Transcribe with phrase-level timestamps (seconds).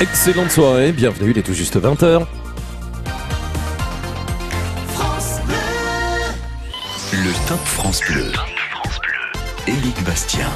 [0.00, 2.24] Excellente soirée, bienvenue, il est tout juste 20h.
[7.12, 8.32] Le Top France Bleu.
[9.66, 10.48] Éric Bastien.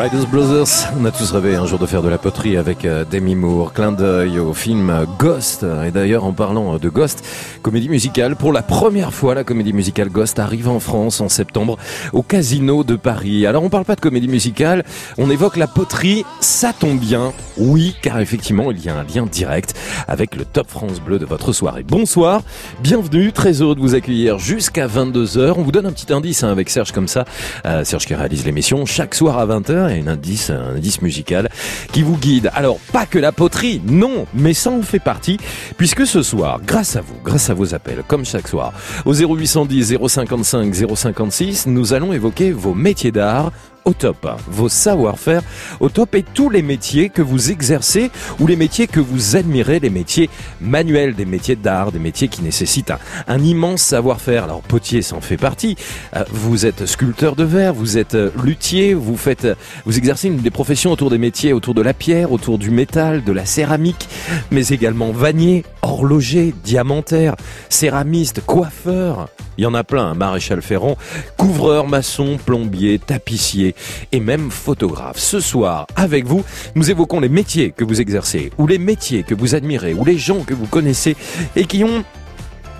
[0.00, 3.04] Riders Brothers, on a tous rêvé un jour de faire de la poterie avec euh,
[3.04, 5.66] Demi Moore, clin d'œil au film Ghost.
[5.86, 7.22] Et d'ailleurs, en parlant de Ghost,
[7.60, 11.76] comédie musicale, pour la première fois, la comédie musicale Ghost arrive en France en septembre
[12.14, 13.44] au Casino de Paris.
[13.44, 14.84] Alors, on parle pas de comédie musicale,
[15.18, 17.34] on évoque la poterie, ça tombe bien.
[17.58, 19.74] Oui, car effectivement, il y a un lien direct
[20.08, 21.82] avec le Top France Bleu de votre soirée.
[21.82, 22.40] Bonsoir,
[22.82, 25.52] bienvenue, très heureux de vous accueillir jusqu'à 22h.
[25.58, 27.26] On vous donne un petit indice hein, avec Serge comme ça,
[27.66, 31.48] euh, Serge qui réalise l'émission chaque soir à 20h et un indice, un indice musical
[31.92, 32.50] qui vous guide.
[32.54, 35.38] Alors, pas que la poterie, non, mais ça en fait partie,
[35.76, 38.72] puisque ce soir, grâce à vous, grâce à vos appels, comme chaque soir,
[39.04, 43.52] au 0810 055 056, nous allons évoquer vos métiers d'art
[43.84, 45.42] au top, vos savoir-faire
[45.80, 49.80] au top et tous les métiers que vous exercez ou les métiers que vous admirez,
[49.80, 52.92] les métiers manuels, des métiers d'art, des métiers qui nécessitent
[53.26, 54.44] un, immense savoir-faire.
[54.44, 55.76] Alors potier s'en fait partie.
[56.14, 59.54] Euh, Vous êtes sculpteur de verre, vous êtes euh, luthier, vous faites, euh,
[59.86, 63.32] vous exercez des professions autour des métiers, autour de la pierre, autour du métal, de
[63.32, 64.08] la céramique,
[64.50, 67.36] mais également vanier, horloger, diamantaire,
[67.68, 69.28] céramiste, coiffeur.
[69.58, 70.96] Il y en a plein, un maréchal ferrant,
[71.36, 73.69] couvreur, maçon, plombier, tapissier
[74.12, 75.18] et même photographe.
[75.18, 76.44] Ce soir, avec vous,
[76.74, 80.18] nous évoquons les métiers que vous exercez, ou les métiers que vous admirez, ou les
[80.18, 81.16] gens que vous connaissez
[81.56, 82.04] et qui ont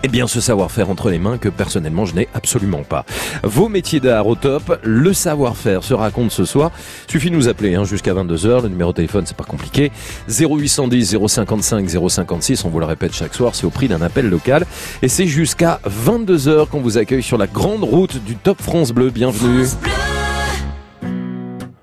[0.02, 3.04] eh bien, ce savoir-faire entre les mains que personnellement je n'ai absolument pas.
[3.42, 6.70] Vos métiers d'art au top, le savoir-faire se raconte ce soir.
[7.06, 8.62] Suffit de nous appeler hein, jusqu'à 22h.
[8.62, 9.92] Le numéro de téléphone, c'est pas compliqué.
[10.28, 12.64] 0810 055 056.
[12.64, 14.64] On vous le répète chaque soir, c'est au prix d'un appel local.
[15.02, 19.10] Et c'est jusqu'à 22h qu'on vous accueille sur la grande route du Top France Bleu.
[19.10, 19.66] Bienvenue.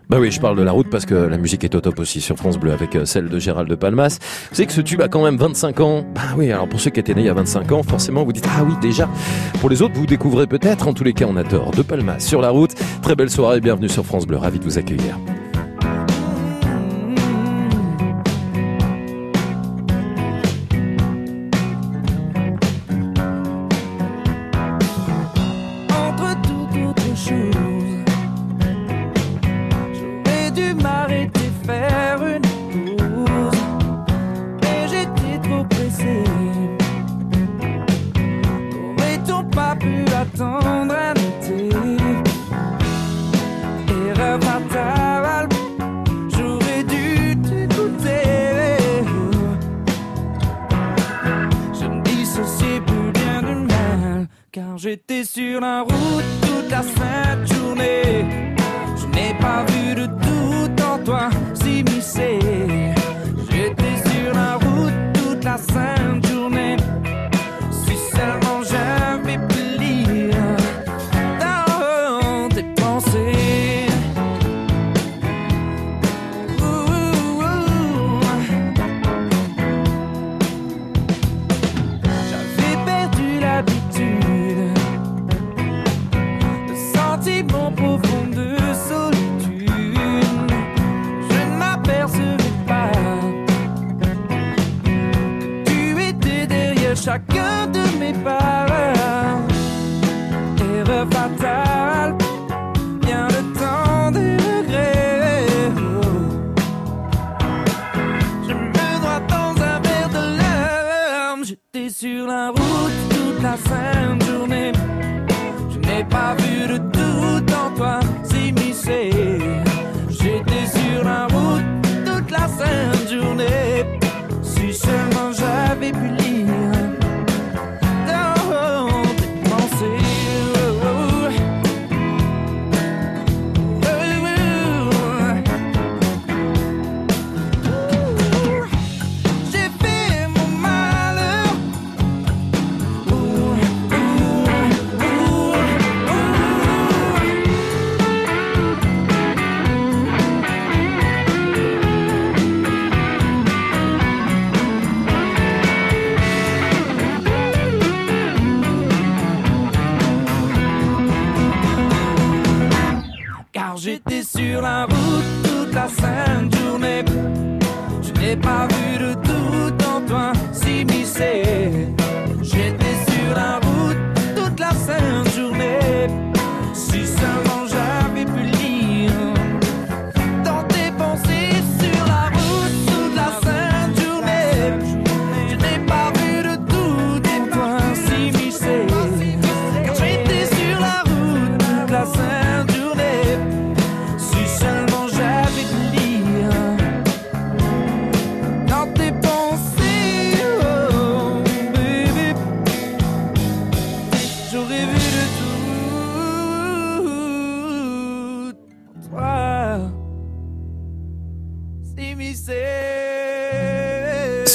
[0.10, 2.22] Bah oui, je parle de la route parce que la musique est au top aussi
[2.22, 4.20] sur France Bleu avec euh, celle de Gérald de Palmas.
[4.50, 6.06] Vous savez que ce tube a quand même 25 ans.
[6.16, 8.32] Bah oui, alors pour ceux qui étaient nés il y a 25 ans, forcément vous
[8.32, 9.10] dites ah oui déjà.
[9.60, 10.88] Pour les autres, vous découvrez peut-être.
[10.88, 11.72] En tous les cas, on a tort.
[11.72, 12.74] De Palmas sur la route.
[13.02, 14.38] Très belle soirée, bienvenue sur France Bleu.
[14.38, 15.18] Ravi de vous accueillir.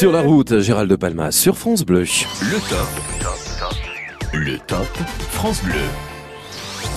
[0.02, 2.00] Sur la route, Gérald de Palma, sur France Bleu.
[2.00, 2.88] Le top.
[4.32, 4.88] Le top
[5.30, 6.11] France Bleu.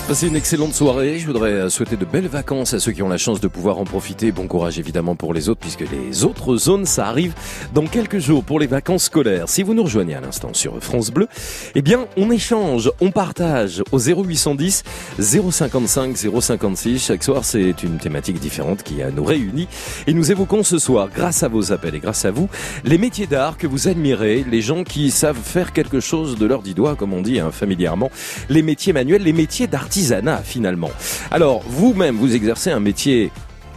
[0.08, 1.18] Passez une excellente soirée.
[1.18, 3.80] Je voudrais euh, souhaiter de belles vacances à ceux qui ont la chance de pouvoir
[3.80, 4.32] en profiter.
[4.32, 7.34] Bon courage évidemment pour les autres puisque les autres zones, ça arrive
[7.74, 9.50] dans quelques jours pour les vacances scolaires.
[9.50, 11.28] Si vous nous rejoignez à l'instant sur France Bleu,
[11.74, 14.84] eh bien, on échange, on partage au 0810
[15.18, 17.04] 055 056.
[17.04, 19.68] Chaque soir, c'est une thématique différente qui euh, nous réunit
[20.06, 22.48] et nous évoquons ce soir, grâce à vos appels et grâce à vous,
[22.84, 26.62] les métiers d'art que vous admirez, les gens qui savent faire quelque chose de leurs
[26.62, 28.12] dix doigts, comme on dit hein, familièrement,
[28.50, 29.66] les métiers manuels, les métiers
[29.96, 30.92] d'artisanat finalement.
[31.32, 33.32] Alors, vous-même, vous exercez un métier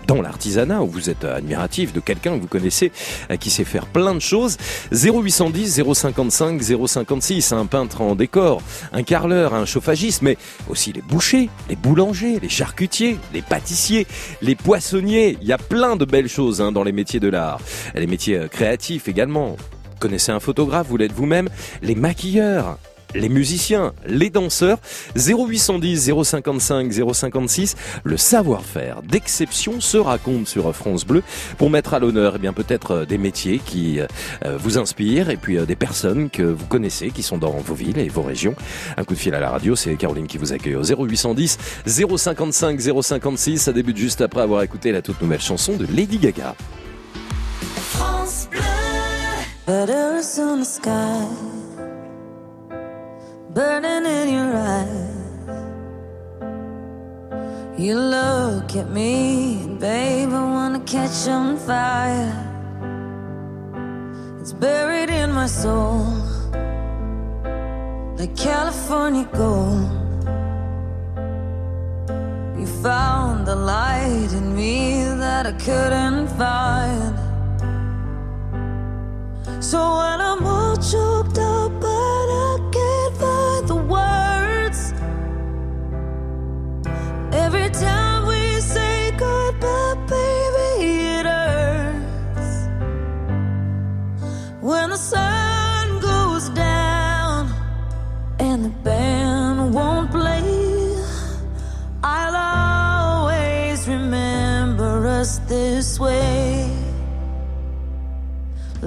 [0.08, 2.90] dans l'artisanat, où vous êtes admiratif de quelqu'un que vous connaissez,
[3.30, 4.56] euh, qui sait faire plein de choses.
[4.90, 8.62] 0810 055 056, un peintre en décor,
[8.92, 10.38] un carreleur, un chauffagiste, mais
[10.70, 14.06] aussi les bouchers, les boulangers, les charcutiers, les pâtissiers,
[14.40, 15.36] les poissonniers.
[15.42, 17.60] Il y a plein de belles choses hein, dans les métiers de l'art.
[17.94, 19.56] Les métiers euh, créatifs également.
[20.00, 21.48] Connaissez un photographe, vous l'êtes vous-même,
[21.82, 22.78] les maquilleurs,
[23.14, 24.78] les musiciens, les danseurs,
[25.16, 31.22] 0810 055 056, le savoir-faire d'exception se raconte sur France Bleu
[31.56, 34.06] pour mettre à l'honneur eh bien peut-être euh, des métiers qui euh,
[34.58, 37.98] vous inspirent et puis euh, des personnes que vous connaissez qui sont dans vos villes
[37.98, 38.54] et vos régions.
[38.96, 42.80] Un coup de fil à la radio, c'est Caroline qui vous accueille au 0810 055
[42.80, 43.58] 056.
[43.58, 46.54] Ça débute juste après avoir écouté la toute nouvelle chanson de Lady Gaga.
[47.72, 48.60] France Bleu.
[53.58, 55.16] Burning in your eyes.
[57.76, 62.38] You look at me, babe, I wanna catch on fire.
[64.40, 66.06] It's buried in my soul,
[68.18, 69.90] like California gold.
[72.60, 77.16] You found the light in me that I couldn't find.
[79.70, 81.47] So when I'm all choked up,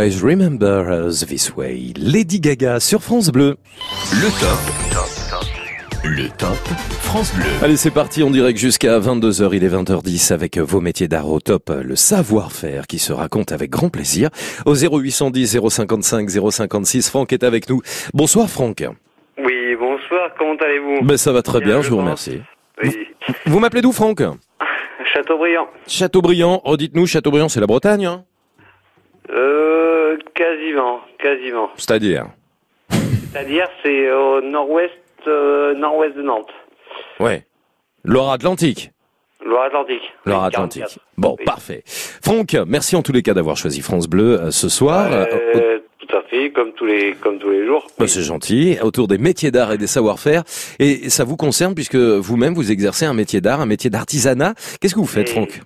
[0.00, 1.92] Always remember us this way.
[1.98, 3.56] Lady Gaga sur France Bleu.
[4.14, 4.58] Le top.
[6.02, 6.56] Le top
[7.02, 7.44] France Bleu.
[7.62, 11.38] Allez, c'est parti, on direct jusqu'à 22h, il est 20h10 avec vos métiers d'art au
[11.38, 14.30] top, le savoir-faire qui se raconte avec grand plaisir.
[14.64, 17.82] Au 0810 055 056, Franck est avec nous.
[18.14, 18.82] Bonsoir Franck.
[19.36, 21.04] Oui, bonsoir, comment allez-vous?
[21.04, 22.40] Ben, ça va très bien, Bien, je je vous remercie.
[22.82, 23.06] Oui,
[23.44, 24.22] Vous m'appelez d'où Franck?
[25.12, 25.68] Chateaubriand.
[25.86, 28.24] Châteaubriand, redites-nous, Châteaubriand c'est la Bretagne, hein?
[29.30, 31.70] Euh, quasiment, quasiment.
[31.76, 32.26] C'est-à-dire
[33.32, 34.92] C'est-à-dire, c'est au nord-ouest,
[35.26, 36.50] euh, nord-ouest de Nantes,
[37.20, 37.44] Ouais.
[38.04, 38.90] Loire-Atlantique
[39.44, 40.02] Loire-Atlantique.
[40.26, 40.82] Loire-Atlantique.
[40.82, 41.06] 44.
[41.16, 41.44] Bon, Oui.
[41.44, 41.82] parfait.
[41.86, 45.10] Franck, merci en tous les cas d'avoir choisi France Bleu euh, ce soir.
[45.12, 45.24] Euh,
[45.54, 47.86] Euh, tout à fait, comme tous les, comme tous les jours.
[47.98, 50.42] Bah, c'est gentil, autour des métiers d'art et des savoir-faire.
[50.78, 54.54] Et ça vous concerne puisque vous-même vous exercez un métier d'art, un métier d'artisanat.
[54.80, 55.60] Qu'est-ce que vous faites, Et- Franck?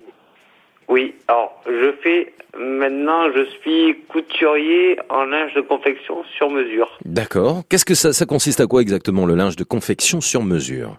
[0.87, 6.97] Oui, alors, je fais, maintenant, je suis couturier en linge de confection sur mesure.
[7.05, 7.63] D'accord.
[7.69, 10.97] Qu'est-ce que ça, ça consiste à quoi exactement le linge de confection sur mesure?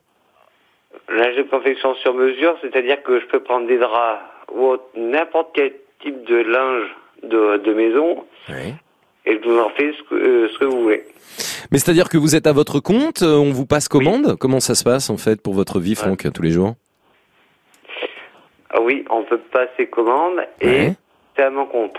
[1.09, 4.21] Linge de confection sur mesure, c'est-à-dire que je peux prendre des draps
[4.55, 5.73] ou n'importe quel
[6.03, 6.89] type de linge
[7.23, 8.75] de, de maison Oui.
[9.25, 11.05] et je vous en fais ce que, euh, ce que vous voulez.
[11.73, 14.37] Mais c'est-à-dire que vous êtes à votre compte, euh, on vous passe commande?
[14.39, 16.75] Comment ça se passe en fait pour votre vie, Franck, tous les jours?
[18.71, 20.93] Ah oui, on peut passer commande et Ouais.
[21.37, 21.95] C'est à mon compte.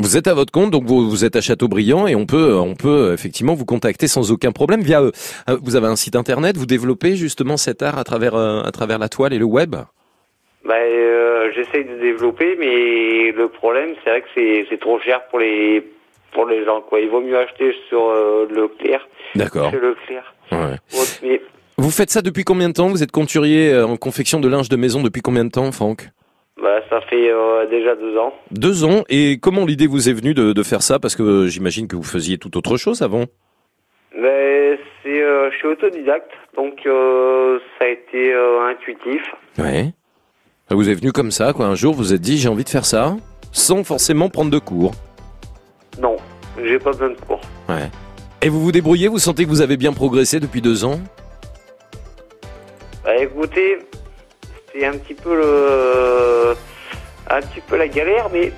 [0.00, 2.74] Vous êtes à votre compte, donc vous, vous êtes à Châteaubriand et on peut, on
[2.76, 5.02] peut effectivement vous contacter sans aucun problème via.
[5.02, 5.10] euh,
[5.62, 8.98] vous avez un site internet, vous développez justement cet art à travers, euh, à travers
[9.00, 9.74] la toile et le web?
[10.64, 15.26] Bah, euh, j'essaye de développer, mais le problème, c'est vrai que c'est, c'est trop cher
[15.30, 15.84] pour les
[16.32, 16.82] pour les gens.
[16.82, 18.12] Quoi, il vaut mieux acheter sur
[18.50, 19.70] Leclerc, D'accord.
[19.70, 20.34] chez Leclerc.
[20.52, 20.76] Ouais.
[21.22, 21.40] Mais
[21.78, 22.88] Vous faites ça depuis combien de temps?
[22.88, 26.10] Vous êtes conturier euh, en confection de linge de maison depuis combien de temps, Franck?
[26.60, 28.32] Bah, ça fait euh, déjà deux ans.
[28.50, 29.04] Deux ans.
[29.08, 30.98] Et comment l'idée vous est venue de, de faire ça?
[30.98, 33.24] Parce que euh, j'imagine que vous faisiez tout autre chose avant.
[34.16, 38.32] Mais c'est, euh, je suis autodidacte, donc euh, ça a été
[38.70, 39.22] intuitif.
[39.58, 39.92] Ouais.
[40.68, 41.66] Ça vous est venu comme ça, quoi.
[41.66, 43.16] Un jour, vous vous êtes dit, j'ai envie de faire ça,
[43.52, 44.92] sans forcément prendre de cours.
[46.00, 46.16] Non,
[46.62, 47.40] j'ai pas besoin de cours.
[47.68, 47.90] Ouais.
[48.42, 49.08] Et vous vous débrouillez?
[49.08, 51.00] Vous sentez que vous avez bien progressé depuis deux ans?
[53.04, 53.78] Bah écoutez,
[54.78, 56.54] c'est un petit peu le,
[57.30, 58.52] un petit peu la galère, mais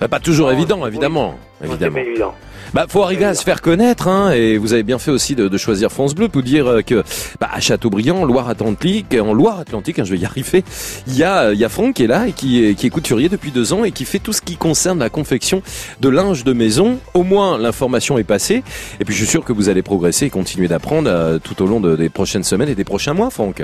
[0.00, 0.88] Bah, Pas toujours Non, évident, oui.
[0.88, 1.34] évidemment.
[1.60, 1.98] c'est évidemment.
[1.98, 2.34] évident.
[2.74, 5.46] Bah, faut arriver à se faire connaître, hein, et vous avez bien fait aussi de,
[5.48, 7.02] de choisir France Bleu pour dire euh, que,
[7.38, 10.64] bah, à Châteaubriand, Loire-Atlantique, en Loire-Atlantique, hein, je vais y arriver,
[11.06, 13.28] il y a, y a Franck qui est là et qui est, qui est couturier
[13.28, 15.60] depuis deux ans et qui fait tout ce qui concerne la confection
[16.00, 16.98] de linge de maison.
[17.14, 18.62] Au moins, l'information est passée,
[19.00, 21.66] et puis je suis sûr que vous allez progresser et continuer d'apprendre euh, tout au
[21.66, 23.62] long de- des prochaines semaines et des prochains mois, Franck.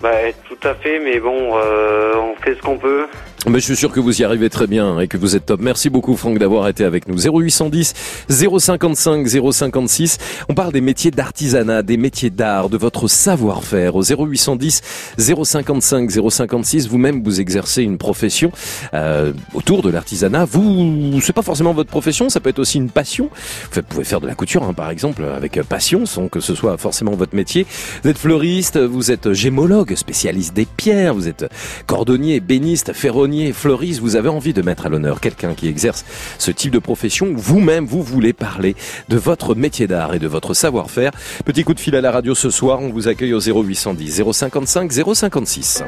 [0.00, 3.06] Bah tout à fait, mais bon, euh, on fait ce qu'on peut.
[3.46, 5.60] Mais je suis sûr que vous y arrivez très bien et que vous êtes top.
[5.62, 7.16] Merci beaucoup Franck d'avoir été avec nous.
[7.16, 7.94] 0810
[8.28, 10.18] 055 056.
[10.48, 13.94] On parle des métiers d'artisanat, des métiers d'art, de votre savoir-faire.
[13.94, 14.82] Au 0810
[15.18, 18.50] 055 056, vous-même vous exercez une profession
[18.92, 20.44] euh, autour de l'artisanat.
[20.44, 23.30] Vous, c'est pas forcément votre profession, ça peut être aussi une passion.
[23.72, 26.76] Vous pouvez faire de la couture, hein, par exemple, avec passion, sans que ce soit
[26.76, 27.66] forcément votre métier.
[28.02, 31.46] Vous êtes fleuriste, vous êtes gémologue, spécialiste des pierres, vous êtes
[31.86, 34.00] cordonnier, béniste, ferronnier, fleuriste.
[34.00, 36.04] Vous avez envie de mettre à l'honneur quelqu'un qui exerce
[36.38, 37.32] ce type de profession.
[37.34, 38.76] Vous-même, vous voulez parler
[39.08, 41.12] de votre métier d'art et de votre savoir-faire.
[41.44, 42.80] Petit coup de fil à la radio ce soir.
[42.80, 45.84] On vous accueille au 0810 055 056.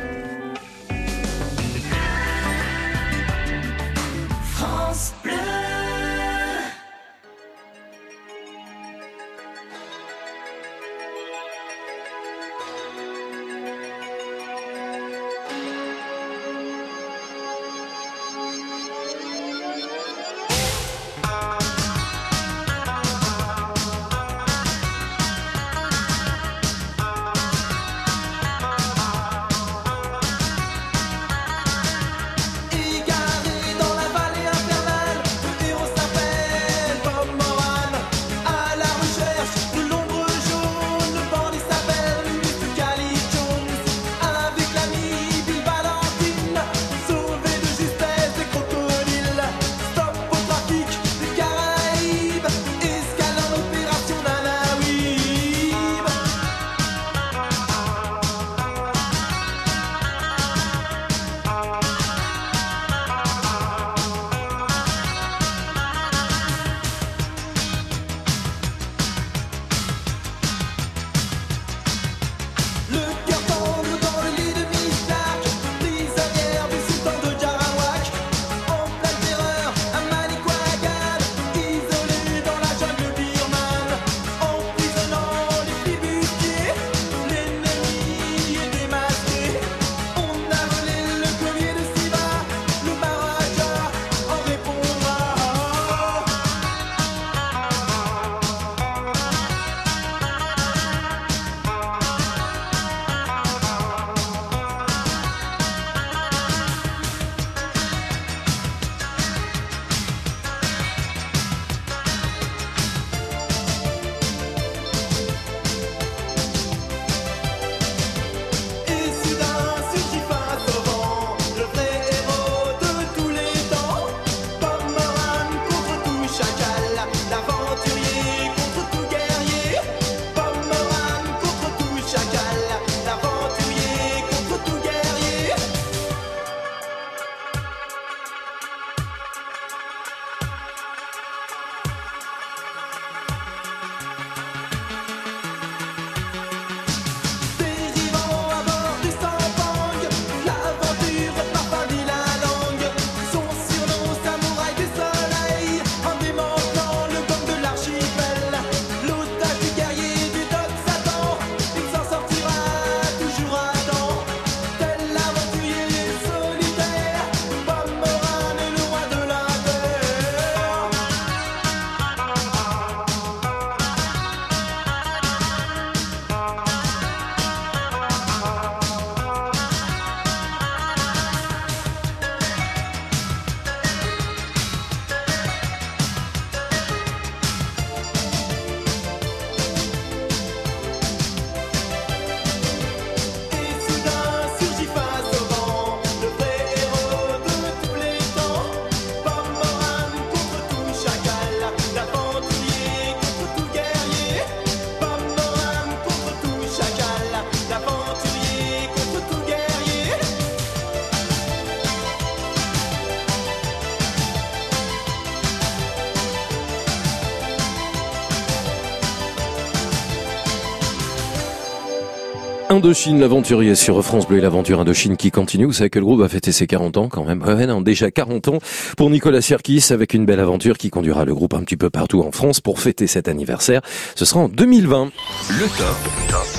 [222.81, 225.67] Indochine, l'aventurier sur France Bleu et l'aventure Indochine qui continue.
[225.67, 227.43] Vous savez que le groupe va fêter ses 40 ans quand même.
[227.43, 228.59] Ouais, non, déjà 40 ans
[228.97, 232.23] pour Nicolas Sirkis avec une belle aventure qui conduira le groupe un petit peu partout
[232.23, 233.83] en France pour fêter cet anniversaire.
[234.15, 235.11] Ce sera en 2020.
[235.51, 236.50] Le top.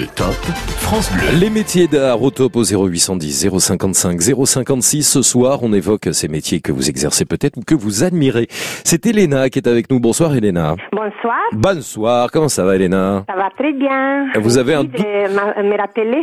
[0.00, 0.32] Le top
[0.78, 1.38] France Bleu.
[1.38, 5.02] Les métiers d'art au top au 0810 055 056.
[5.02, 8.46] Ce soir, on évoque ces métiers que vous exercez peut-être ou que vous admirez.
[8.82, 10.00] C'est Elena qui est avec nous.
[10.00, 10.76] Bonsoir Elena.
[10.92, 13.24] Bonsoir, Bonsoir, comment ça va Elena?
[13.28, 14.28] Ça va très bien.
[14.40, 16.22] Vous avez un Merci de m'a- me rappeler.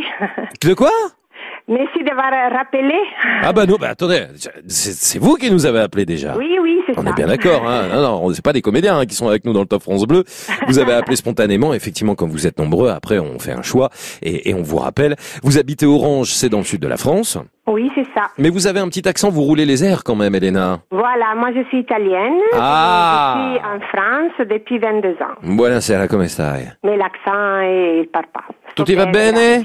[0.60, 0.90] De quoi?
[1.68, 2.94] Merci d'avoir rappelé.
[3.42, 4.24] Ah bah non, bah attendez,
[4.66, 6.34] c'est vous qui nous avez appelé déjà.
[6.36, 7.00] Oui, oui, c'est ça.
[7.02, 7.88] On est bien d'accord, hein.
[7.92, 10.06] Non, non, c'est pas des comédiens hein, qui sont avec nous dans le Top France
[10.06, 10.24] Bleu.
[10.66, 12.88] Vous avez appelé spontanément, effectivement, comme vous êtes nombreux.
[12.88, 13.90] Après, on fait un choix
[14.22, 15.16] et, et on vous rappelle.
[15.42, 17.36] Vous habitez Orange, c'est dans le sud de la France,
[17.68, 18.28] Oui, c'est ça.
[18.38, 19.30] mais vous avez un petit accent.
[19.30, 20.80] Vous roulez les airs quand même, Elena.
[20.90, 22.40] Voilà, moi je suis italienne.
[22.54, 23.36] Ah.
[23.36, 25.36] Je suis en France depuis 22 ans.
[25.42, 26.72] Buonasera, come stai?
[26.82, 28.44] Mais l'accent, eh, il part pas.
[28.74, 29.64] Tutti va bene?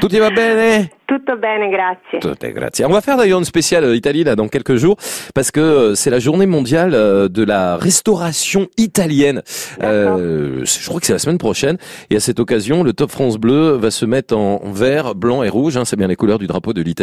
[0.00, 0.90] Tutti va bene?
[1.06, 2.20] Tutto bene, grazie.
[2.20, 2.84] Tout est grazie.
[2.84, 4.96] On va faire d'ailleurs une spéciale euh, Italie là dans quelques jours
[5.34, 9.42] parce que euh, c'est la journée mondiale euh, de la restauration italienne.
[9.82, 11.78] Euh, je crois que c'est la semaine prochaine
[12.10, 15.48] et à cette occasion, le Top France Bleu va se mettre en vert, blanc et
[15.48, 15.76] rouge.
[15.76, 16.99] Hein, c'est bien les couleurs du drapeau de l'Italie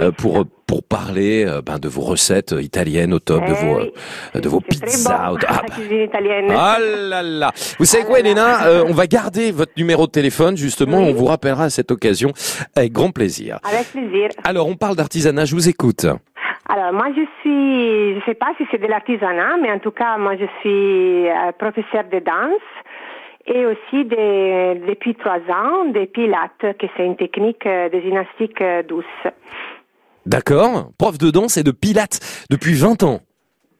[0.00, 3.92] euh, pour pour parler euh, ben, de vos recettes italiennes au top, de vos oui.
[4.34, 5.30] euh, de vos pizzas.
[5.32, 5.38] bon.
[5.46, 6.50] Ah, bah, italienne.
[6.56, 10.56] ah là là Vous savez quoi, Elena Euh, On va garder votre numéro de téléphone,
[10.56, 10.98] justement.
[10.98, 11.08] Oui.
[11.10, 12.32] On vous rappellera à cette occasion
[12.74, 13.58] avec grand plaisir.
[13.70, 14.30] Avec plaisir.
[14.44, 16.06] Alors, on parle d'artisanat, je vous écoute.
[16.66, 20.16] Alors, moi, je suis, je sais pas si c'est de l'artisanat, mais en tout cas,
[20.16, 22.62] moi, je suis euh, professeur de danse
[23.46, 28.60] et aussi de- depuis trois ans des pilates, que c'est une technique euh, de gymnastique
[28.60, 29.04] euh, douce.
[30.26, 33.20] D'accord Prof de danse et de pilates depuis 20 ans.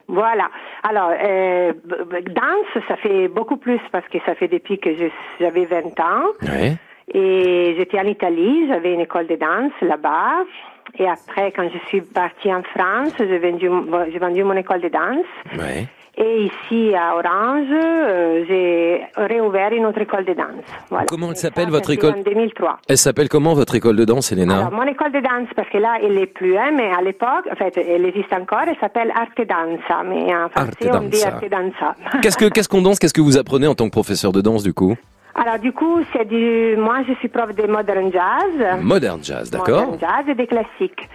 [0.06, 0.48] Voilà.
[0.82, 1.72] Alors, euh,
[2.26, 4.90] danse, ça fait beaucoup plus parce que ça fait depuis que
[5.40, 6.24] j'avais 20 ans.
[6.42, 6.76] Ouais.
[7.14, 10.44] Et j'étais en Italie, j'avais une école de danse là-bas.
[10.98, 13.70] Et après, quand je suis partie en France, j'ai vendu,
[14.12, 15.58] j'ai vendu mon école de danse.
[15.58, 15.86] Ouais.
[16.16, 20.64] Et ici à Orange, euh, j'ai réouvert une autre école de danse.
[20.88, 21.06] Voilà.
[21.06, 22.78] Comment elle s'appelle, votre école En 2003.
[22.88, 25.78] Elle s'appelle comment votre école de danse, Elena Alors, mon école de danse, parce que
[25.78, 29.10] là, elle est plus, hein, mais à l'époque, en fait, elle existe encore, elle s'appelle
[29.10, 31.28] Arte Danza, mais en français, Arte on dit Danza.
[31.28, 31.96] Arte Danza.
[32.22, 34.62] Qu'est-ce que qu'est-ce qu'on danse Qu'est-ce que vous apprenez en tant que professeur de danse
[34.62, 34.94] du coup
[35.34, 38.80] Alors, du coup, c'est du, moi, je suis prof de modern jazz.
[38.80, 41.08] Modern jazz, d'accord Modern jazz et des classiques.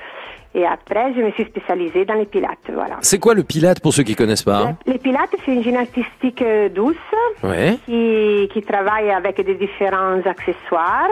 [0.56, 2.98] Et après, je me suis spécialisée dans les pilates, voilà.
[3.02, 6.70] C'est quoi le pilate pour ceux qui connaissent pas Les pilates, c'est une gymnastique euh,
[6.70, 6.96] douce
[7.44, 7.78] Ouais.
[7.86, 11.08] qui, qui travaille avec des différents accessoires.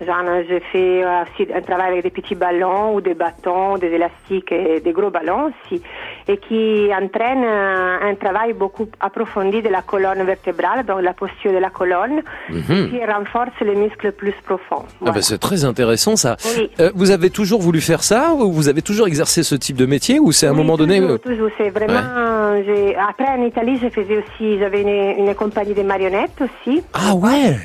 [0.00, 4.50] Genre, je fais aussi un travail avec des petits ballons ou des bâtons, des élastiques
[4.52, 5.82] et des gros ballons aussi.
[6.30, 11.52] Et qui entraîne euh, un travail beaucoup approfondi de la colonne vertébrale, donc la posture
[11.52, 14.84] de la colonne, qui renforce les muscles plus profonds.
[15.06, 16.36] Ah bah c'est très intéressant ça.
[16.56, 16.70] Oui.
[16.80, 19.86] Euh, vous avez toujours voulu faire ça ou vous avez toujours exercé ce type de
[19.86, 22.62] métier ou c'est à un Oui, moment donné toujours, euh, toujours, c'est vraiment.
[22.66, 26.82] j'ai- Après, en Italie, je faisais aussi, j'avais une, une compagnie de marionnettes aussi.
[26.92, 27.56] Ah ouais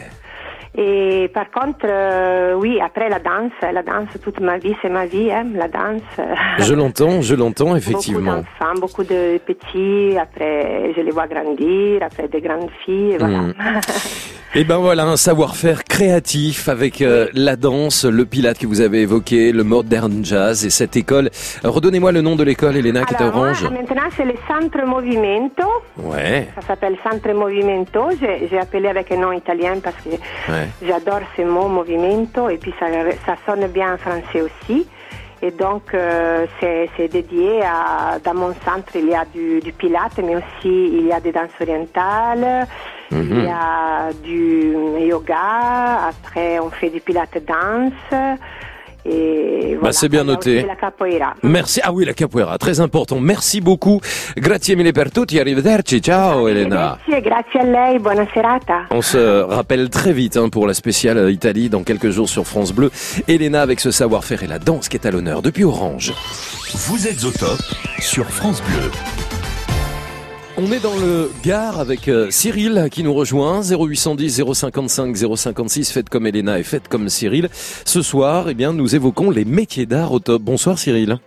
[0.76, 5.06] Et par contre, euh, oui, après la danse, la danse, toute ma vie, c'est ma
[5.06, 6.02] vie, hein, la danse.
[6.58, 8.38] Je l'entends, je l'entends Beaucoup effectivement.
[8.38, 13.38] d'enfants, beaucoup de petits, après je les vois grandir, après des grandes filles, voilà.
[13.40, 13.54] Mm.
[14.56, 19.02] Et ben voilà, un savoir-faire créatif avec euh, la danse, le pilate que vous avez
[19.02, 21.32] évoqué, le modern jazz et cette école.
[21.64, 23.64] Redonnez-moi le nom de l'école, Elena, qui est Orange.
[23.64, 25.64] maintenant, c'est le Centre Movimento.
[25.98, 28.10] Ouais, Ça s'appelle Centre Movimento.
[28.22, 30.63] J'ai j'ai appelé avec un nom italien parce que ouais.
[30.82, 32.88] J'adore ce mot movimento et puis ça,
[33.26, 34.88] ça sonne bien en français aussi.
[35.42, 40.18] Et donc euh, c'est dédié à dans mon centre il y a du, du pilate
[40.24, 42.66] mais aussi il y a des danses orientales,
[43.12, 44.74] il y a du
[45.06, 48.38] yoga, après on fait du pilate danse
[49.06, 49.92] et voilà.
[49.92, 50.58] c'est bien noté.
[50.58, 51.34] aussi La capoeira.
[51.44, 51.82] Merci.
[51.84, 53.20] Ah oui, la capoeira, très important.
[53.20, 54.00] Merci beaucoup.
[54.38, 55.40] Grazie mille per tutti.
[55.40, 56.00] Arrivederci.
[56.00, 56.98] Ciao, Elena.
[57.06, 58.88] Grazie, grazie a lei, buona serata.
[58.92, 62.74] On se rappelle très vite hein, pour la spéciale Italie dans quelques jours sur France
[62.74, 62.92] Bleu.
[63.28, 66.14] Elena avec ce savoir-faire et la danse qui est à l'honneur depuis Orange.
[66.88, 67.60] Vous êtes au top
[68.00, 69.33] sur France Bleu.
[70.56, 76.10] On est dans le Gard avec euh, Cyril qui nous rejoint 0810 055 056 faites
[76.10, 77.48] comme Elena et faites comme Cyril.
[77.52, 80.44] Ce soir, eh bien nous évoquons les métiers d'art au top.
[80.44, 81.18] Bonsoir Cyril.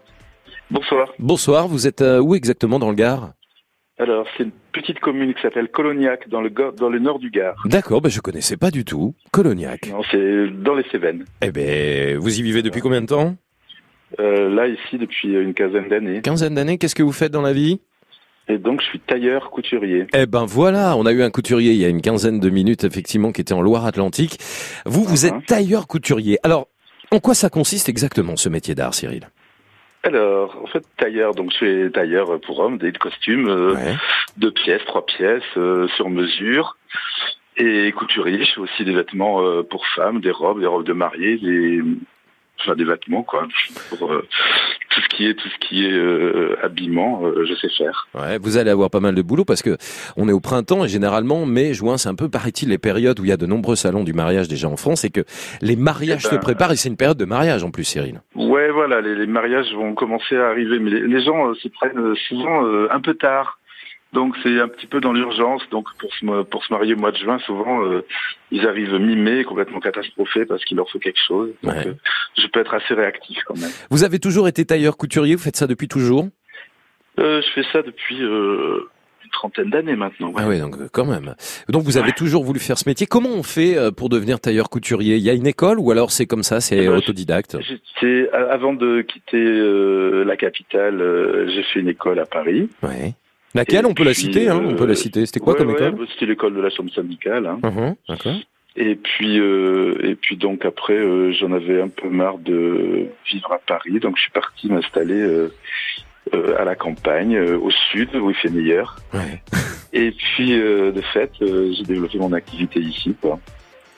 [0.70, 1.12] Bonsoir.
[1.18, 3.32] Bonsoir, vous êtes euh, où exactement dans le Gard?
[3.98, 7.56] Alors, c'est une petite commune qui s'appelle Colognac, dans le, dans le nord du Gard.
[7.64, 9.14] D'accord, ben je connaissais pas du tout.
[9.32, 9.88] Colognac.
[9.90, 11.24] Non, c'est dans les Cévennes.
[11.42, 13.34] Eh ben, vous y vivez depuis combien de temps?
[14.20, 16.20] Euh, là, ici, depuis une quinzaine d'années.
[16.20, 17.80] Quinzaine d'années, qu'est-ce que vous faites dans la vie?
[18.48, 20.06] Et donc, je suis tailleur couturier.
[20.14, 22.84] Eh ben voilà, on a eu un couturier il y a une quinzaine de minutes,
[22.84, 24.38] effectivement, qui était en Loire-Atlantique.
[24.84, 25.38] Vous, vous Mhm.
[25.38, 26.38] êtes tailleur couturier.
[26.44, 26.68] Alors,
[27.10, 29.28] en quoi ça consiste exactement ce métier d'art, Cyril?
[30.04, 33.96] Alors, en fait, tailleur, donc je suis tailleur pour hommes, des costumes, euh, Ouais.
[34.36, 36.76] deux pièces, trois pièces, euh, sur mesure.
[37.56, 40.92] Et couturier, je fais aussi des vêtements euh, pour femmes, des robes, des robes de
[40.92, 41.80] mariée, des,
[42.60, 43.46] enfin des vêtements quoi.
[43.90, 44.26] Pour euh,
[44.90, 48.08] tout ce qui est tout ce qui est euh, habillement, euh, je sais faire.
[48.14, 49.76] Ouais, vous allez avoir pas mal de boulot parce que
[50.16, 53.24] on est au printemps et généralement mai, juin, c'est un peu paraît-il les périodes où
[53.24, 55.24] il y a de nombreux salons du mariage déjà en France et que
[55.60, 58.20] les mariages Eh ben, se préparent et c'est une période de mariage en plus, Cyril.
[58.34, 62.14] Ouais, voilà, les, les mariages vont commencer à arriver, mais les, les gens s'y prennent
[62.28, 63.58] souvent un peu tard.
[64.16, 65.62] Donc c'est un petit peu dans l'urgence.
[65.70, 68.00] Donc pour se, pour se marier au mois de juin, souvent euh,
[68.50, 71.50] ils arrivent mi-mai complètement catastrophés parce qu'il leur faut quelque chose.
[71.62, 71.86] Donc Ouais.
[71.88, 71.94] euh,
[72.42, 73.70] je peux être assez réactif quand même.
[73.90, 76.28] Vous avez toujours été tailleur couturier, vous faites ça depuis toujours?
[77.18, 80.28] Euh, je fais ça depuis une trentaine d'années maintenant.
[80.28, 80.42] ouais.
[80.44, 81.34] Ah oui, donc quand même.
[81.68, 83.06] Donc vous avez toujours voulu faire ce métier.
[83.06, 85.16] Comment on fait pour devenir tailleur couturier?
[85.16, 87.56] Il y a une école ou alors c'est comme ça, c'est Eh ben, autodidacte?
[88.32, 92.68] avant de quitter euh, la capitale, euh, j'ai fait une école à Paris.
[92.82, 93.12] Ouais.
[93.56, 95.26] Laquelle Et On peut la citer, hein, on peut euh, la citer.
[95.26, 96.06] C'était quoi Ouais, comme école?
[96.12, 97.46] C'était l'école de la chambre syndicale.
[97.46, 97.96] Hein.
[98.08, 98.36] D'accord.
[98.76, 103.50] Et puis, euh, et puis donc après, euh, j'en avais un peu marre de vivre
[103.52, 105.48] à Paris, donc je suis parti m'installer euh,
[106.34, 108.96] euh, à la campagne, euh, au sud, où il fait meilleur.
[109.14, 109.42] Ouais.
[109.94, 113.14] Et puis, euh, de fait, euh, j'ai développé mon activité ici.
[113.18, 113.40] Quoi.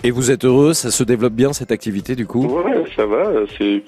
[0.05, 3.25] Et vous êtes heureux Ça se développe bien cette activité du coup Ouais, ça va.
[3.59, 3.83] C'est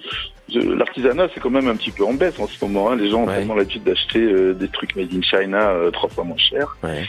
[0.53, 2.91] l'artisanat, c'est quand même un petit peu en baisse en ce moment.
[2.91, 2.97] hein.
[2.97, 3.37] Les gens ont Ouais.
[3.37, 6.77] tellement l'habitude d'acheter euh, des trucs made in China euh, trois fois moins cher.
[6.83, 7.05] Ouais.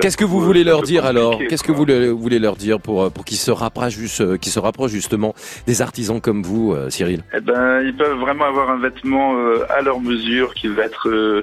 [0.00, 2.80] Qu'est-ce que vous coup, voulez leur dire alors Qu'est-ce que vous le- voulez leur dire
[2.80, 5.34] pour euh, pour qu'ils se rapprochent euh, se rapprochent justement
[5.66, 7.24] des artisans comme vous, euh, Cyril?
[7.36, 11.08] Eh ben, ils peuvent vraiment avoir un vêtement euh, à leur mesure qui va être
[11.08, 11.42] euh,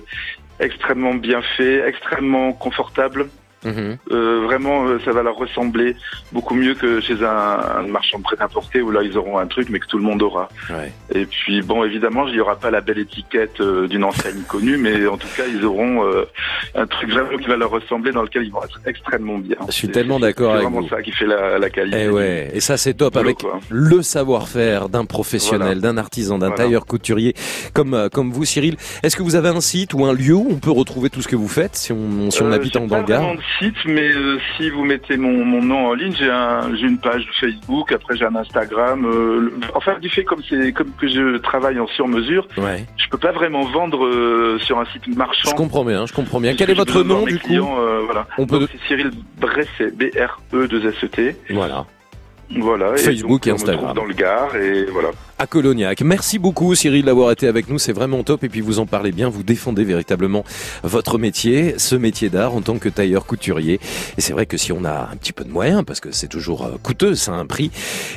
[0.60, 3.28] extrêmement bien fait, extrêmement confortable.
[3.64, 3.98] Mhm.
[4.12, 5.96] Euh, vraiment, euh, ça va leur ressembler
[6.32, 9.68] beaucoup mieux que chez un, un marchand de prêt-à-porter où là ils auront un truc
[9.70, 10.50] mais que tout le monde aura.
[10.70, 10.92] Ouais.
[11.14, 14.78] Et puis bon, évidemment, il n'y aura pas la belle étiquette euh, d'une enseigne connue,
[14.78, 16.26] mais en tout cas, ils auront euh,
[16.76, 19.58] un truc vraiment qui va leur ressembler dans lequel ils vont être extrêmement bien.
[19.68, 20.90] Je suis C'est- tellement c'est- d'accord C'est avec vraiment vous.
[20.90, 22.04] ça qui fait la, la qualité.
[22.06, 23.60] Eh ouais, et ça c'est top boulot, avec quoi.
[23.70, 25.82] le savoir-faire d'un professionnel, Voilà.
[25.94, 26.64] d'un artisan, d'un Voilà.
[26.64, 27.34] tailleur couturier
[27.74, 28.78] comme euh, comme vous, Cyril.
[29.04, 31.28] Est-ce que vous avez un site ou un lieu où on peut retrouver tout ce
[31.28, 34.70] que vous faites si on si on habite en Gard vraiment site, mais euh, si
[34.70, 38.26] vous mettez mon, mon nom en ligne, j'ai un, j'ai une page Facebook, après j'ai
[38.26, 39.06] un Instagram.
[39.06, 42.86] euh, enfin, du fait comme c'est comme que je travaille en sur mesure, Ouais.
[42.98, 45.50] je peux pas vraiment vendre euh, sur un site marchand.
[45.52, 46.56] Je comprends bien, je comprends bien.
[46.56, 47.48] Quel que est votre nom du coup?
[47.48, 48.28] clients, euh, voilà.
[48.38, 51.36] On peut c'est Cyril Bresset, B R E 2 S E T.
[51.50, 51.86] voilà.
[52.60, 52.96] Voilà.
[52.98, 53.96] Facebook donc, et on me trouve Instagram.
[53.96, 55.10] Dans le Gard et voilà.
[55.40, 56.02] à Colognac.
[56.02, 59.12] Merci beaucoup Cyril d'avoir été avec nous, c'est vraiment top et puis vous en parlez
[59.12, 60.44] bien, vous défendez véritablement
[60.84, 63.80] votre métier, ce métier d'art en tant que tailleur couturier.
[64.18, 66.28] Et c'est vrai que si on a un petit peu de moyens, parce que c'est
[66.28, 67.72] toujours euh, coûteux, ça a un prix,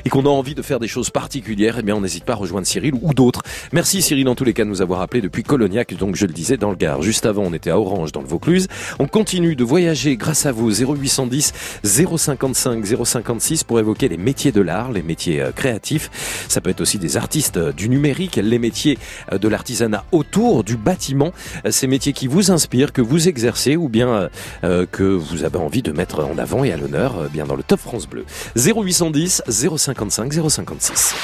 [0.04, 2.36] et qu'on a envie de faire des choses particulières, eh bien on n'hésite pas à
[2.36, 3.42] rejoindre Cyril ou d'autres.
[3.72, 6.32] Merci Cyril en tous les cas de nous avoir appelé depuis Colognac, donc je le
[6.32, 7.02] disais dans le Gard.
[7.02, 8.68] Juste avant on était à Orange dans le Vaucluse.
[8.98, 11.52] On continue de voyager grâce à vous 0810
[11.84, 16.10] 055 056 pour évoquer les métiers de l'art, les métiers euh, créatifs.
[16.48, 18.98] Ça peut être aussi des artistes euh, du numérique, les métiers
[19.32, 21.32] euh, de l'artisanat autour du bâtiment,
[21.70, 24.28] ces métiers qui vous inspirent, que vous exercez ou bien
[24.64, 27.56] euh, que vous avez envie de mettre en avant et à l'honneur euh, bien dans
[27.56, 28.24] le Top France Bleu.
[28.56, 31.14] 0810 055 056.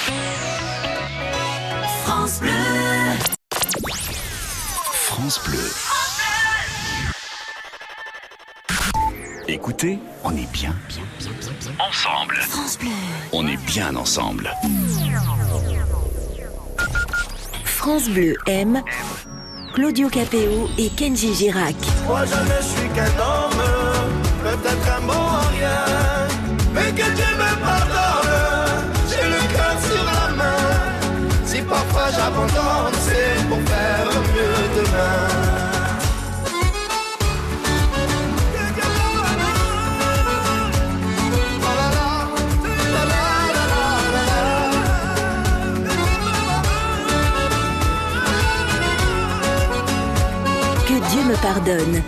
[2.04, 2.50] France Bleu.
[4.92, 5.58] France Bleu.
[9.48, 12.36] Écoutez, on est bien, bien, bien, bien ensemble.
[12.48, 12.90] France Bleu.
[13.32, 14.50] On est bien ensemble.
[17.64, 18.82] France Bleu aime
[19.74, 21.76] Claudio Capéo et Kenji Girac.
[22.06, 23.62] Moi je ne suis qu'un homme,
[24.42, 26.28] peut-être un bon à rien,
[26.74, 31.36] mais que Dieu me pardonne, j'ai le cœur sur la main.
[31.44, 32.89] Si parfois j'abandonne,
[51.42, 52.02] pardonne.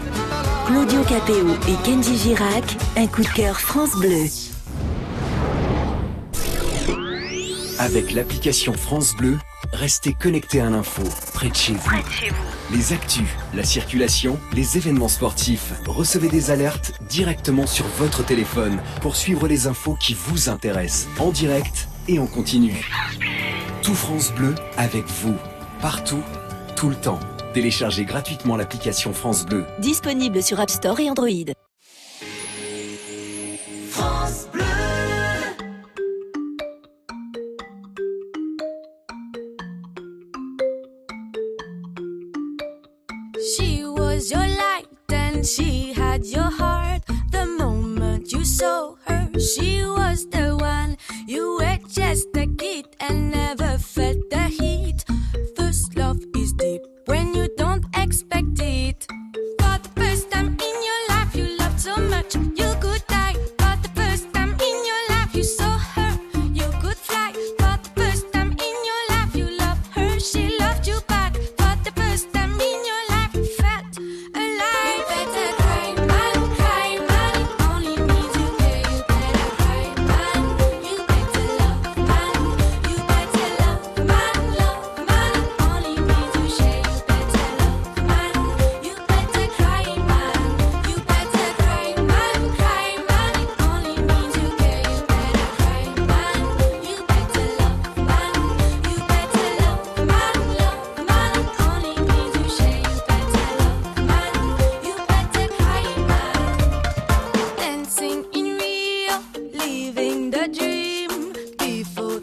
[0.66, 4.26] Claudio Capéo et Kenji Girac, un coup de cœur France Bleu.
[7.78, 9.38] Avec l'application France Bleu,
[9.72, 11.02] restez connecté à l'info,
[11.34, 11.90] près de chez vous.
[12.72, 15.72] Les actus, la circulation, les événements sportifs.
[15.86, 21.30] Recevez des alertes directement sur votre téléphone pour suivre les infos qui vous intéressent, en
[21.30, 22.88] direct et en continu.
[23.82, 25.34] Tout France Bleu avec vous,
[25.80, 26.22] partout,
[26.76, 27.20] tout le temps.
[27.52, 29.64] Téléchargez gratuitement l'application France Bleu.
[29.78, 31.52] Disponible sur App Store et Android.
[33.90, 34.62] France Bleu.
[43.54, 47.02] She was your light and she had your heart.
[47.32, 50.96] The moment you saw her, she was the one.
[51.28, 54.81] You were just a kid and never felt the heat.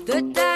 [0.09, 0.48] Before the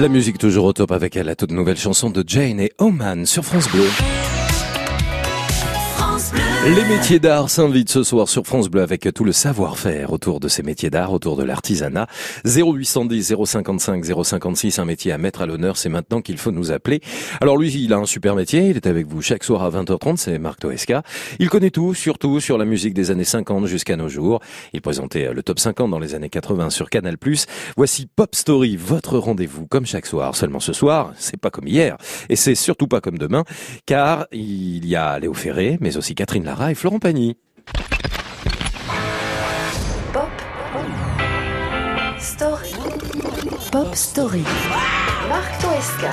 [0.00, 3.44] La musique toujours au top avec la toute nouvelle chanson de Jane et Oman sur
[3.44, 3.84] France Bleu.
[6.62, 10.48] Les métiers d'art s'invitent ce soir sur France Bleu avec tout le savoir-faire autour de
[10.48, 12.06] ces métiers d'art, autour de l'artisanat.
[12.44, 17.00] 0810 055 056, un métier à mettre à l'honneur, c'est maintenant qu'il faut nous appeler.
[17.40, 20.18] Alors lui, il a un super métier, il est avec vous chaque soir à 20h30,
[20.18, 21.02] c'est Marc Toesca.
[21.38, 24.40] Il connaît tout, surtout sur la musique des années 50 jusqu'à nos jours.
[24.74, 27.16] Il présentait le top 50 dans les années 80 sur Canal+.
[27.78, 30.36] Voici Pop Story, votre rendez-vous comme chaque soir.
[30.36, 31.96] Seulement ce soir, c'est pas comme hier,
[32.28, 33.44] et c'est surtout pas comme demain,
[33.86, 37.36] car il y a Léo Ferré, mais aussi Catherine Lara et Florent Pagny.
[42.18, 42.72] Story.
[43.70, 44.42] Pop Story.
[45.28, 46.10] Marc Toesca.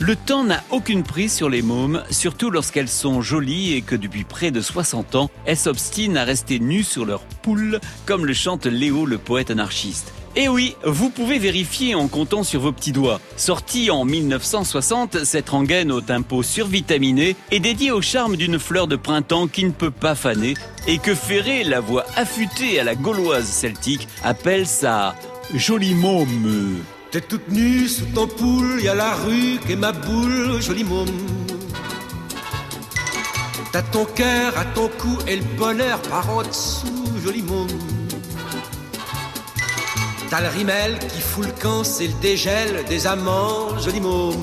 [0.00, 4.24] Le temps n'a aucune prise sur les mômes, surtout lorsqu'elles sont jolies et que depuis
[4.24, 8.66] près de 60 ans, elles s'obstinent à rester nues sur leur poule, comme le chante
[8.66, 10.12] Léo, le poète anarchiste.
[10.38, 13.22] Et oui, vous pouvez vérifier en comptant sur vos petits doigts.
[13.38, 18.96] Sortie en 1960, cette rengaine au tempo survitaminé est dédiée au charme d'une fleur de
[18.96, 20.52] printemps qui ne peut pas faner
[20.86, 25.14] et que Ferré, la voix affûtée à la gauloise celtique, appelle sa
[25.54, 26.82] jolie môme.
[27.10, 31.08] T'es toute nue sous ton poule, y a la rue et ma boule, joli môme.
[33.72, 37.95] T'as ton cœur à ton cou et le bonheur par en dessous, joli môme.
[40.28, 44.34] T'as le rimel qui fout le camp, c'est le dégel des amants, joli môme.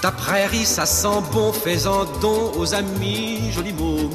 [0.00, 4.10] Ta prairie, ça sent bon, fais-en don aux amis, joli môme.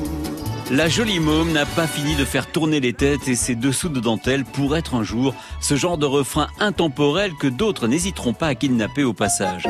[0.72, 4.00] La jolie môme n'a pas fini de faire tourner les têtes et ses dessous de
[4.00, 8.56] dentelle pour être un jour ce genre de refrain intemporel que d'autres n'hésiteront pas à
[8.56, 9.68] kidnapper au passage.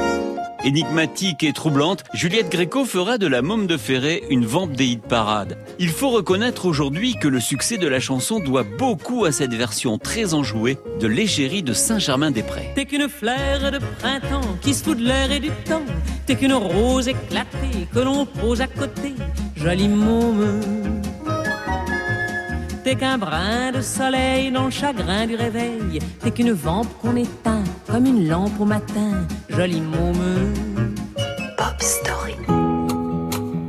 [0.63, 5.01] Énigmatique et troublante, Juliette Gréco fera de la môme de Ferré une vampe des hit
[5.01, 5.57] parades.
[5.79, 9.97] Il faut reconnaître aujourd'hui que le succès de la chanson doit beaucoup à cette version
[9.97, 12.73] très enjouée de l'égérie de Saint-Germain-des-Prés.
[12.75, 15.81] T'es qu'une fleur de printemps qui se fout de l'air et du temps.
[16.27, 19.15] T'es qu'une rose éclatée que l'on pose à côté.
[19.55, 21.00] Jolie môme.
[22.83, 25.99] T'es qu'un brin de soleil dans le chagrin du réveil.
[26.19, 29.27] T'es qu'une vampe qu'on éteint comme une lampe au matin.
[29.49, 30.53] Jolie môme.
[31.57, 32.35] Pop Story.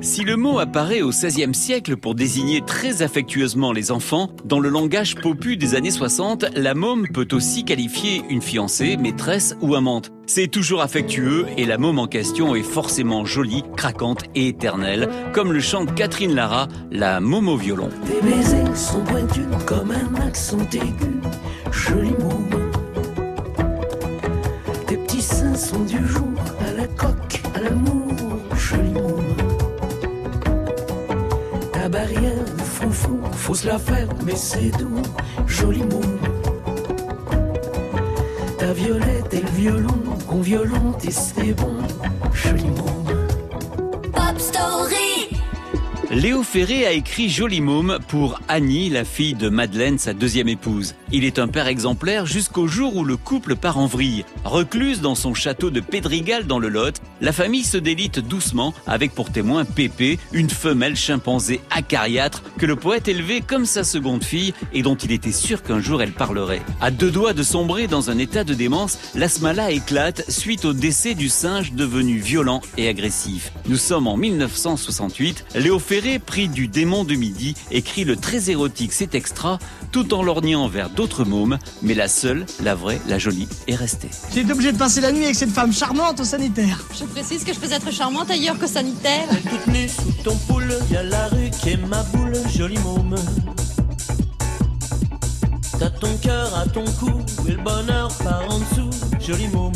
[0.03, 4.69] Si le mot apparaît au XVIe siècle pour désigner très affectueusement les enfants, dans le
[4.69, 10.11] langage popu des années 60, la môme peut aussi qualifier une fiancée, maîtresse ou amante.
[10.27, 15.53] C'est toujours affectueux et la môme en question est forcément jolie, craquante et éternelle, comme
[15.53, 17.89] le chante Catherine Lara, la môme au violon.
[24.89, 26.29] Tes petits seins sont du jour
[26.61, 27.92] à la coque, à joli
[33.13, 35.03] foufou, faut se la faire, mais c'est doux,
[35.47, 36.19] joli môme.
[38.59, 41.77] Ta violette et le violon, on violente et c'est bon,
[42.33, 43.29] joli môme.
[44.13, 45.02] Pop Story.
[46.13, 50.95] Léo Ferré a écrit Jolie Môme pour Annie, la fille de Madeleine, sa deuxième épouse.
[51.11, 54.27] Il est un père exemplaire jusqu'au jour où le couple part en vrille.
[54.45, 59.15] Recluse dans son château de Pédrigal dans le Lot, la famille se délite doucement avec
[59.15, 64.53] pour témoin Pépé, une femelle chimpanzé acariâtre que le poète élevait comme sa seconde fille
[64.75, 66.63] et dont il était sûr qu'un jour elle parlerait.
[66.83, 71.15] À deux doigts de sombrer dans un état de démence, l'asmala éclate suite au décès
[71.15, 73.51] du singe devenu violent et agressif.
[73.67, 75.47] Nous sommes en 1968.
[75.55, 79.59] Léo Ferré, pris du démon de midi, écrit le très érotique cet extra
[79.93, 84.09] tout en lorgnant vers d'autres mômes, mais la seule, la vraie, la jolie est restée.
[84.35, 86.85] J'ai été obligé de passer la nuit avec cette femme charmante au sanitaire.
[86.99, 89.29] Je précise que je peux être charmante ailleurs que sanitaire.
[89.49, 93.15] Toute nue sous ton poule, y a la rue qui est ma boule, joli môme.
[95.79, 97.13] T'as ton cœur à ton cou
[97.47, 98.91] et le bonheur par en dessous,
[99.21, 99.73] joli môme.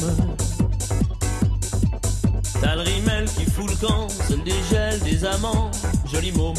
[2.60, 5.70] T'as le rimel qui fout le camp, c'est le dégel des amants,
[6.10, 6.54] joli môme.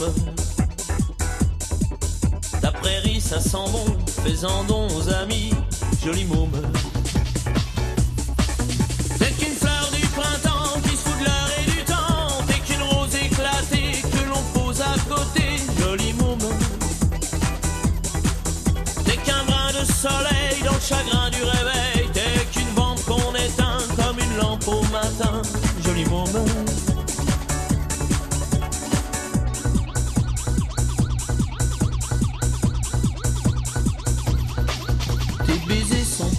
[2.62, 3.86] Ta prairie ça sent bon,
[4.24, 5.54] fais-en don aux amis,
[6.04, 6.62] joli môme.
[9.20, 12.44] T'es qu'une fleur du printemps qui se fout de l'heure et du temps.
[12.48, 16.38] T'es qu'une rose éclatée que l'on pose à côté, joli môme.
[19.06, 21.97] T'es qu'un brin de soleil dans le chagrin du réveil.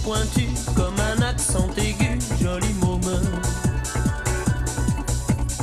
[0.09, 3.21] Pointus comme un accent aigu, joli môme.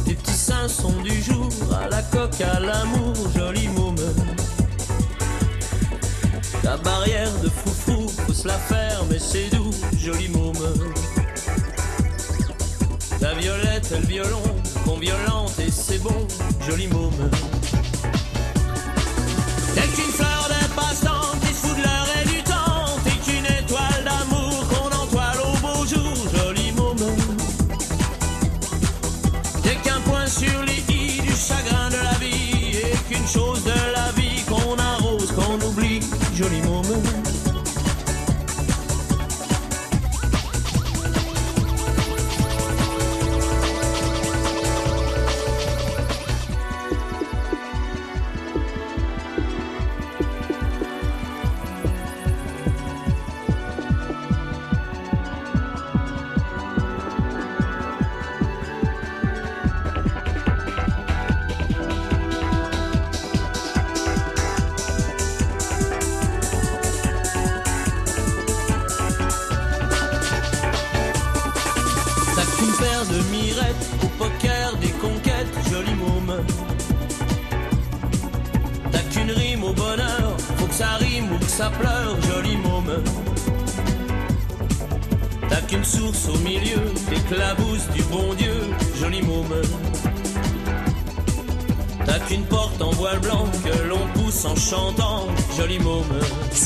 [0.04, 3.96] Tes petits seins sont du jour à la coque à l'amour, joli môme.
[6.62, 10.54] Ta barrière de foufou, faut se la faire, mais c'est doux, joli môme.
[13.18, 14.42] Ta violette et le violon,
[14.84, 16.24] qu'on violente et c'est bon,
[16.68, 17.30] joli môme.
[19.74, 21.45] T'es qu'une fleur des passe-temps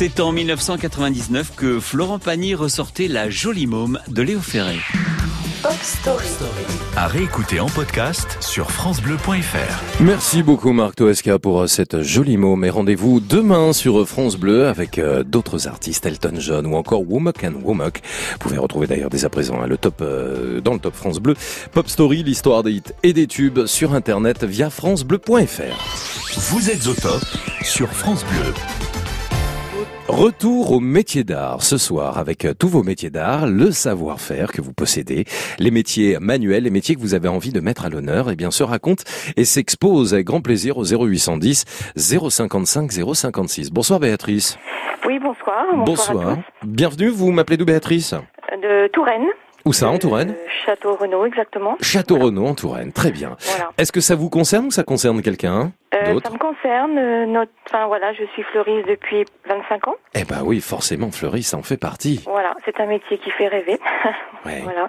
[0.00, 4.78] C'est en 1999 que Florent Pagny ressortait La Jolie Môme de Léo Ferré.
[5.62, 6.26] Pop Story.
[6.96, 10.02] À réécouter en podcast sur FranceBleu.fr.
[10.02, 12.56] Merci beaucoup Marc Toesca pour euh, cette jolie mot.
[12.56, 17.44] Mais rendez-vous demain sur France Bleu avec euh, d'autres artistes, Elton John ou encore Womack
[17.44, 18.00] and Womack.
[18.32, 21.18] Vous pouvez retrouver d'ailleurs dès à présent hein, le top euh, dans le top France
[21.18, 21.34] Bleu.
[21.72, 26.38] Pop Story, l'histoire des hits et des tubes sur internet via francebleu.fr.
[26.38, 27.22] Vous êtes au top
[27.60, 28.54] sur France Bleu.
[30.10, 34.60] Retour au métier d'art ce soir avec euh, tous vos métiers d'art, le savoir-faire que
[34.60, 35.24] vous possédez,
[35.60, 38.50] les métiers manuels, les métiers que vous avez envie de mettre à l'honneur et bien
[38.50, 39.04] se raconte
[39.36, 43.70] et s'expose avec grand plaisir au 0810 055 056.
[43.70, 44.58] Bonsoir Béatrice.
[45.06, 45.64] Oui, bonsoir.
[45.76, 46.28] Bonsoir.
[46.28, 46.42] à tous.
[46.64, 48.12] Bienvenue, vous m'appelez d'où Béatrice?
[48.60, 49.28] De Touraine.
[49.70, 50.34] Où ça en Touraine
[50.66, 51.76] Château Renaud, exactement.
[51.80, 53.36] Château Renaud en Touraine, très bien.
[53.38, 53.70] Voilà.
[53.78, 56.98] Est-ce que ça vous concerne ou ça concerne quelqu'un Euh, d'autre ça me concerne.
[56.98, 57.52] euh, notre...
[57.68, 59.94] Enfin voilà, je suis fleuriste depuis 25 ans.
[60.16, 62.20] Eh ben oui, forcément, Fleury, ça en fait partie.
[62.26, 63.78] Voilà, c'est un métier qui fait rêver.
[64.44, 64.58] Ouais.
[64.64, 64.88] voilà.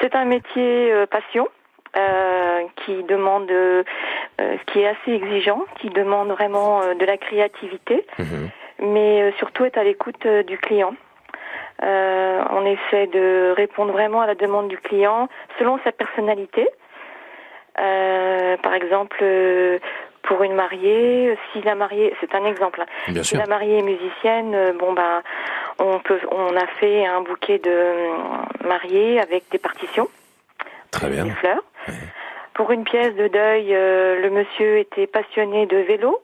[0.00, 1.48] C'est un métier euh, passion.
[1.96, 3.82] euh, qui demande, euh,
[4.40, 8.50] euh, qui est assez exigeant, qui demande vraiment euh, de la créativité, Mhm.
[8.80, 10.94] mais euh, surtout être à l'écoute euh, du client.
[11.82, 16.68] Euh, on essaie de répondre vraiment à la demande du client selon sa personnalité.
[17.80, 19.78] Euh, par exemple, euh,
[20.22, 22.86] pour une mariée, si la mariée, c'est un exemple, hein.
[23.08, 23.38] Bien si sûr.
[23.38, 25.22] la mariée est musicienne, euh, bon ben,
[25.78, 28.16] on peut, on a fait un bouquet de euh,
[28.64, 30.08] mariée avec des partitions,
[30.92, 31.24] Très bien.
[31.24, 31.62] des fleurs.
[32.54, 36.22] Pour une pièce de deuil, le monsieur était passionné de vélo,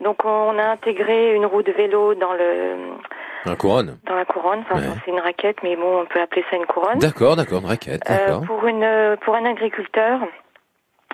[0.00, 2.76] donc on a intégré une roue de vélo dans le
[3.46, 3.98] Un couronne.
[4.06, 4.60] dans la couronne.
[4.60, 4.96] Enfin, Ouais.
[5.04, 6.98] c'est une raquette, mais bon, on peut appeler ça une couronne.
[6.98, 10.20] D'accord, d'accord, une raquette, Euh, pour une euh, pour un agriculteur,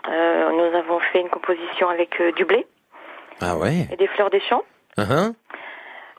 [0.08, 2.66] euh, nous avons fait une composition avec euh, du blé
[3.40, 4.62] Ah ouais et des fleurs des champs.
[4.98, 5.32] Hein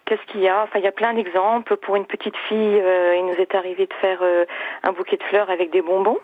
[0.08, 0.64] Qu'est-ce qu'il y a?
[0.64, 1.76] Enfin, il y a plein d'exemples.
[1.76, 4.46] Pour une petite fille, euh, il nous est arrivé de faire euh,
[4.84, 6.18] un bouquet de fleurs avec des bonbons.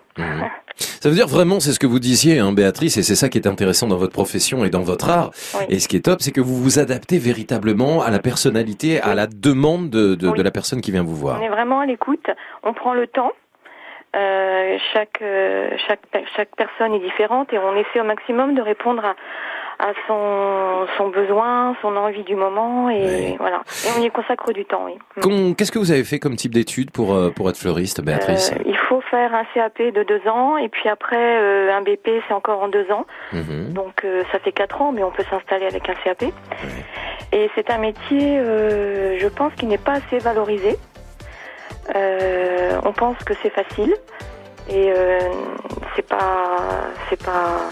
[0.78, 3.38] Ça veut dire vraiment, c'est ce que vous disiez, hein, Béatrice, et c'est ça qui
[3.38, 5.32] est intéressant dans votre profession et dans votre art.
[5.60, 5.66] Oui.
[5.68, 9.16] Et ce qui est top, c'est que vous vous adaptez véritablement à la personnalité, à
[9.16, 11.40] la demande de, de, de la personne qui vient vous voir.
[11.42, 12.28] On est vraiment à l'écoute.
[12.64, 13.34] On prend le temps.
[14.16, 15.24] Euh, chaque
[15.88, 16.06] chaque
[16.36, 19.16] chaque personne est différente et on essaie au maximum de répondre à
[19.86, 23.62] à son son besoin, son envie du moment et voilà.
[23.86, 24.86] Et on y consacre du temps.
[24.86, 24.94] Oui.
[25.22, 28.52] Com- Qu'est-ce que vous avez fait comme type d'études pour, euh, pour être fleuriste, Béatrice
[28.54, 32.08] Euh, il faut faire un CAP de deux ans et puis après euh, un BP
[32.28, 33.06] c'est encore en deux ans.
[33.34, 33.74] Mhm.
[33.74, 36.24] Donc euh, ça fait quatre ans, mais on peut s'installer avec un CAP.
[37.34, 38.38] Et c'est un métier,
[39.20, 40.78] je pense, qui n'est pas assez valorisé.
[42.86, 43.94] On pense que c'est facile
[44.70, 44.94] et
[45.96, 46.58] c'est pas,
[47.10, 47.70] c'est pas,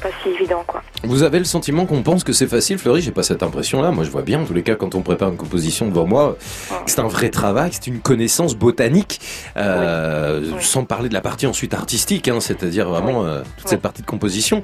[0.00, 0.82] c'est pas si évident quoi.
[1.04, 3.00] Vous avez le sentiment qu'on pense que c'est facile, Fleury?
[3.00, 3.90] J'ai pas cette impression-là.
[3.90, 6.36] Moi, je vois bien, en tous les cas, quand on prépare une composition devant moi,
[6.84, 9.20] que c'est un vrai travail, c'est une connaissance botanique,
[9.56, 14.02] euh, sans parler de la partie ensuite artistique, hein, c'est-à-dire vraiment euh, toute cette partie
[14.02, 14.62] de composition.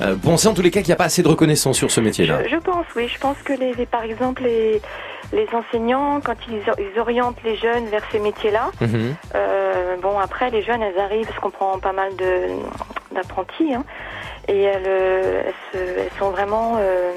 [0.00, 2.00] Euh, pensez en tous les cas qu'il n'y a pas assez de reconnaissance sur ce
[2.00, 2.44] métier-là?
[2.44, 3.08] Je, je pense, oui.
[3.12, 4.80] Je pense que les, les- par exemple, les,
[5.32, 9.14] les enseignants, quand ils, ils orientent les jeunes vers ces métiers-là, Mhm.
[9.34, 12.12] euh, bon, après, les jeunes, elles arrivent, parce qu'on prend pas mal
[13.14, 13.84] d'apprentis, hein,
[14.48, 16.76] et elles, euh, elles, se- elles sont vraiment...
[16.78, 17.12] euh,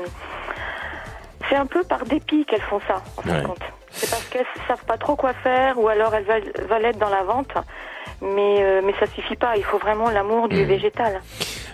[1.50, 3.62] c'est un peu par dépit qu'elles font ça, en fin de compte.
[3.92, 7.10] C'est parce qu'elles savent pas trop quoi faire, ou alors elles veulent, veulent être dans
[7.10, 7.52] la vente,
[8.22, 9.58] mais, euh, mais ça suffit pas.
[9.58, 11.22] Il faut vraiment l'amour du végétal.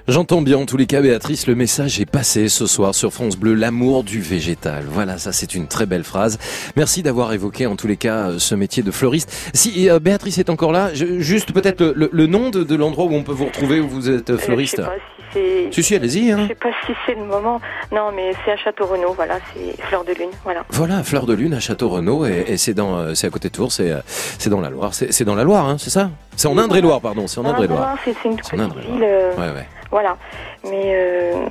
[0.07, 3.37] J'entends bien, en tous les cas, Béatrice, le message est passé ce soir sur France
[3.37, 4.83] Bleu, l'amour du végétal.
[4.87, 6.37] Voilà, ça c'est une très belle phrase.
[6.75, 9.49] Merci d'avoir évoqué, en tous les cas, euh, ce métier de fleuriste.
[9.55, 12.75] Si euh, Béatrice est encore là, je- juste peut-être le, le- le nom de, de
[12.75, 14.77] l'endroit où on peut vous retrouver, où vous êtes euh, fleuriste.
[14.77, 15.71] Je sais pas si c'est...
[15.71, 16.37] Si, si, allez-y, hein.
[16.43, 17.59] Je sais pas si c'est le moment.
[17.91, 20.63] Non, mais c'est à Château Renaud, voilà, c'est Fleur de Lune, voilà.
[20.69, 23.53] Voilà, Fleur de Lune à Château-Renaud, et, et c'est dans, euh, c'est à côté de
[23.55, 24.93] Tours, c'est, euh, c'est dans la Loire.
[24.93, 26.11] C'est, dans la Loire, hein, c'est ça?
[26.35, 27.97] C'est en Indre-et-Loire, pardon, c'est en Non, Indre-et-Loire.
[28.05, 29.67] c'est une en petite ville, euh, Ouais, ouais.
[29.91, 30.17] Voilà.
[30.63, 31.45] Mais euh,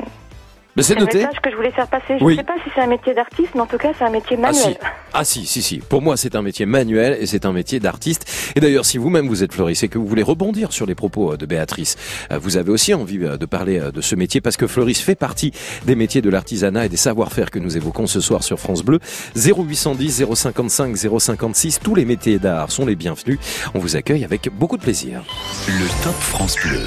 [0.77, 1.19] Mais c'est un noté.
[1.19, 2.19] message que je voulais faire passer.
[2.19, 2.33] Je Oui.
[2.35, 4.37] ne sais pas si c'est un métier d'artiste, mais en tout cas, c'est un métier
[4.39, 4.73] Ah manuel.
[4.73, 4.77] si.
[5.13, 5.79] ah si, si, si.
[5.79, 8.29] Pour moi, c'est un métier manuel et c'est un métier d'artiste.
[8.57, 11.33] Et d'ailleurs, si vous-même vous êtes fleuriste et que vous voulez rebondir sur les propos
[11.33, 11.95] euh, de Béatrice,
[12.33, 15.53] euh, vous avez aussi envie de parler de ce métier parce que fleuriste fait partie
[15.85, 18.99] des métiers de l'artisanat et des savoir-faire que nous évoquons ce soir sur France Bleu.
[19.37, 21.79] 0810 055 056.
[21.85, 23.39] Tous les métiers d'art sont les bienvenus.
[23.75, 25.23] On vous accueille avec beaucoup de plaisir.
[25.69, 26.81] Le Top France Bleu.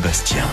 [0.00, 0.44] Bastien.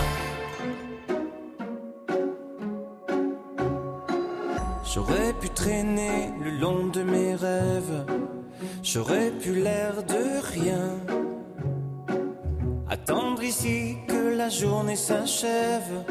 [4.84, 8.06] J'aurais pu traîner le long de mes rêves,
[8.82, 10.96] j'aurais pu l'air de rien.
[12.88, 16.04] Attendre ici que la journée s'achève,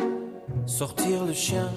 [0.65, 1.69] sortir le chien.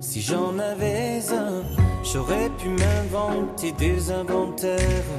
[0.00, 1.62] Si j'en avais un,
[2.02, 5.12] j'aurais pu m'inventer des inventaires,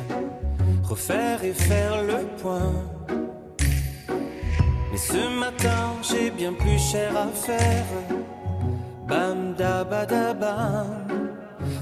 [0.83, 2.73] refaire et faire le point.
[4.95, 7.85] Mais ce matin, j'ai bien plus cher à faire.
[9.05, 11.33] Bam da ba da bam.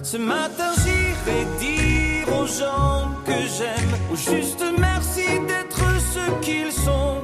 [0.01, 7.21] Ce matin, j'irai dire aux gens que j'aime, au juste merci d'être ce qu'ils sont.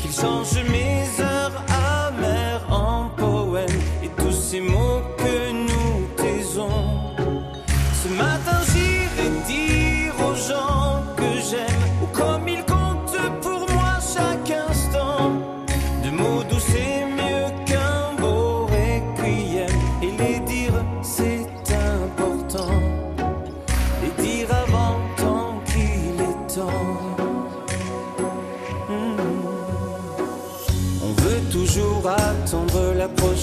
[0.00, 1.62] Qu'ils changent mes heures
[2.06, 5.63] amères en poèmes et tous ces mots que nous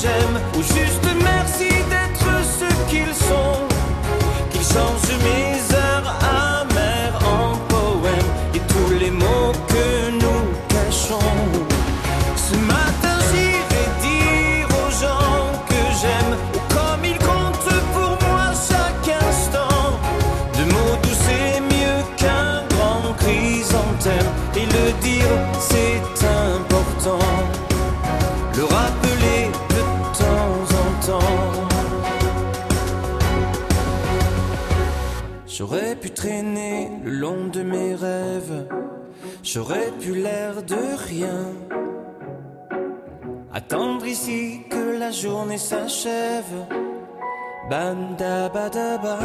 [0.00, 2.28] j'aime, ou juste merci d'être
[2.58, 3.66] ce qu'ils sont,
[4.50, 5.55] qu'ils changent mes
[37.34, 38.68] de mes rêves,
[39.42, 41.40] j'aurais pu l'air de rien.
[43.52, 46.56] Attendre ici que la journée s'achève.
[47.68, 49.18] Bam da ba da ba.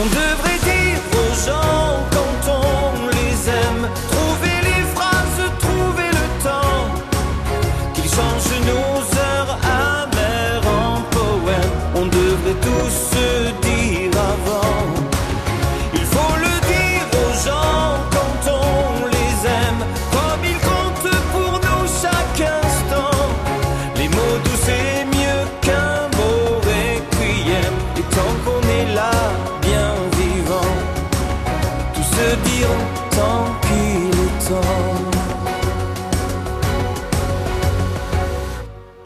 [0.00, 4.57] On devrait dire aux gens quand on les aime, trouver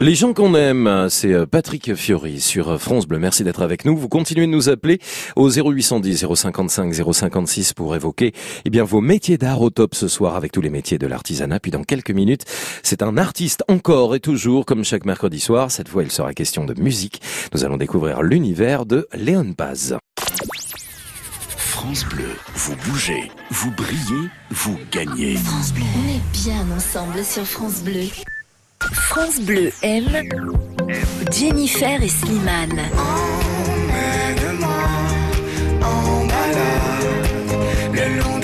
[0.03, 3.19] Les gens qu'on aime, c'est euh, Patrick Fiori sur France Bleu.
[3.19, 3.95] Merci d'être avec nous.
[3.95, 4.99] Vous continuez de nous appeler
[5.37, 8.33] au 0810 055 056 pour évoquer
[8.65, 11.61] eh bien vos métiers d'art au top ce soir avec tous les métiers de l'artisanat.
[11.61, 12.43] Puis dans quelques minutes,
[12.83, 15.71] c'est un artiste encore et toujours comme chaque mercredi soir.
[15.71, 17.21] Cette fois, il sera question de musique.
[17.53, 19.97] Nous allons découvrir l'univers de Léon Paz.
[21.55, 25.37] France Bleu, vous bougez, vous brillez, vous gagnez.
[25.37, 28.09] On est bien ensemble sur France Bleu.
[28.91, 30.29] France Bleu aime
[31.31, 32.81] Jennifer et Slimane.
[38.31, 38.42] en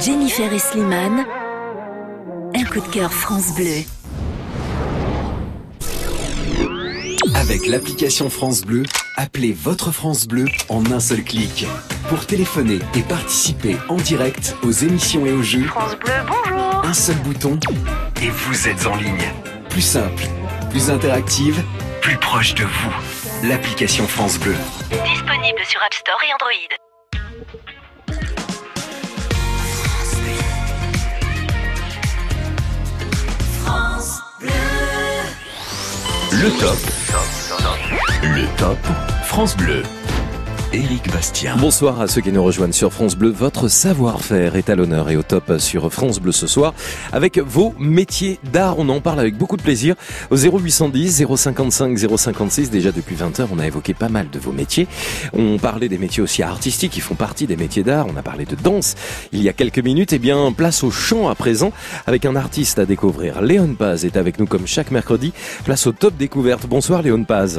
[0.00, 1.26] Jennifer et Slimane.
[2.54, 3.82] Un coup de cœur France Bleu.
[7.34, 8.84] Avec l'application France Bleu,
[9.16, 11.66] appelez votre France Bleu en un seul clic.
[12.08, 16.84] Pour téléphoner et participer en direct aux émissions et aux jeux, France Bleu, bonjour.
[16.84, 17.58] un seul bouton
[18.22, 19.32] et vous êtes en ligne.
[19.68, 20.24] Plus simple,
[20.70, 21.60] plus interactive,
[22.02, 23.48] plus proche de vous.
[23.48, 24.54] L'application France Bleu.
[24.90, 26.87] Disponible sur App Store et Android.
[36.30, 36.78] Le top.
[38.22, 38.78] Le top
[39.24, 39.82] France Bleu.
[40.74, 41.56] Éric Bastien.
[41.56, 43.30] Bonsoir à ceux qui nous rejoignent sur France Bleu.
[43.30, 46.74] Votre savoir-faire est à l'honneur et au top sur France Bleu ce soir
[47.10, 48.78] avec vos métiers d'art.
[48.78, 49.94] On en parle avec beaucoup de plaisir
[50.30, 52.70] au 0810 055 056.
[52.70, 54.88] Déjà depuis 20 heures, on a évoqué pas mal de vos métiers.
[55.32, 58.06] On parlait des métiers aussi artistiques qui font partie des métiers d'art.
[58.06, 58.94] On a parlé de danse
[59.32, 60.12] il y a quelques minutes.
[60.12, 61.72] Eh bien, place au chant à présent
[62.06, 63.40] avec un artiste à découvrir.
[63.40, 65.32] Léon Paz est avec nous comme chaque mercredi.
[65.64, 66.66] Place au top découverte.
[66.66, 67.58] Bonsoir Léon Paz.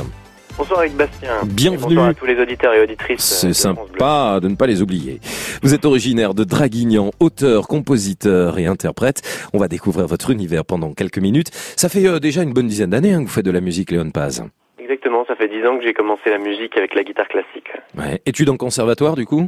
[0.59, 1.31] Bonsoir Eric Bastien.
[1.45, 1.93] Bienvenue.
[1.93, 3.23] Et bonsoir à tous les auditeurs et auditrices.
[3.23, 5.21] C'est sympa de ne pas les oublier.
[5.63, 9.21] Vous êtes originaire de Draguignan, auteur, compositeur et interprète.
[9.53, 11.47] On va découvrir votre univers pendant quelques minutes.
[11.53, 13.89] Ça fait euh, déjà une bonne dizaine d'années hein, que vous faites de la musique,
[13.89, 14.43] Léon Paz.
[14.77, 17.71] Exactement, ça fait dix ans que j'ai commencé la musique avec la guitare classique.
[17.97, 18.21] Ouais.
[18.25, 19.47] Études en conservatoire, du coup?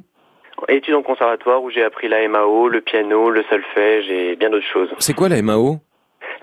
[0.69, 4.71] Études en conservatoire où j'ai appris la MAO, le piano, le solfège et bien d'autres
[4.71, 4.89] choses.
[4.99, 5.81] C'est quoi la MAO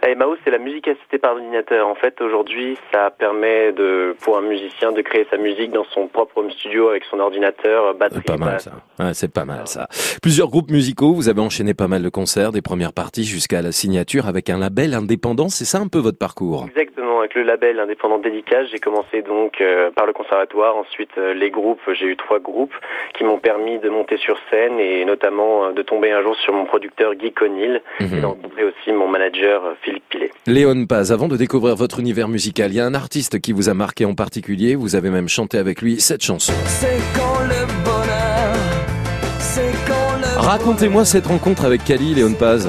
[0.02, 1.88] La MAO, c'est la musique assistée par ordinateur.
[1.88, 6.06] En fait, aujourd'hui, ça permet de, pour un musicien de créer sa musique dans son
[6.06, 8.22] propre home studio avec son ordinateur, batterie.
[8.22, 8.72] Pas mal ça.
[8.98, 9.88] Ouais, c'est pas mal ça.
[10.22, 13.72] Plusieurs groupes musicaux, vous avez enchaîné pas mal de concerts, des premières parties jusqu'à la
[13.72, 15.48] signature avec un label indépendant.
[15.48, 16.66] C'est ça un peu votre parcours?
[16.68, 21.34] Exactement, avec le label indépendant Dédicace, j'ai commencé donc euh, par le conservatoire, ensuite euh,
[21.34, 22.74] les groupes, j'ai eu trois groupes
[23.14, 26.52] qui m'ont permis de monter sur scène et notamment euh, de tomber un jour sur
[26.52, 30.30] mon producteur Guy Conil et de rencontrer aussi mon manager euh, Philippe Pilet.
[30.46, 33.68] Léon Paz, avant de découvrir votre univers musical, il y a un artiste qui vous
[33.68, 34.74] a marqué en particulier.
[34.74, 36.52] Vous avez même chanté avec lui cette chanson.
[36.66, 38.54] C'est quand le bonheur,
[39.38, 42.68] c'est quand le Racontez-moi cette rencontre avec Kali, Léon Paz.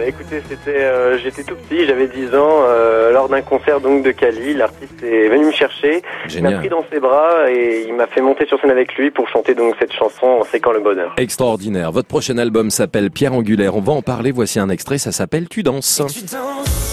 [0.00, 4.02] Euh, écoutez, c'était, euh, j'étais tout petit, j'avais 10 ans, euh, lors d'un concert donc
[4.02, 6.54] de Cali, l'artiste est venu me chercher, il Génial.
[6.54, 9.28] m'a pris dans ses bras et il m'a fait monter sur scène avec lui pour
[9.28, 11.14] chanter donc cette chanson C'est quand le bonheur.
[11.16, 11.92] Extraordinaire.
[11.92, 13.76] Votre prochain album s'appelle Pierre Angulaire.
[13.76, 14.32] On va en parler.
[14.32, 14.98] Voici un extrait.
[14.98, 16.02] Ça s'appelle Tu danses.
[16.12, 16.89] Tu danses,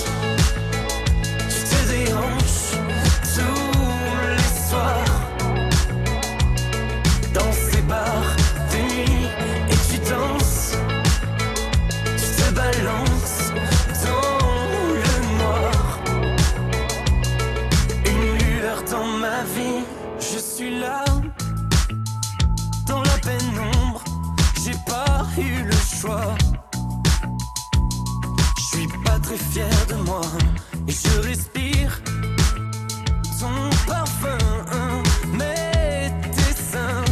[29.38, 30.22] suis fier de moi
[30.88, 32.02] et je respire
[33.40, 34.38] ton parfum.
[35.34, 37.06] Mais tes seins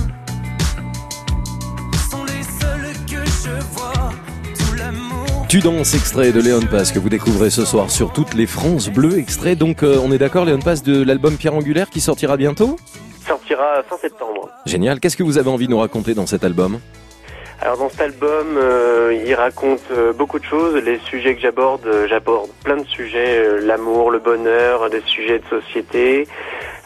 [2.10, 4.12] sont les seuls que je vois.
[4.58, 5.46] Tout l'amour.
[5.48, 8.90] Tu danses, extrait de Léon Paz que vous découvrez ce soir sur toutes les France
[8.90, 9.20] Bleues.
[9.20, 12.78] Extrait, donc, euh, on est d'accord, Léon Paz, de l'album Pierre Angulaire qui sortira bientôt?
[13.28, 14.50] Sortira fin septembre.
[14.66, 15.00] Génial.
[15.00, 16.80] Qu'est-ce que vous avez envie de nous raconter dans cet album?
[17.62, 20.76] Alors dans cet album, euh, il raconte euh, beaucoup de choses.
[20.84, 25.40] Les sujets que j'aborde, euh, j'aborde plein de sujets, euh, l'amour, le bonheur, des sujets
[25.40, 26.28] de société.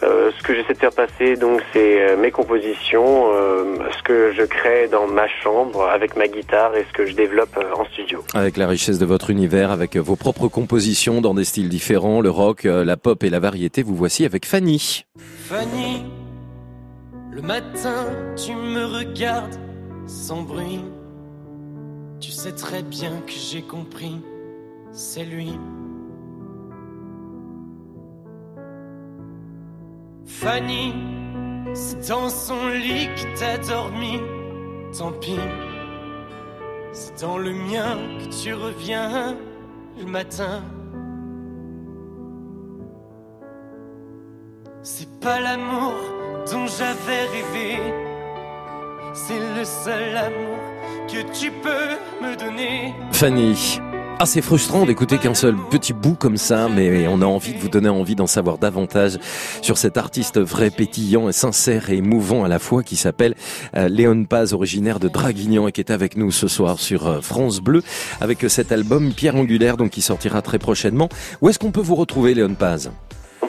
[0.02, 4.32] Euh, ce que j'essaie de faire passer, donc, c'est euh, mes compositions, euh, ce que
[4.32, 7.84] je crée dans ma chambre avec ma guitare et ce que je développe euh, en
[7.86, 8.24] studio.
[8.34, 12.30] Avec la richesse de votre univers, avec vos propres compositions dans des styles différents, le
[12.30, 15.04] rock, euh, la pop et la variété, vous voici avec Fanny.
[15.50, 16.06] Fanny,
[17.34, 18.06] le matin,
[18.38, 19.58] tu me regardes
[20.10, 20.84] sans bruit.
[22.20, 24.20] Tu sais très bien que j'ai compris,
[24.92, 25.54] c'est lui.
[30.26, 30.94] Fanny,
[31.74, 34.20] c'est dans son lit que t'as dormi.
[34.98, 35.38] Tant pis,
[36.92, 39.38] c'est dans le mien que tu reviens
[40.00, 40.64] le matin.
[44.82, 45.94] C'est pas l'amour
[46.52, 48.09] dont j'avais rêvé.
[49.14, 50.60] C'est le seul amour
[51.08, 52.94] que tu peux me donner.
[53.12, 53.80] Fanny.
[54.26, 57.70] C'est frustrant d'écouter qu'un seul petit bout comme ça, mais on a envie de vous
[57.70, 59.18] donner envie d'en savoir davantage
[59.62, 63.36] sur cet artiste vrai, pétillant et sincère et émouvant à la fois qui s'appelle
[63.78, 67.22] euh, Léon Paz, originaire de Draguignan et qui est avec nous ce soir sur euh,
[67.22, 67.82] France Bleu
[68.20, 71.08] avec cet album Pierre Angulaire donc qui sortira très prochainement.
[71.42, 72.92] Où est-ce qu'on peut vous retrouver Léon Paz?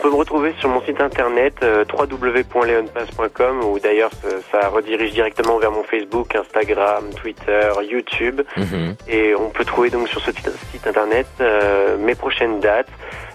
[0.01, 5.59] Peut me retrouver sur mon site internet euh, www.leonpass.com ou d'ailleurs ça, ça redirige directement
[5.59, 8.41] vers mon Facebook, Instagram, Twitter, YouTube.
[8.57, 8.97] Mhm.
[9.09, 12.89] Et on peut trouver donc sur ce site internet euh, mes prochaines dates,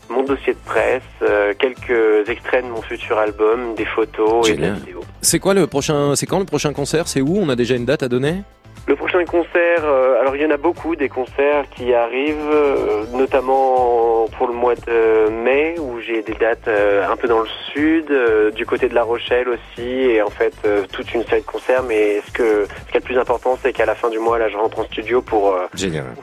[0.09, 4.71] mon dossier de presse, euh, quelques extraits de mon futur album, des photos et des
[4.71, 5.03] vidéos.
[5.21, 7.07] C'est quoi le prochain C'est quand le prochain concert?
[7.07, 7.37] C'est où?
[7.37, 8.43] On a déjà une date à donner?
[8.87, 13.03] Le prochain concert, euh, alors il y en a beaucoup des concerts qui arrivent, euh,
[13.13, 17.47] notamment pour le mois de mai où j'ai des dates euh, un peu dans le
[17.73, 21.41] sud, euh, du côté de La Rochelle aussi, et en fait euh, toute une série
[21.41, 21.81] de concerts.
[21.87, 24.37] Mais ce que ce qui est le plus important, c'est qu'à la fin du mois,
[24.37, 25.65] là, je rentre en studio pour, euh,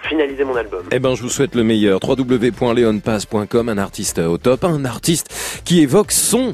[0.02, 0.84] finaliser mon album.
[0.92, 1.98] Eh ben, je vous souhaite le meilleur.
[2.06, 6.52] www.leonpaz.com, un artiste au top, un artiste qui évoque son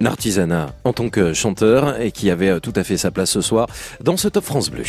[0.00, 3.40] l'artisanat en tant que chanteur et qui avait euh, tout à fait sa place ce
[3.40, 3.68] soir
[4.00, 4.84] dans ce Top France Bleu.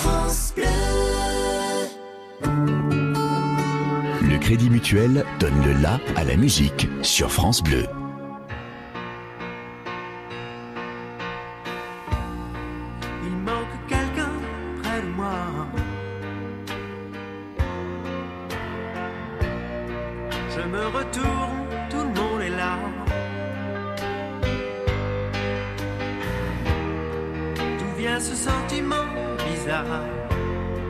[0.00, 0.64] France Bleu.
[4.22, 7.86] Le Crédit Mutuel donne le la à la musique sur France Bleu.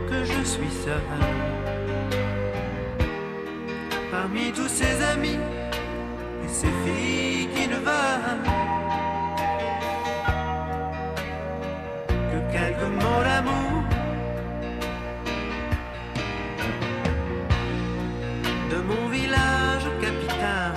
[0.08, 1.00] Que je suis seul
[4.10, 5.38] Parmi tous ces amis
[6.44, 8.42] et ces filles qui ne veulent
[12.30, 13.82] que quelques mots d'amour
[18.70, 20.74] de mon village capital.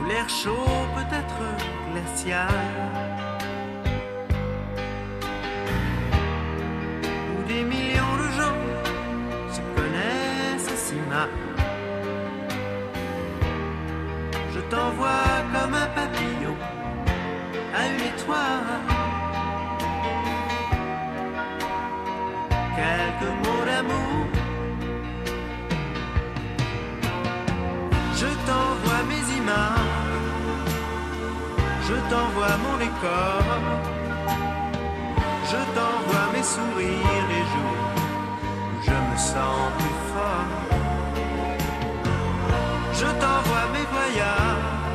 [0.00, 1.16] Où l'air chaud peut
[2.24, 2.28] Où
[7.48, 8.60] des millions de gens
[9.50, 11.28] se connaissent si mal.
[14.54, 16.56] Je t'envoie comme un papillon
[17.74, 18.82] à une étoile.
[22.76, 24.21] Quelques mots d'amour.
[31.92, 33.44] Je t'envoie mon décor.
[35.50, 37.90] Je t'envoie mes sourires les jours
[38.72, 40.52] où je me sens plus fort.
[43.00, 44.86] Je t'envoie mes voyages,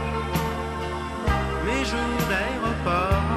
[1.68, 3.30] mes jours d'aéroport.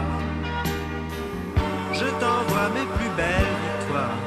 [1.93, 4.23] Je t'envoie mes plus belles victoires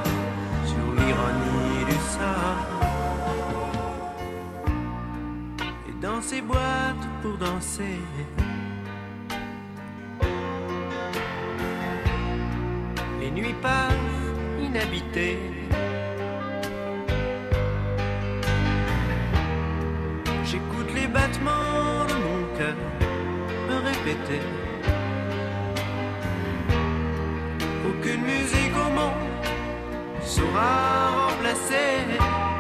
[0.72, 2.62] sur l'ironie du sort.
[5.90, 8.00] Et dans ces boîtes pour danser.
[13.34, 13.94] Nuits passent
[14.62, 15.40] inhabitées.
[20.46, 22.76] J'écoute les battements de mon cœur
[23.70, 24.42] me répéter.
[27.90, 29.34] Aucune musique au monde
[30.22, 32.53] saura remplacer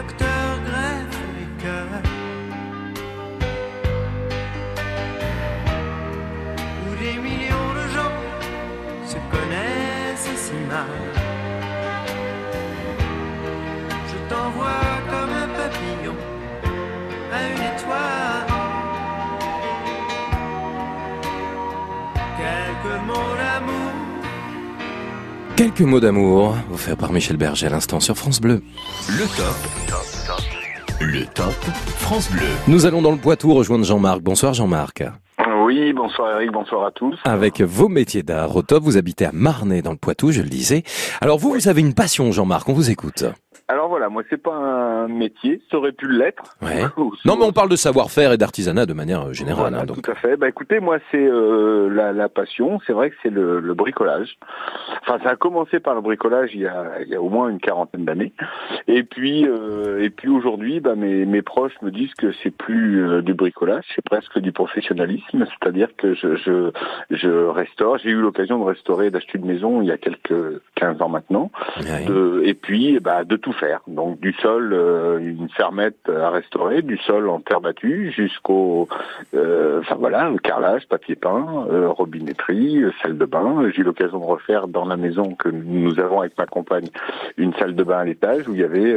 [0.00, 2.02] Docteurs greffent les cœurs.
[6.86, 8.16] Où des millions de gens
[9.04, 11.00] se connaissent si mal.
[14.10, 16.16] Je t'envoie comme un papillon
[17.34, 18.46] à une étoile.
[22.38, 23.30] Quelques mots.
[25.60, 28.62] Quelques mots d'amour, offerts par Michel Berger à l'instant sur France Bleu.
[29.08, 31.02] Le top.
[31.02, 31.52] Le top
[31.98, 32.48] France Bleu.
[32.66, 34.22] Nous allons dans le Poitou rejoindre Jean-Marc.
[34.22, 35.04] Bonsoir Jean-Marc.
[35.66, 37.14] Oui, bonsoir Eric, bonsoir à tous.
[37.24, 40.48] Avec vos métiers d'art au top, vous habitez à Marnay dans le Poitou, je le
[40.48, 40.82] disais.
[41.20, 43.24] Alors vous, vous avez une passion Jean-Marc, on vous écoute.
[44.10, 46.42] Moi c'est pas un métier, ça aurait pu l'être.
[46.62, 46.84] Ouais.
[47.24, 49.60] Non mais on parle de savoir-faire et d'artisanat de manière euh, générale.
[49.70, 50.02] Voilà, hein, donc.
[50.02, 50.36] Tout à fait.
[50.36, 52.80] Bah écoutez, moi c'est euh, la, la passion.
[52.86, 54.36] C'est vrai que c'est le, le bricolage.
[55.02, 57.48] Enfin, ça a commencé par le bricolage il y a, il y a au moins
[57.48, 58.32] une quarantaine d'années.
[58.88, 63.04] Et puis euh, et puis aujourd'hui, bah, mes, mes proches me disent que c'est plus
[63.06, 65.44] euh, du bricolage, c'est presque du professionnalisme.
[65.60, 66.70] C'est-à-dire que je, je
[67.10, 67.98] je restaure.
[67.98, 71.50] J'ai eu l'occasion de restaurer, d'acheter une maison il y a quelques 15 ans maintenant.
[72.06, 73.80] De- et puis bah, de tout faire.
[73.86, 78.88] Donc du sol, euh, une fermette à restaurer, du sol en terre battue jusqu'au,
[79.34, 83.70] euh, enfin voilà, le carrelage, papier peint, euh, robinetterie, salle de bain.
[83.74, 86.88] J'ai eu l'occasion de refaire dans la maison que nous avons avec ma compagne
[87.36, 88.94] une salle de bain à l'étage où il y avait,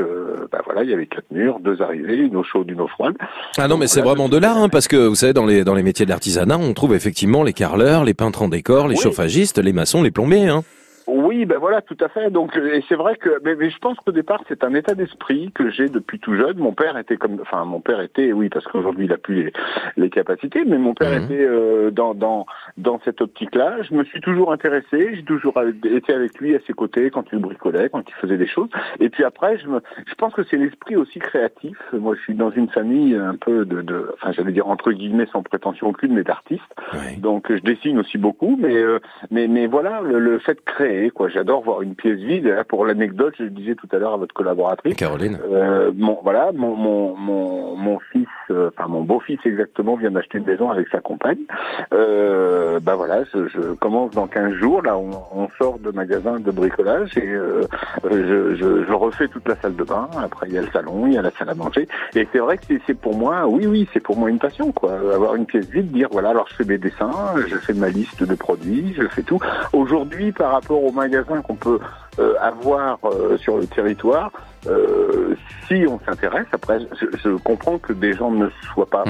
[0.52, 3.16] bah voilà, il y avait quatre murs, deux arrivées, une eau chaude, une eau froide.
[3.58, 5.76] Ah non mais c'est vraiment de l'art, hein, parce que vous savez dans les dans
[5.76, 9.60] les métiers de l'artisanat, on trouve effectivement les carreleurs, les peintres en décor, les chauffagistes,
[9.60, 10.48] les maçons, les plombiers.
[10.48, 10.64] Hein.
[11.08, 12.30] Oui, ben voilà, tout à fait.
[12.32, 14.96] Donc, euh, et c'est vrai que, mais, mais je pense qu'au départ, c'est un état
[14.96, 16.58] d'esprit que j'ai depuis tout jeune.
[16.58, 19.54] Mon père était comme, enfin, mon père était, oui, parce qu'aujourd'hui il a plus les,
[19.98, 21.24] les capacités, mais mon père Mhm.
[21.26, 22.46] était euh, dans dans
[22.78, 23.82] dans cette optique-là.
[23.84, 25.56] Je me suis toujours intéressé, j'ai toujours
[25.86, 28.70] été avec lui à ses côtés quand il bricolait, quand il faisait des choses.
[29.00, 31.78] Et puis après, je me, je pense que c'est l'esprit aussi créatif.
[31.94, 35.28] Moi, je suis dans une famille un peu de, de enfin, j'allais dire entre guillemets
[35.32, 36.62] sans prétention aucune, mais d'artistes.
[37.20, 39.00] Donc, je dessine aussi beaucoup, mais euh,
[39.32, 41.30] mais mais voilà, le, le fait de créer, quoi.
[41.30, 42.46] J'adore voir une pièce vide.
[42.46, 44.96] Là, Pour l'anecdote, je le disais tout à l'heure à votre collaboratrice.
[44.96, 45.38] Caroline.
[45.52, 50.38] Euh, mon voilà, mon mon mon, mon fils, euh, enfin mon beau-fils exactement, vient d'acheter
[50.38, 51.40] une maison avec sa compagne.
[51.94, 54.82] Euh, bah voilà, je, je commence dans 15 jours.
[54.82, 57.62] Là, on, on sort de magasin de bricolage et euh,
[58.10, 60.08] je, je, je refais toute la salle de bain.
[60.22, 61.88] Après, il y a le salon, il y a la salle à manger.
[62.16, 64.94] Et c'est vrai que c'est- pour moi, oui, oui, c'est pour moi une passion, quoi.
[65.14, 67.12] Avoir une pièce vide, dire voilà, alors je fais mes dessins,
[67.48, 69.40] je fais ma liste de produits, je fais tout.
[69.74, 71.80] Aujourd'hui, par rapport au magasin qu'on peut
[72.20, 74.32] euh, avoir euh, sur le territoire,
[74.68, 75.36] euh,
[75.68, 79.04] si on s'intéresse, après, je, je comprends que des gens ne soient pas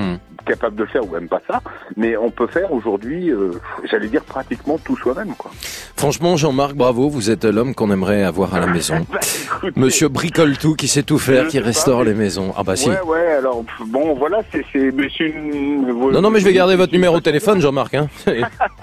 [0.45, 1.61] capables de le faire ou même pas ça,
[1.95, 3.51] mais on peut faire aujourd'hui, euh,
[3.89, 5.51] j'allais dire pratiquement tout soi-même, quoi.
[5.95, 9.05] Franchement, Jean-Marc, bravo, vous êtes l'homme qu'on aimerait avoir à la maison.
[9.63, 12.53] Bah, Monsieur bricole tout, qui sait tout faire, qui pas, restaure mais- les maisons.
[12.57, 12.89] Ah bah si.
[12.89, 15.87] Ouais, ouais, alors, bon, voilà, c'est, c'est, mais c'est une...
[16.11, 17.93] Non, non, mais je vais garder votre numéro de téléphone, Jean-Marc.
[17.93, 18.07] Hein.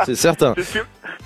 [0.06, 0.54] C'est certain.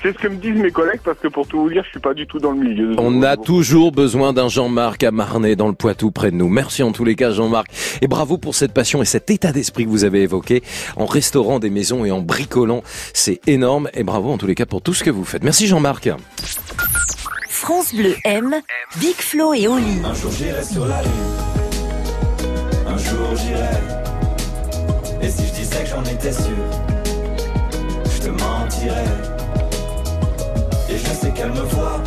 [0.05, 1.99] C'est ce, que, me disent mes collègues, parce que pour tout vous dire, je suis
[1.99, 2.95] pas du tout dans le milieu.
[2.99, 6.51] On a toujours besoin d'un Jean-Marc à Marnay dans le Poitou près de nous.
[6.51, 7.69] Merci en tous les cas Jean-Marc
[8.03, 10.63] et bravo pour cette passion et cet état d'esprit que vous avez évoqué
[10.97, 12.83] en restaurant des maisons et en bricolant.
[13.15, 15.43] C'est énorme et bravo en tous les cas pour tout ce que vous faites.
[15.43, 16.11] Merci Jean-Marc.
[17.49, 18.57] France Bleu aime
[19.01, 20.03] Big Flo et Oli.
[20.05, 21.13] Un jour j'irai sur la lune.
[22.89, 25.23] Un jour j'irai.
[25.23, 26.43] Et si je disais que j'en étais sûr,
[28.05, 29.34] je te mentirais.
[30.95, 32.01] Et je sais qu'elle me voit,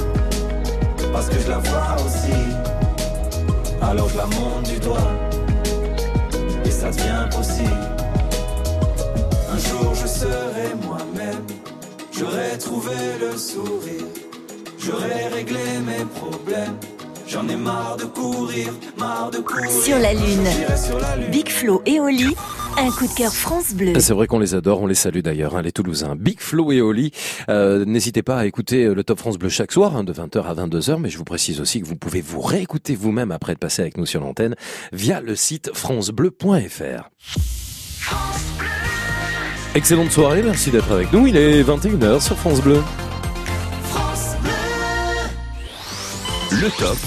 [1.11, 2.39] parce que je la vois aussi.
[3.81, 5.11] Alors je la monte du doigt,
[6.63, 7.87] et ça devient possible.
[9.53, 11.43] Un jour je serai moi-même,
[12.17, 14.07] j'aurai trouvé le sourire.
[14.79, 16.77] J'aurais réglé mes problèmes.
[17.27, 19.69] J'en ai marre de courir, marre de courir.
[19.69, 20.45] Sur la Lune.
[20.45, 21.29] J'irai sur la lune.
[21.29, 22.33] Big Flo et Oli.
[22.77, 23.99] Un coup de cœur France Bleu.
[23.99, 26.15] C'est vrai qu'on les adore, on les salue d'ailleurs, hein, les Toulousains.
[26.15, 27.11] Big Flo et Oli,
[27.49, 30.41] euh, n'hésitez pas à écouter euh, le Top France Bleu chaque soir, hein, de 20h
[30.43, 33.59] à 22h, mais je vous précise aussi que vous pouvez vous réécouter vous-même après de
[33.59, 34.55] passer avec nous sur l'antenne
[34.93, 37.09] via le site francebleu.fr.
[39.75, 42.81] Excellente soirée, merci d'être avec nous, il est 21h sur France Bleu.
[46.51, 46.97] Le top.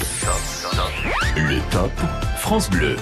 [1.35, 1.91] Le top
[2.37, 2.95] France Bleu.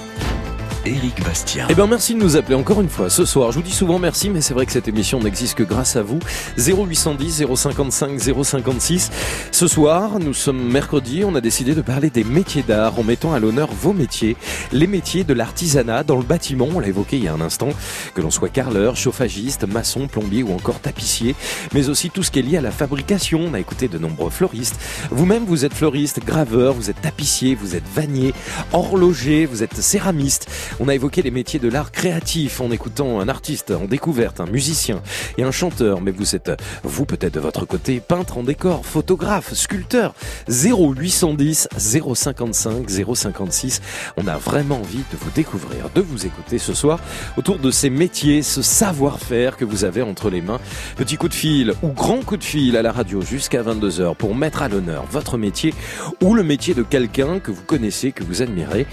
[0.86, 1.66] Éric Bastien.
[1.68, 3.52] Eh bien, merci de nous appeler encore une fois ce soir.
[3.52, 6.02] Je vous dis souvent merci, mais c'est vrai que cette émission n'existe que grâce à
[6.02, 6.18] vous.
[6.56, 9.10] 0810 055 056.
[9.52, 13.34] Ce soir, nous sommes mercredi, on a décidé de parler des métiers d'art en mettant
[13.34, 14.38] à l'honneur vos métiers.
[14.72, 17.68] Les métiers de l'artisanat dans le bâtiment, on l'a évoqué il y a un instant,
[18.14, 21.34] que l'on soit carreleur, chauffagiste, maçon, plombier ou encore tapissier,
[21.74, 23.40] mais aussi tout ce qui est lié à la fabrication.
[23.50, 24.80] On a écouté de nombreux fleuristes.
[25.10, 28.32] Vous-même, vous êtes fleuriste, graveur, vous êtes tapissier, vous êtes vannier,
[28.72, 30.48] horloger, vous êtes céramiste.
[30.78, 34.46] On a évoqué les métiers de l'art créatif en écoutant un artiste en découverte, un
[34.46, 35.02] musicien
[35.38, 36.00] et un chanteur.
[36.00, 36.52] Mais vous êtes,
[36.84, 40.14] vous peut-être de votre côté, peintre en décor, photographe, sculpteur.
[40.48, 43.80] 0810 055 056.
[44.16, 47.00] On a vraiment envie de vous découvrir, de vous écouter ce soir
[47.36, 50.60] autour de ces métiers, ce savoir-faire que vous avez entre les mains.
[50.96, 54.34] Petit coup de fil ou grand coup de fil à la radio jusqu'à 22h pour
[54.34, 55.74] mettre à l'honneur votre métier
[56.22, 58.86] ou le métier de quelqu'un que vous connaissez, que vous admirez.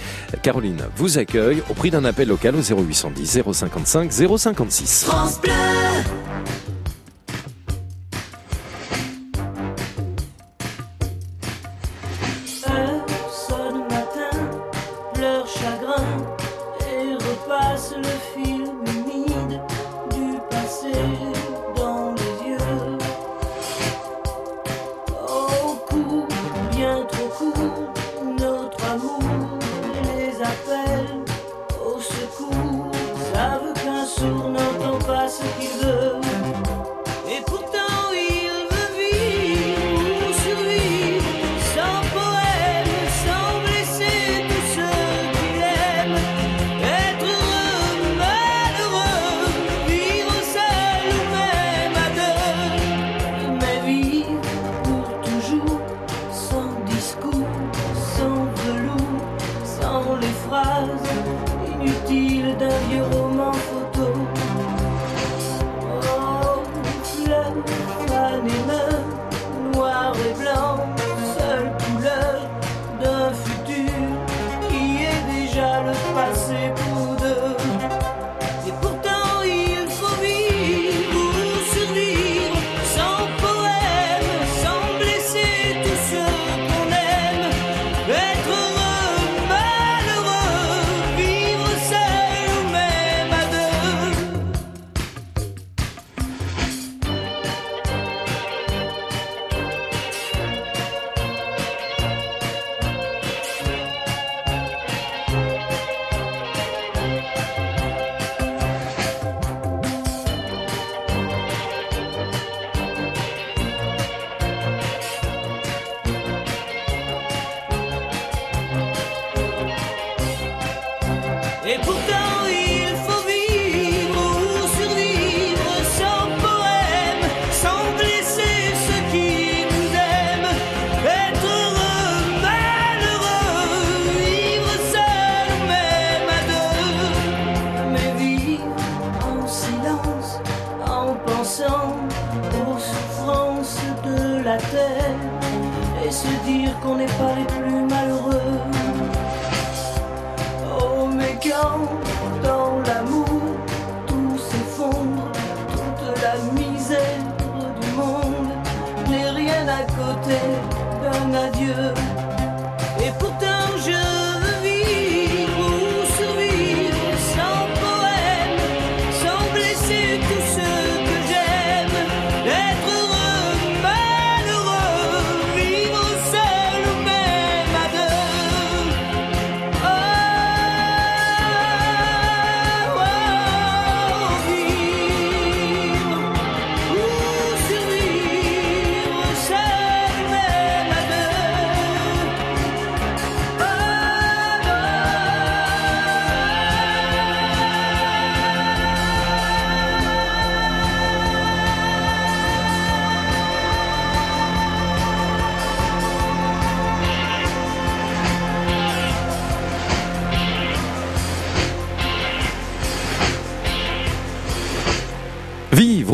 [0.43, 5.05] Caroline vous accueille au prix d'un appel local au 0810 055 056.
[5.05, 5.39] France.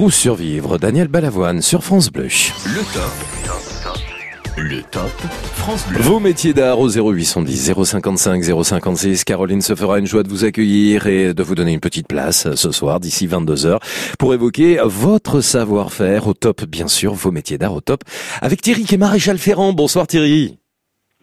[0.04, 2.24] Ou survivre, Daniel Balavoine sur France Bleu.
[2.24, 4.58] Le top.
[4.58, 5.10] Le top
[5.56, 6.02] France Bleu.
[6.02, 9.24] Vos métiers d'art au 0810 055 056.
[9.24, 12.54] Caroline se fera une joie de vous accueillir et de vous donner une petite place
[12.54, 13.80] ce soir d'ici 22h
[14.20, 18.04] pour évoquer votre savoir-faire au top, bien sûr, vos métiers d'art au top
[18.42, 19.72] avec Thierry qui est maréchal Ferrand.
[19.72, 20.60] Bonsoir Thierry.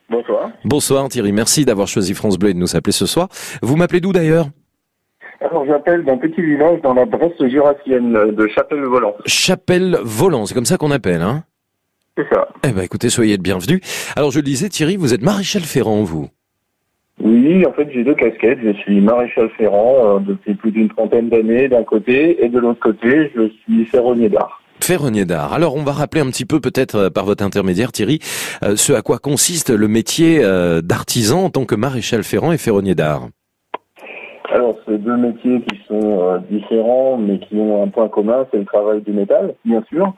[0.09, 0.53] Bonsoir.
[0.64, 3.28] Bonsoir Thierry, merci d'avoir choisi France Bleu et de nous appeler ce soir.
[3.61, 4.49] Vous m'appelez d'où d'ailleurs?
[5.51, 9.16] Alors j'appelle d'un petit village dans la Bresse jurassienne de Chapelle-Volant.
[9.26, 11.42] Chapelle-Volant, c'est comme ça qu'on appelle, hein?
[12.16, 12.48] C'est ça.
[12.64, 13.80] Eh ben écoutez, soyez le bienvenu.
[14.14, 16.28] Alors je le disais Thierry, vous êtes maréchal Ferrand, vous?
[17.22, 18.61] Oui, en fait j'ai deux casquettes.
[18.62, 22.80] Je suis maréchal ferrant euh, depuis plus d'une trentaine d'années d'un côté et de l'autre
[22.80, 24.62] côté je suis ferronnier d'art.
[24.80, 25.53] Ferronnier d'art.
[25.53, 28.20] Alors on va rappeler un petit peu peut-être euh, par votre intermédiaire Thierry
[28.62, 32.59] euh, ce à quoi consiste le métier euh, d'artisan en tant que maréchal ferrant et
[32.59, 33.28] ferronnier d'art.
[34.53, 38.59] Alors c'est deux métiers qui sont euh, différents mais qui ont un point commun, c'est
[38.59, 40.12] le travail du métal, bien sûr.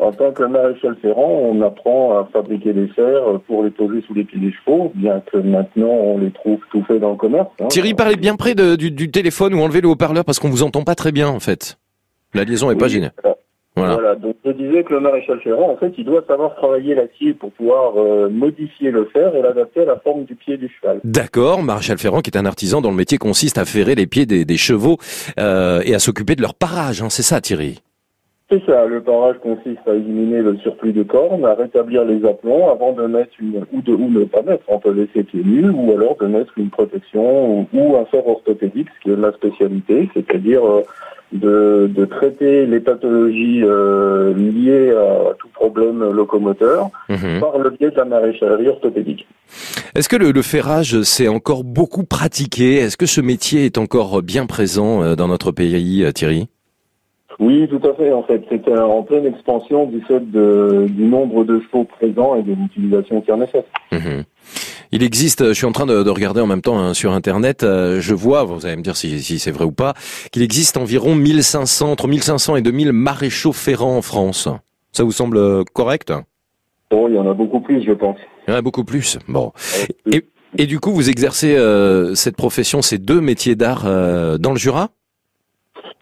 [0.00, 4.14] En tant que maréchal ferrant, on apprend à fabriquer des fers pour les poser sous
[4.14, 7.48] les pieds des chevaux, bien que maintenant on les trouve tout fait dans le commerce.
[7.60, 7.66] hein.
[7.68, 10.62] Thierry, parlez bien près de- du, du téléphone ou enlevez le haut-parleur parce qu'on vous
[10.62, 11.78] entend pas très bien en fait.
[12.34, 13.12] La liaison est pas géniale.
[13.78, 13.94] Voilà.
[13.94, 14.14] Voilà.
[14.14, 17.50] donc je disais que le maréchal ferrant, en fait, il doit savoir travailler l'acier pour
[17.52, 21.00] pouvoir euh, modifier le fer et l'adapter à la forme du pied du cheval.
[21.04, 24.26] D'accord, maréchal ferrant qui est un artisan dont le métier consiste à ferrer les pieds
[24.26, 24.98] des, des chevaux
[25.38, 27.80] euh, et à s'occuper de leur parage, hein, c'est ça Thierry?
[28.50, 32.70] C'est ça, le parage consiste à éliminer le surplus de cornes, à rétablir les aplombs
[32.70, 35.68] avant de mettre une, ou de, ou ne pas mettre, on peut laisser pieds nus,
[35.68, 39.32] ou alors de mettre une protection ou, ou un fer orthopédique, ce qui est ma
[39.32, 40.82] spécialité, c'est-à-dire euh,
[41.32, 47.40] de, de traiter les pathologies euh, liées à tout problème locomoteur Mhm.
[47.40, 49.26] par le biais de la maréchalerie orthopédique.
[49.94, 52.76] Est-ce que le, le ferrage s'est encore beaucoup pratiqué?
[52.76, 56.48] Est-ce que ce métier est encore bien présent euh, dans notre pays, euh, Thierry?
[57.40, 58.12] Oui, tout à fait.
[58.12, 62.42] En fait, c'est en pleine expansion du fait de- du nombre de chevaux présents et
[62.42, 63.66] de l'utilisation qui en est faite.
[64.92, 67.62] Il existe, je suis en train de, de regarder en même temps hein, sur Internet,
[67.62, 69.94] euh, je vois, vous allez me dire si, si c'est vrai ou pas,
[70.32, 74.48] qu'il existe environ 1500, entre 1500 et 2000 maréchaux ferrants en France.
[74.92, 76.12] Ça vous semble euh, correct?
[76.90, 78.16] Bon, il y en a beaucoup plus, je pense.
[78.46, 79.18] Il y en a beaucoup plus.
[79.28, 79.52] Bon.
[80.10, 80.24] Et,
[80.56, 84.58] et du coup, vous exercez euh, cette profession, ces deux métiers d'art euh, dans le
[84.58, 84.90] Jura?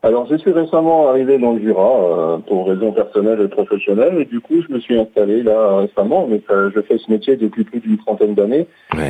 [0.02, 4.24] Alors, je suis récemment arrivé dans le Jura euh, pour raisons personnelles et professionnelles, et
[4.24, 6.26] du coup, je me suis installé là récemment.
[6.28, 8.66] Mais euh, je fais ce métier depuis plus d'une trentaine d'années,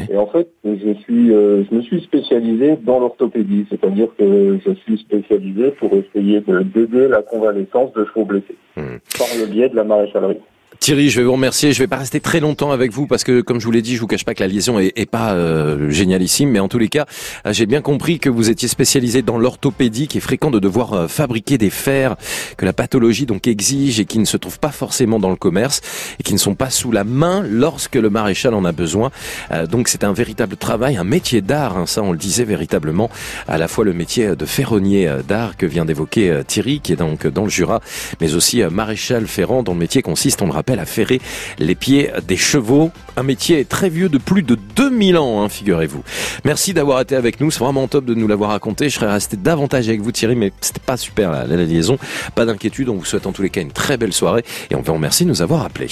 [0.08, 4.72] et en fait, je suis, euh, je me suis spécialisé dans l'orthopédie, c'est-à-dire que je
[4.72, 9.76] suis spécialisé pour essayer de d'aider la convalescence de chevaux blessés par le biais de
[9.76, 10.40] la maréchalerie.
[10.86, 11.72] Thierry, je vais vous remercier.
[11.72, 13.96] Je vais pas rester très longtemps avec vous parce que, comme je vous l'ai dit,
[13.96, 16.78] je vous cache pas que la liaison est, est pas euh, génialissime, mais en tous
[16.78, 17.06] les cas,
[17.44, 20.92] euh, j'ai bien compris que vous étiez spécialisé dans l'orthopédie, qui est fréquent de devoir
[20.92, 22.14] euh, fabriquer des fers
[22.56, 25.80] que la pathologie donc exige et qui ne se trouvent pas forcément dans le commerce
[26.20, 29.10] et qui ne sont pas sous la main lorsque le maréchal en a besoin.
[29.50, 31.78] Euh, donc c'est un véritable travail, un métier d'art.
[31.78, 33.10] hein, ça, on le disait véritablement,
[33.48, 37.26] à la fois le métier de ferronnier d'art que vient d'évoquer Thierry, qui est donc
[37.26, 37.80] dans le Jura,
[38.20, 41.20] mais aussi maréchal ferrant, dont le métier consiste, on le rappelle, à ferrer
[41.58, 42.90] les pieds des chevaux.
[43.16, 46.02] Un métier très vieux de plus de 2000 ans, hein, figurez-vous.
[46.44, 47.50] Merci d'avoir été avec nous.
[47.50, 48.88] C'est vraiment top de nous l'avoir raconté.
[48.88, 51.98] Je serais resté davantage avec vous, Thierry, mais c'était pas super la, la liaison.
[52.34, 52.88] Pas d'inquiétude.
[52.88, 55.24] On vous souhaite en tous les cas une très belle soirée et on vous remercie
[55.24, 55.88] de nous avoir appelés.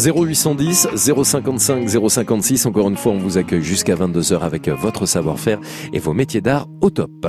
[0.00, 2.66] 0810 055 056.
[2.66, 5.58] Encore une fois, on vous accueille jusqu'à 22h avec votre savoir-faire
[5.92, 7.28] et vos métiers d'art au top.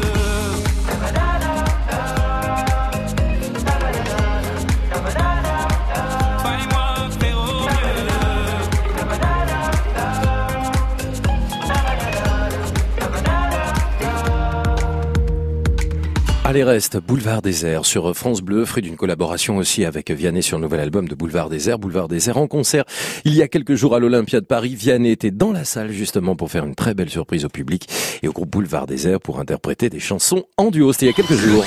[16.51, 20.63] Allez reste, Boulevard Désert sur France Bleu, fruit d'une collaboration aussi avec Vianney sur le
[20.63, 22.83] nouvel album de Boulevard Désert, Boulevard Désert en concert.
[23.23, 26.35] Il y a quelques jours à l'Olympia de Paris, Vianney était dans la salle justement
[26.35, 27.87] pour faire une très belle surprise au public
[28.21, 30.91] et au groupe Boulevard Désert pour interpréter des chansons en duo.
[30.91, 31.63] C'était il y a quelques jours.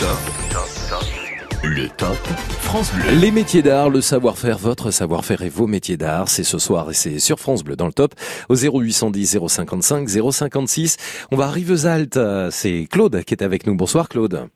[1.63, 2.19] Le top
[2.61, 3.19] France Bleu.
[3.19, 6.95] Les métiers d'art, le savoir-faire, votre savoir-faire et vos métiers d'art, c'est ce soir et
[6.95, 8.15] c'est sur France Bleu dans le top
[8.51, 10.99] au 0810 055 056.
[11.31, 12.21] On va à Rivesaltes,
[12.51, 13.75] c'est Claude qui est avec nous.
[13.75, 14.47] Bonsoir Claude.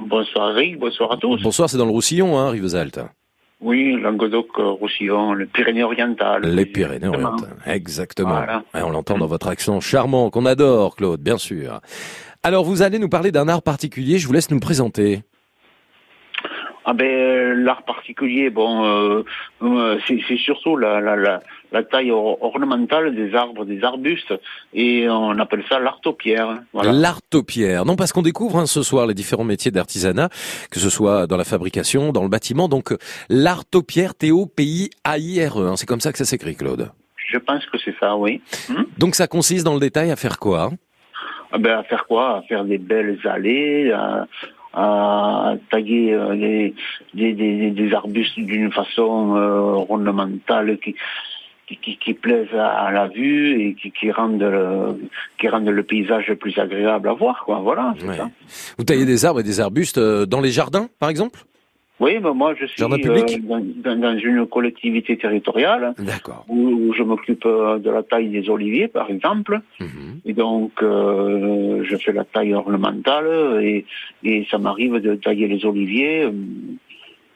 [0.00, 1.42] Bonsoir Rick, bonsoir à tous.
[1.42, 3.00] Bonsoir, c'est dans le Roussillon, hein, Rivesaltes.
[3.60, 6.42] Oui, Languedoc, euh, Roussillon, le Pyrénées-Orientales.
[6.42, 8.34] Les Pyrénées-Orientales, exactement.
[8.34, 8.62] Voilà.
[8.74, 11.80] Et on l'entend dans votre accent charmant qu'on adore, Claude, bien sûr.
[12.42, 15.22] Alors, vous allez nous parler d'un art particulier, je vous laisse nous présenter.
[16.88, 19.24] Ah ben euh, l'art particulier, bon,
[19.60, 24.34] euh, c'est c'est surtout la, la, la, la taille or- ornementale des arbres, des arbustes,
[24.74, 26.58] et on appelle ça l'artopierre.
[26.72, 26.92] Voilà.
[26.92, 27.84] L'artopierre.
[27.84, 30.28] Non, parce qu'on découvre hein, ce soir les différents métiers d'artisanat,
[30.70, 32.68] que ce soit dans la fabrication, dans le bâtiment.
[32.68, 32.98] Donc, euh,
[33.28, 35.66] l'artopierre, T-O-P-I-A-I-R-E.
[35.68, 36.90] hein, c'est comme ça que ça s'écrit, Claude.
[37.32, 38.40] Je pense que c'est ça, oui.
[38.68, 38.84] Hmm?
[38.98, 40.70] Donc, ça consiste dans le détail à faire quoi
[41.52, 42.38] Ah ben, à faire quoi?
[42.38, 44.26] À faire des belles allées, à,
[44.72, 46.36] à tailler euh,
[47.14, 47.32] des,
[47.72, 50.94] des arbustes d'une façon euh, ornementale qui,
[51.66, 55.00] qui, qui, qui plaisent à, à la vue et qui, qui, rendent le,
[55.38, 57.42] qui rendent le paysage plus agréable à voir.
[57.44, 57.60] Quoi.
[57.60, 58.16] Voilà, c'est Ouais.
[58.16, 58.30] ça.
[58.78, 61.40] Vous taillez des arbres et des arbustes euh, dans les jardins, par exemple?
[61.98, 65.94] Oui, ben moi je suis euh, dans, une collectivité territoriale
[66.46, 69.62] où, où je m'occupe euh, de la taille des oliviers, par exemple.
[69.80, 70.20] Mhm.
[70.26, 73.86] Et donc, euh, je fais la taille ornementale et,
[74.24, 76.28] et ça m'arrive de tailler les oliviers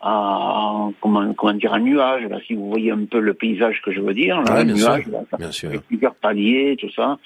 [0.00, 2.24] à, comment, comment dire, un nuage.
[2.28, 4.64] Là, si vous voyez un peu le paysage que je veux dire, là, Ouais, un
[4.64, 5.70] bien nuage, sûr, là, ça- bien sûr.
[5.88, 7.18] plusieurs paliers, tout ça.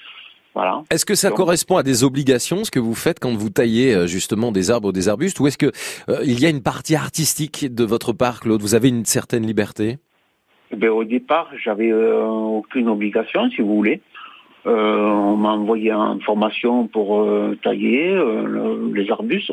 [0.53, 0.83] Voilà.
[0.89, 3.93] Est-ce que ça Donc- correspond à des obligations, ce que vous faites quand vous taillez
[3.93, 5.71] euh, justement des arbres ou des arbustes, ou est-ce que
[6.09, 8.61] euh, il y a une partie artistique de votre part, Claude?
[8.61, 9.97] Vous avez une certaine liberté?
[10.71, 14.01] Eh ben, au départ, j'avais euh, aucune obligation, si vous voulez.
[14.65, 19.51] Euh, on m'a envoyé en formation pour euh, tailler euh, le- les arbustes.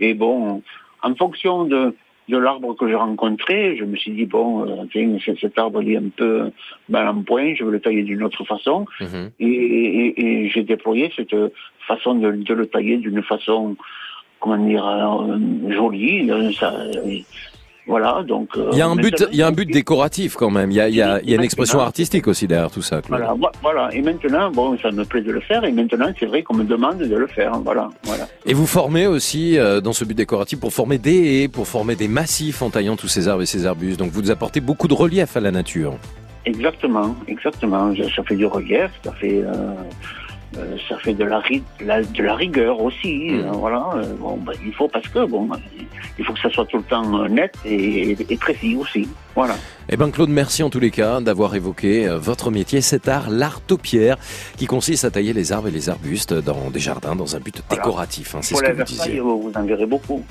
[0.00, 0.62] Et bon,
[1.02, 1.94] en fonction de,
[2.28, 5.92] de l'arbre que j'ai rencontré, je me suis dit, bon, euh, tiens, cet arbre il
[5.92, 6.50] est un peu
[6.88, 8.86] mal en point, je veux le tailler d'une autre façon.
[9.40, 11.36] Et, et- et j'ai déployé cette
[11.86, 13.76] façon de, de le tailler d'une façon,
[14.40, 15.36] comment dire, euh,
[15.70, 16.30] jolie.
[16.30, 16.72] euh, ça-
[17.86, 18.48] voilà, donc...
[18.56, 20.70] euh, Il y a un but, il y a un but décoratif quand même.
[20.70, 22.82] Il y a, il y a, il y a une expression artistique aussi derrière tout
[22.82, 23.20] ça, Claude.
[23.20, 23.94] Voilà, vo- voilà.
[23.94, 25.64] Et maintenant, bon, ça me plaît de le faire.
[25.64, 27.52] Et maintenant, c'est vrai qu'on me demande de le faire.
[27.64, 28.26] Voilà, voilà.
[28.46, 31.94] Et vous formez aussi euh, dans ce but décoratif pour former des haies, pour former
[31.96, 33.98] des massifs en taillant tous ces arbres et ces arbustes.
[33.98, 35.94] Donc vous apportez beaucoup de relief à la nature.
[36.46, 37.94] Exactement, exactement.
[37.96, 39.72] Ça ça fait du relief, ça fait, euh,
[40.58, 41.40] euh, ça fait de la,
[42.02, 43.30] de la rigueur aussi.
[43.30, 43.40] Mmh.
[43.40, 43.90] euh, voilà.
[43.96, 45.48] euh, bon, ben, il faut parce que bon,
[46.18, 49.08] il faut que ça soit tout le temps net et, et précis aussi.
[49.36, 49.56] Voilà.
[49.90, 53.28] Eh ben Claude, merci en tous les cas d'avoir évoqué euh, votre métier, cet art,
[53.28, 54.16] l'art taupière,
[54.56, 57.62] qui consiste à tailler les arbres et les arbustes dans des jardins dans un but
[57.68, 58.34] décoratif.
[58.34, 59.20] hein, c'est ce que vous disiez.
[59.20, 60.22] vous en verrez beaucoup.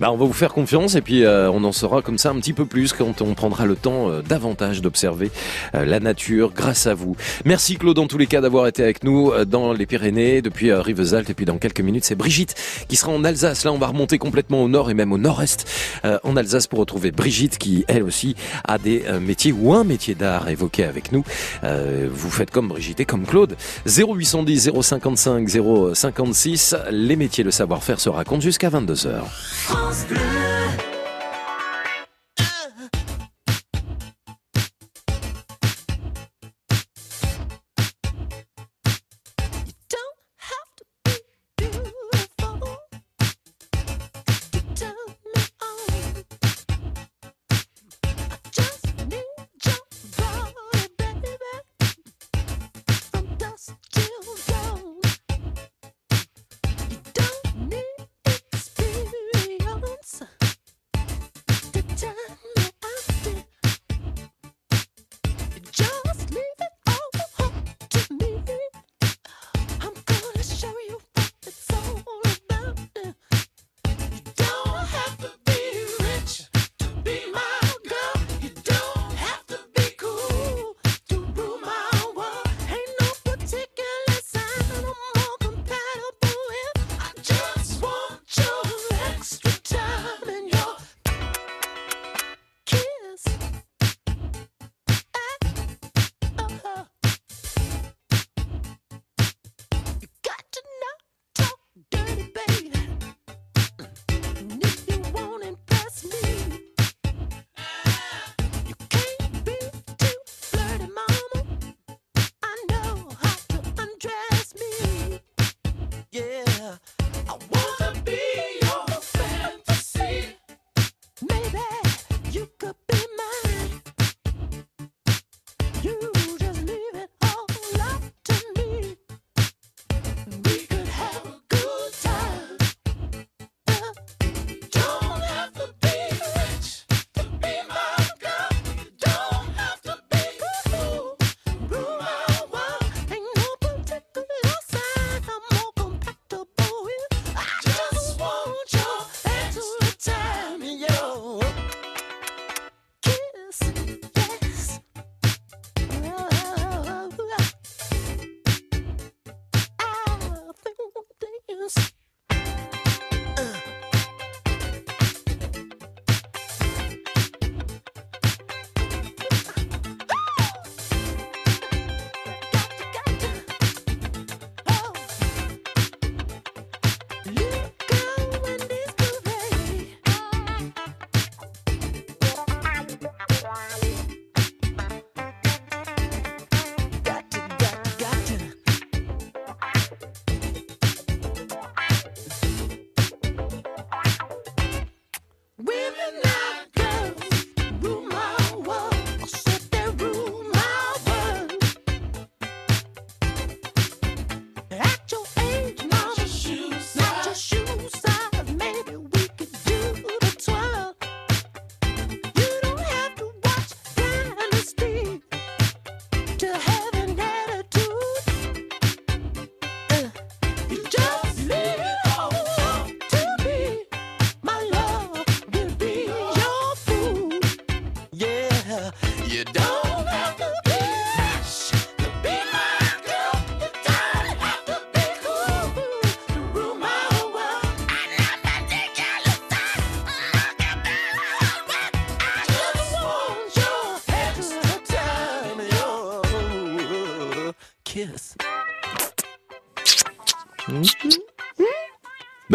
[0.00, 2.36] Bah, on va vous faire confiance et puis euh, on en saura comme ça un
[2.36, 5.30] petit peu plus quand on prendra le temps euh, davantage d'observer
[5.74, 7.14] euh, la nature grâce à vous.
[7.44, 10.70] Merci Claude en tous les cas d'avoir été avec nous euh, dans les Pyrénées depuis
[10.70, 12.54] euh, Rivesaltes et puis dans quelques minutes c'est Brigitte
[12.88, 13.64] qui sera en Alsace.
[13.64, 15.64] Là on va remonter complètement au nord et même au nord-est
[16.04, 19.84] euh, en Alsace pour retrouver Brigitte qui elle aussi a des euh, métiers ou un
[19.84, 21.24] métier d'art évoqué avec nous.
[21.64, 23.56] Euh, vous faites comme Brigitte et comme Claude.
[23.86, 25.48] 0810 055
[25.94, 29.22] 056 les métiers le savoir-faire se racontent jusqu'à 22h.
[29.30, 30.06] France.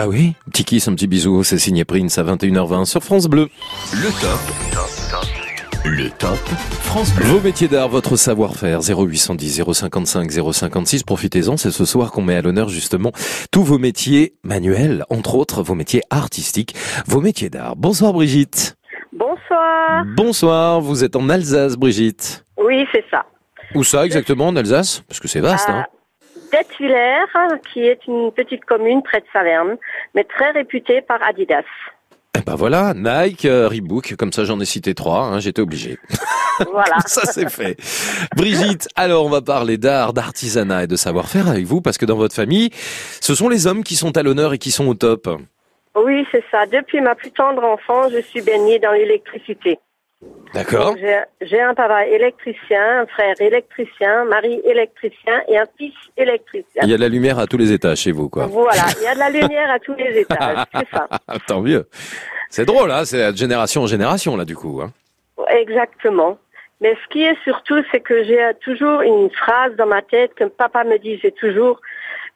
[0.01, 3.49] Bah oui, petit kiss, un petit bisou, c'est signé Prince à 21h20 sur France Bleu.
[3.93, 4.39] Le top.
[5.85, 6.39] Le top.
[6.81, 7.25] France Bleu.
[7.25, 11.03] Vos métiers d'art, votre savoir-faire, 0810 055 056.
[11.03, 13.11] Profitez-en, c'est ce soir qu'on met à l'honneur justement
[13.51, 16.73] tous vos métiers manuels, entre autres vos métiers artistiques,
[17.05, 17.75] vos métiers d'art.
[17.75, 18.77] Bonsoir Brigitte.
[19.13, 20.03] Bonsoir.
[20.17, 22.43] Bonsoir, vous êtes en Alsace Brigitte.
[22.57, 23.23] Oui, c'est ça.
[23.75, 25.03] Où ça exactement en Alsace?
[25.07, 25.85] Parce que c'est vaste, hein
[26.51, 27.25] D'Ettwiller,
[27.71, 29.77] qui est une petite commune près de Saverne,
[30.15, 31.63] mais très réputée par Adidas.
[32.37, 35.97] Eh ben voilà, Nike, euh, Reebok, comme ça j'en ai cité trois, hein, j'étais obligé.
[36.71, 36.99] Voilà.
[37.07, 37.75] ça c'est fait.
[38.35, 42.17] Brigitte, alors on va parler d'art, d'artisanat et de savoir-faire avec vous, parce que dans
[42.17, 42.69] votre famille,
[43.19, 45.27] ce sont les hommes qui sont à l'honneur et qui sont au top.
[45.95, 46.67] Oui, c'est ça.
[46.67, 49.79] Depuis ma plus tendre enfance, je suis baignée dans l'électricité.
[50.53, 50.95] D'accord
[51.41, 56.83] j'ai un papa électricien, un frère électricien, mari électricien et un fils électricien.
[56.83, 58.47] Il y a de la lumière à tous les étages chez vous, quoi.
[58.47, 61.07] Voilà, il y a de la lumière à tous les étages, c'est ça.
[61.47, 61.87] Tant mieux.
[62.49, 64.81] C'est drôle, hein, c'est de génération en génération, là, du coup.
[64.81, 64.91] Hein.
[65.49, 66.37] Exactement.
[66.81, 70.43] Mais ce qui est surtout, c'est que j'ai toujours une phrase dans ma tête que
[70.45, 71.79] papa me disait toujours.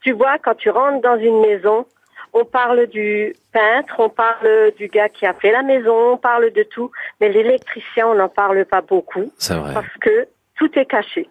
[0.02, 1.86] Tu vois, quand tu rentres dans une maison,
[2.32, 6.52] on parle du peintre, on parle du gars qui a fait la maison, on parle
[6.52, 6.91] de tout,
[7.22, 9.32] mais l'électricien, on n'en parle pas beaucoup.
[9.38, 9.74] C'est vrai.
[9.74, 10.28] Parce que
[10.58, 11.30] tout est caché.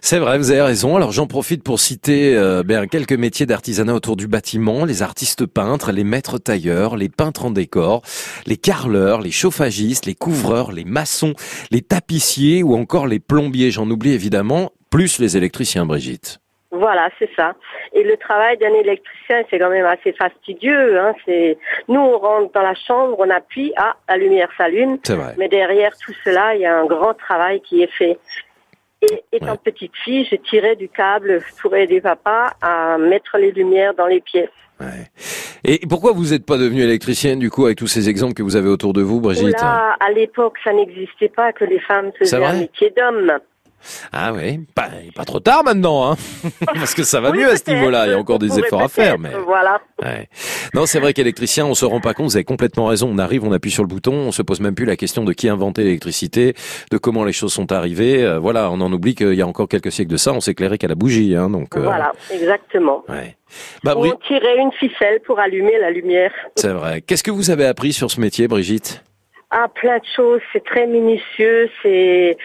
[0.00, 0.96] C'est vrai, vous avez raison.
[0.96, 5.46] Alors j'en profite pour citer euh, ben, quelques métiers d'artisanat autour du bâtiment, les artistes
[5.46, 8.02] peintres, les maîtres tailleurs, les peintres en décor,
[8.46, 11.34] les carreleurs, les chauffagistes, les couvreurs, les maçons,
[11.70, 16.38] les tapissiers ou encore les plombiers, j'en oublie évidemment, plus les électriciens, Brigitte.
[16.72, 17.54] Voilà, c'est ça.
[17.92, 20.98] Et le travail d'un électricien, c'est quand même assez fastidieux.
[20.98, 21.14] Hein.
[21.24, 24.98] C'est nous, on rentre dans la chambre, on appuie, ah, la lumière s'allume.
[25.04, 25.34] C'est vrai.
[25.38, 28.18] Mais derrière tout cela, il y a un grand travail qui est fait.
[29.02, 33.94] Et étant petite fille, je tirais du câble pour aider papa à mettre les lumières
[33.94, 34.48] dans les pièces.
[35.64, 38.56] Et pourquoi vous n'êtes pas devenue électricienne du coup avec tous ces exemples que vous
[38.56, 42.44] avez autour de vous, Brigitte Là, à l'époque, ça n'existait pas que les femmes faisaient
[42.44, 43.38] un métier d'homme.
[44.12, 46.16] Ah oui, pas, pas trop tard maintenant, hein
[46.74, 48.06] parce que ça va Oui, mieux à ce niveau-là.
[48.06, 49.80] Il y a encore des efforts à faire, mais Voilà.
[50.02, 50.28] Ouais.
[50.74, 52.26] Non, c'est vrai qu'électricien, on se rend pas compte.
[52.26, 53.08] Vous avez complètement raison.
[53.12, 55.32] On arrive, on appuie sur le bouton, on se pose même plus la question de
[55.32, 56.54] qui a inventé l'électricité,
[56.90, 58.24] de comment les choses sont arrivées.
[58.24, 60.78] Euh, voilà, on en oublie qu'il y a encore quelques siècles de ça, on s'éclairait
[60.78, 61.50] qu'à la bougie, hein.
[61.50, 63.04] Donc, euh, Voilà, exactement.
[63.84, 66.32] Bah, Ou Bri- on tirait une ficelle pour allumer la lumière.
[66.56, 67.00] c'est vrai.
[67.00, 69.02] Qu'est-ce que vous avez appris sur ce métier, Brigitte?
[69.50, 72.36] Ah, plein de choses, c'est très minutieux, c'est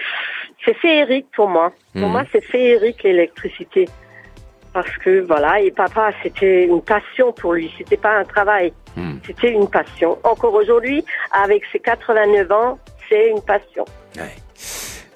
[0.65, 1.71] c'est féerique pour moi.
[1.93, 2.11] Pour Mhm.
[2.11, 3.87] moi, c'est féerique l'électricité.
[4.73, 8.71] Parce que voilà, et papa, c'était une passion pour lui, c'était pas un travail,
[9.27, 10.17] c'était une passion.
[10.23, 11.03] Encore aujourd'hui,
[11.43, 12.79] avec ses 89 ans,
[13.09, 13.83] c'est une passion.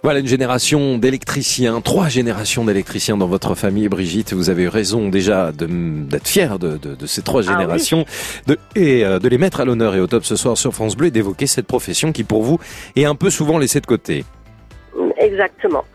[0.03, 4.33] Voilà une génération d'électriciens, trois générations d'électriciens dans votre famille, Brigitte.
[4.33, 7.53] Vous avez eu raison déjà d'être fier de, de- de ces trois Ah oui.
[7.57, 8.05] générations
[8.45, 10.95] de, et euh, de les mettre à l'honneur et au top ce soir sur France
[10.95, 12.59] Bleu et d'évoquer cette profession qui pour vous
[12.95, 14.25] est un peu souvent laissée de côté.
[15.25, 15.85] Exactement.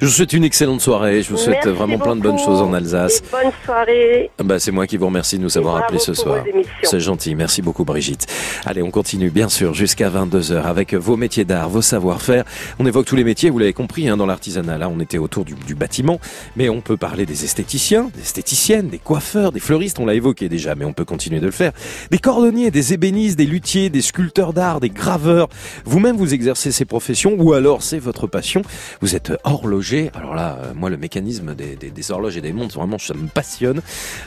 [0.00, 1.22] Je vous souhaite une excellente soirée.
[1.22, 3.18] Je vous souhaite Merci vraiment plein de bonnes choses en Alsace.
[3.18, 4.30] et bonne soirée.
[4.38, 6.44] Ah Bah, c'est moi qui vous remercie de nous avoir appelés ce soir.
[6.84, 7.34] C'est gentil.
[7.34, 8.26] Merci beaucoup, Brigitte.
[8.64, 12.44] Allez, on continue, bien sûr, jusqu'à 22h avec vos métiers d'art, vos savoir-faire.
[12.78, 14.78] On évoque tous les métiers, vous l'avez compris, hein, dans l'artisanat.
[14.78, 16.20] Là, on était autour du, du bâtiment.
[16.54, 19.98] Mais on peut parler des esthéticiens, des esthéticiennes, des coiffeurs, des fleuristes.
[19.98, 21.72] On l'a évoqué déjà, mais on peut continuer de le faire.
[22.12, 25.48] Des cordonniers, des ébénistes, des luthiers, des sculpteurs d'art, des graveurs.
[25.84, 28.62] Vous-même, vous exercez ces professions ou alors c'est votre passion.
[29.00, 29.87] Vous êtes horloger.
[30.14, 33.28] Alors là, euh, moi, le mécanisme des, des- horloges et des montres, vraiment, ça me
[33.28, 33.80] passionne.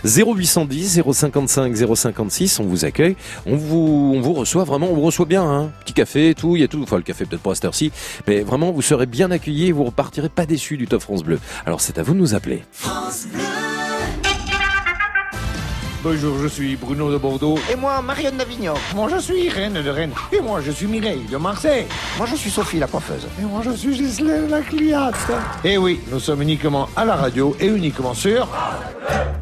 [0.05, 3.15] 0810 055 056, on vous accueille,
[3.45, 5.71] on vous, on vous reçoit vraiment, on vous reçoit bien, hein.
[5.83, 7.91] Petit café, tout, il y a tout, enfin le café peut-être pas cette heure-ci,
[8.27, 11.39] mais vraiment vous serez bien accueillis et vous repartirez pas déçus du Top France Bleu.
[11.65, 12.63] Alors c'est à vous de nous appeler.
[16.03, 17.59] Bonjour, je suis Bruno de Bordeaux.
[17.71, 18.73] Et moi, Marianne d'Avignon.
[18.95, 20.13] Moi, je suis Reine de Rennes.
[20.31, 21.85] Et moi, je suis Mireille de Marseille.
[22.17, 23.27] Moi, je suis Sophie la coiffeuse.
[23.39, 25.13] Et moi, je suis Gisèle la cliente.
[25.63, 28.47] Et oui, nous sommes uniquement à la radio et uniquement sur...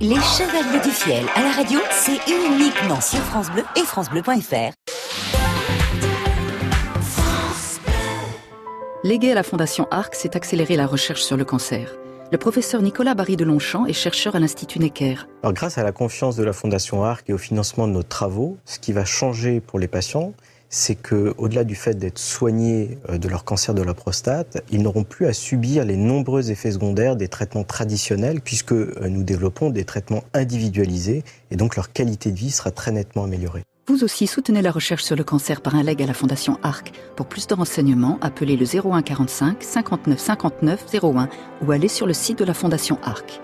[0.01, 4.73] Les Chevaliers du Fiel à la radio, c'est uniquement sur France Bleu et FranceBleu.fr.
[9.05, 11.95] Légué à la Fondation ARC, c'est accélérer la recherche sur le cancer.
[12.31, 15.15] Le professeur Nicolas Barry de Longchamp est chercheur à l'Institut Necker.
[15.43, 18.77] Grâce à la confiance de la Fondation ARC et au financement de nos travaux, ce
[18.77, 20.33] qui va changer pour les patients,
[20.69, 24.83] c'est que, au-delà du fait d'être soignés euh, de leur cancer de la prostate, ils
[24.83, 29.71] n'auront plus à subir les nombreux effets secondaires des traitements traditionnels, puisque euh, nous développons
[29.71, 33.63] des traitements individualisés et donc leur qualité de vie sera très nettement améliorée.
[33.89, 36.91] Vous aussi soutenez la recherche sur le cancer par un leg à la Fondation ARC.
[37.15, 41.27] Pour plus de renseignements, appelez le 01 45 59 59 01
[41.65, 43.41] ou allez sur le site de la Fondation ARC.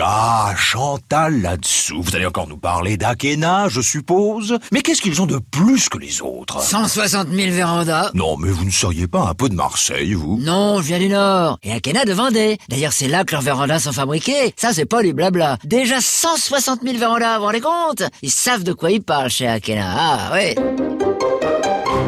[0.00, 2.00] Ah, Chantal là-dessous.
[2.02, 4.58] Vous allez encore nous parler d'Akena, je suppose.
[4.72, 6.62] Mais qu'est-ce qu'ils ont de plus que les autres?
[6.62, 8.10] 160 000 vérandas.
[8.14, 10.38] Non, mais vous ne seriez pas un peu de Marseille, vous?
[10.40, 11.58] Non, je viens du Nord.
[11.62, 12.56] Et Akena de Vendée.
[12.70, 14.54] D'ailleurs, c'est là que leurs vérandas sont fabriqués.
[14.56, 15.58] Ça, c'est pas du blabla.
[15.64, 18.02] Déjà 160 000 vérandas, vous vous rendez compte?
[18.22, 19.94] Ils savent de quoi ils parlent chez Akena.
[19.94, 20.54] Ah, ouais.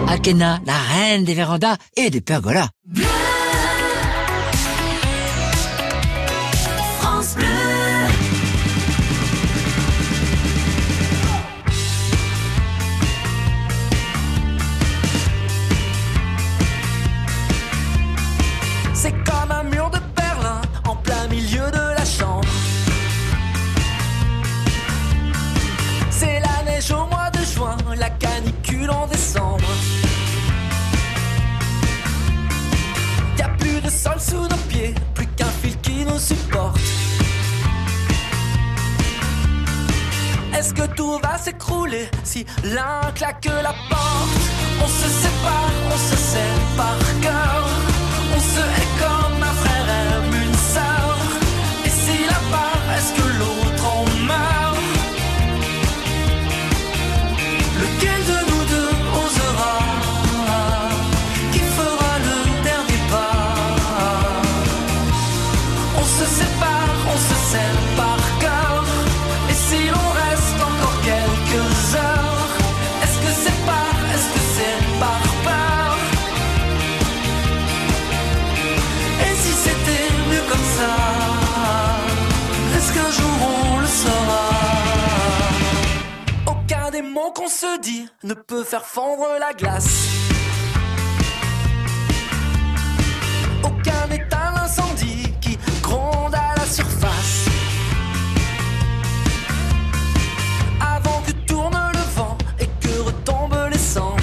[0.09, 2.69] Akena, la reine des vérandas et des pergolas.
[27.97, 29.69] La canicule en décembre.
[33.39, 36.81] Y a plus de sol sous nos pieds, plus qu'un fil qui nous supporte.
[40.57, 44.45] Est-ce que tout va s'écrouler si l'un claque la porte?
[44.83, 46.17] On se sépare, on se
[46.77, 47.64] par cœur.
[87.35, 90.09] Qu'on se dit ne peut faire fondre la glace.
[93.63, 97.47] Aucun état l'incendie qui gronde à la surface.
[100.81, 104.23] Avant que tourne le vent et que retombent les cendres.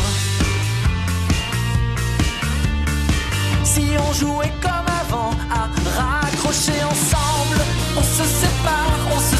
[3.63, 5.67] Si on jouait comme avant à
[5.99, 7.61] raccrocher ensemble,
[7.97, 9.35] on se sépare, on se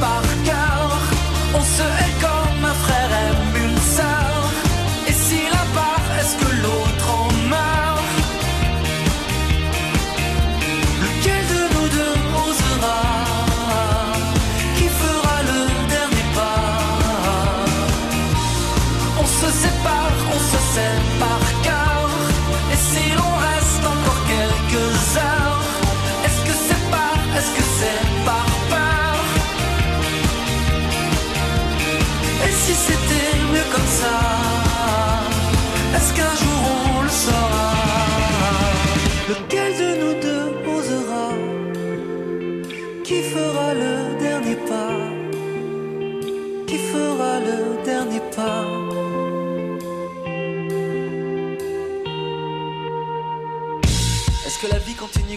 [0.00, 0.98] par cœur,
[1.54, 1.82] on se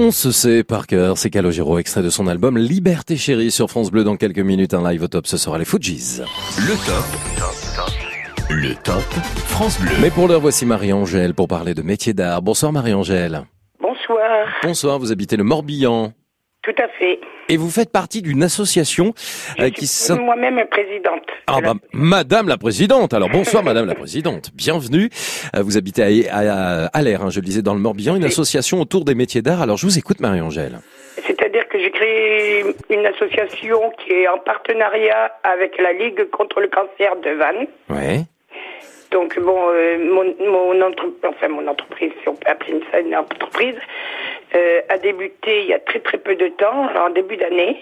[0.00, 3.90] Son se sait par cœur, c'est Calogero, extrait de son album Liberté chérie sur France
[3.90, 4.72] Bleu dans quelques minutes.
[4.72, 6.22] Un live au top, ce sera les Fujis.
[6.56, 7.04] Le top.
[8.48, 9.02] Le top
[9.44, 9.92] France Bleu.
[10.00, 12.40] Mais pour l'heure, voici Marie-Angèle pour parler de métier d'art.
[12.40, 13.42] Bonsoir Marie-Angèle.
[13.78, 14.48] Bonsoir.
[14.62, 16.14] Bonsoir, vous habitez le Morbihan.
[16.62, 17.18] Tout à fait.
[17.48, 19.14] Et vous faites partie d'une association
[19.60, 21.22] euh, qui Je s'in- suis moi-même présidente.
[21.46, 23.14] Ah bah, Madame la Présidente.
[23.14, 24.50] Alors bonsoir Madame la Présidente.
[24.54, 25.08] Bienvenue.
[25.56, 28.24] Euh, Vous habitez à, à, à l'air, hein, je le disais, dans le Morbihan, une
[28.24, 29.62] association autour des métiers d'art.
[29.62, 30.80] Alors je vous écoute Marie-Angèle.
[31.26, 36.68] C'est-à-dire que j'ai créé une association qui est en partenariat avec la Ligue contre le
[36.68, 37.66] cancer de Vannes.
[37.88, 38.20] Ouais.
[39.10, 43.16] Donc bon, euh, mon, mon, entre- enfin, mon entreprise, si on peut appeler ça une
[43.16, 43.74] entreprise,
[44.54, 47.76] euh, a débuté il y a très très peu de temps, en début d'année.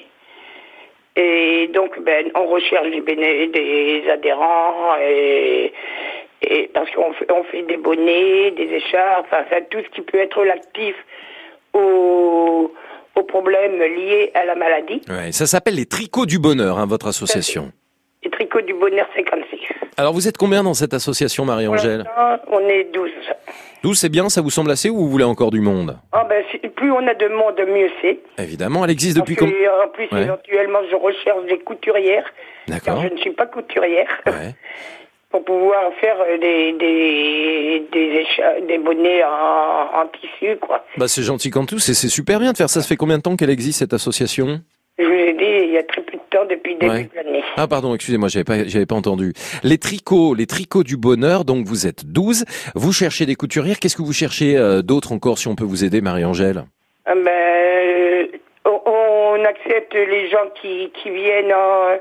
[1.16, 5.72] Et donc, ben, on recherche des, béné- des adhérents et,
[6.42, 10.18] et parce qu'on fait, on fait des bonnets, des écharpes, enfin, tout ce qui peut
[10.18, 10.94] être relatif
[11.74, 12.72] aux,
[13.16, 15.02] aux problèmes liés à la maladie.
[15.09, 17.72] Ouais, ça s'appelle les Tricots du Bonheur, hein, votre association.
[18.24, 19.57] Les tricots du bonheur 56.
[19.99, 23.11] Alors vous êtes combien dans cette association, Marie-Angèle l'instant, on est 12.
[23.83, 25.99] 12, c'est bien, ça vous semble assez ou vous voulez encore du monde?
[26.12, 28.19] Ah ben, si- plus on a de monde, mieux c'est.
[28.43, 30.23] Évidemment, elle existe depuis Parce combien que, En plus, Ouais.
[30.23, 32.25] éventuellement, je recherche des couturières.
[32.69, 32.95] D'accord.
[32.95, 34.09] Car je ne suis pas couturière.
[35.31, 37.87] Pour pouvoir faire euh, des, des,
[38.66, 40.85] des, bonnets en, en tissu, quoi.
[40.97, 42.81] Bah c'est gentil quand tout, c'est super bien de faire ça.
[42.81, 44.61] Ça fait combien de temps qu'elle existe cette association?
[44.99, 47.02] Je vous ai dit, il y a très peu depuis le début Ouais.
[47.05, 47.43] de l'année.
[47.56, 49.32] Ah pardon, excusez-moi, j'avais pas j'avais pas entendu.
[49.62, 52.44] Les tricots, les tricots du bonheur, donc vous êtes 12,
[52.74, 55.85] vous cherchez des couturières, qu'est-ce que vous cherchez euh, d'autre encore si on peut vous
[55.85, 56.65] aider Marie-Angèle?
[57.06, 58.27] Ah ben, euh,
[58.65, 58.81] on,
[59.40, 61.97] on accepte les gens qui, qui viennent en,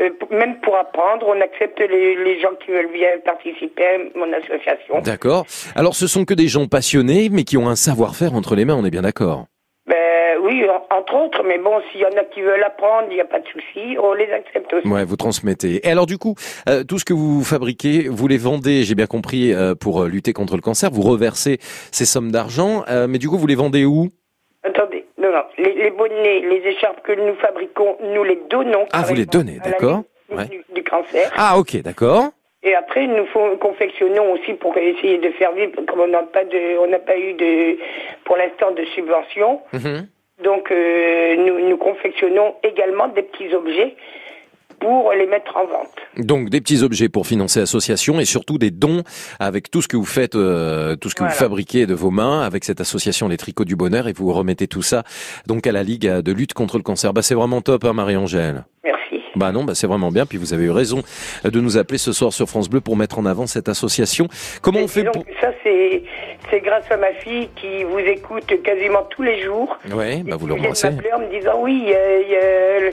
[0.00, 4.32] euh, même pour apprendre, on accepte les, les gens qui veulent bien participer à mon
[4.32, 5.00] association.
[5.02, 5.44] D'accord.
[5.74, 8.76] Alors ce sont que des gens passionnés mais qui ont un savoir-faire entre les mains,
[8.76, 9.46] on est bien d'accord.
[9.88, 13.14] Ben oui, en- entre autres, mais bon, s'il y en a qui veulent apprendre, il
[13.14, 14.86] n'y a pas de souci, on les accepte aussi.
[14.86, 15.86] Ouais, vous transmettez.
[15.86, 16.34] Et alors du coup,
[16.68, 20.08] euh, tout ce que vous fabriquez, vous les vendez, j'ai bien compris, euh, pour euh,
[20.08, 21.58] lutter contre le cancer, vous reversez
[21.90, 24.08] ces sommes d'argent, euh, mais du coup vous les vendez où?
[24.62, 28.84] Attendez, non, non, les, les bonnets, les écharpes que nous fabriquons, nous les donnons.
[28.92, 30.02] Ah, vous les donnez, d'accord.
[30.30, 30.44] Ouais.
[30.48, 31.32] Du, du cancer.
[31.36, 32.30] Ah ok, d'accord.
[32.68, 33.24] Et après, nous
[33.58, 37.16] confectionnons aussi pour essayer de faire vivre, comme on n'a pas de, on n'a pas
[37.16, 37.78] eu de,
[38.24, 39.60] pour l'instant, de subvention.
[39.72, 40.06] Mhm.
[40.44, 43.96] Donc, euh, nous, nous confectionnons également des petits objets
[44.80, 45.96] pour les mettre en vente.
[46.18, 49.02] Donc des petits objets pour financer l'association et surtout des dons
[49.40, 51.32] avec tout ce que vous faites, euh, tout ce que Voilà.
[51.34, 54.68] vous fabriquez de vos mains avec cette association Les Tricots du Bonheur et vous remettez
[54.68, 55.02] tout ça
[55.46, 57.12] donc à la Ligue de lutte contre le cancer.
[57.12, 58.66] Bah c'est vraiment top, hein, Marie-Angèle.
[58.84, 59.07] Merci.
[59.38, 60.26] Bah non, bah c'est vraiment bien.
[60.26, 61.02] Puis vous avez eu raison
[61.44, 64.28] de nous appeler ce soir sur France Bleu pour mettre en avant cette association.
[64.62, 69.02] Comment on fait Disons pour ça, c'est, grâce à ma fille qui vous écoute quasiment
[69.10, 69.78] tous les jours.
[69.92, 70.90] Ouais, bah vous l'embrassez.
[70.90, 72.90] m'appeler en me disant oui, y a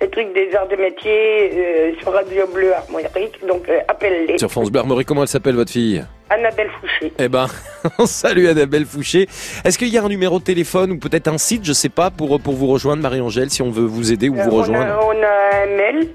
[0.00, 4.38] le, truc des arts de métier euh, sur Radio Bleu Armorique, donc euh, appelle-les.
[4.38, 6.04] Sur France Bleu Armorique, comment elle s'appelle votre fille?
[6.30, 7.12] Annabelle Fouché.
[7.18, 7.46] Eh ben,
[7.98, 9.28] on salue Annabelle Fouché.
[9.64, 12.10] Est-ce qu'il y a un numéro de téléphone ou peut-être un site, je sais pas,
[12.10, 14.92] pour, pour vous rejoindre, Marie-Angèle, si on veut vous aider ou Euh, vous on, rejoindre?
[14.92, 16.08] a, on a un mail.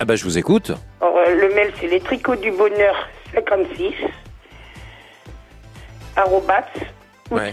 [0.00, 0.72] Ah bah je vous écoute.
[1.00, 3.92] Alors, euh, le mail, c'est les tricots du bonheur 56
[6.16, 6.64] arobase
[7.30, 7.50] Ouais.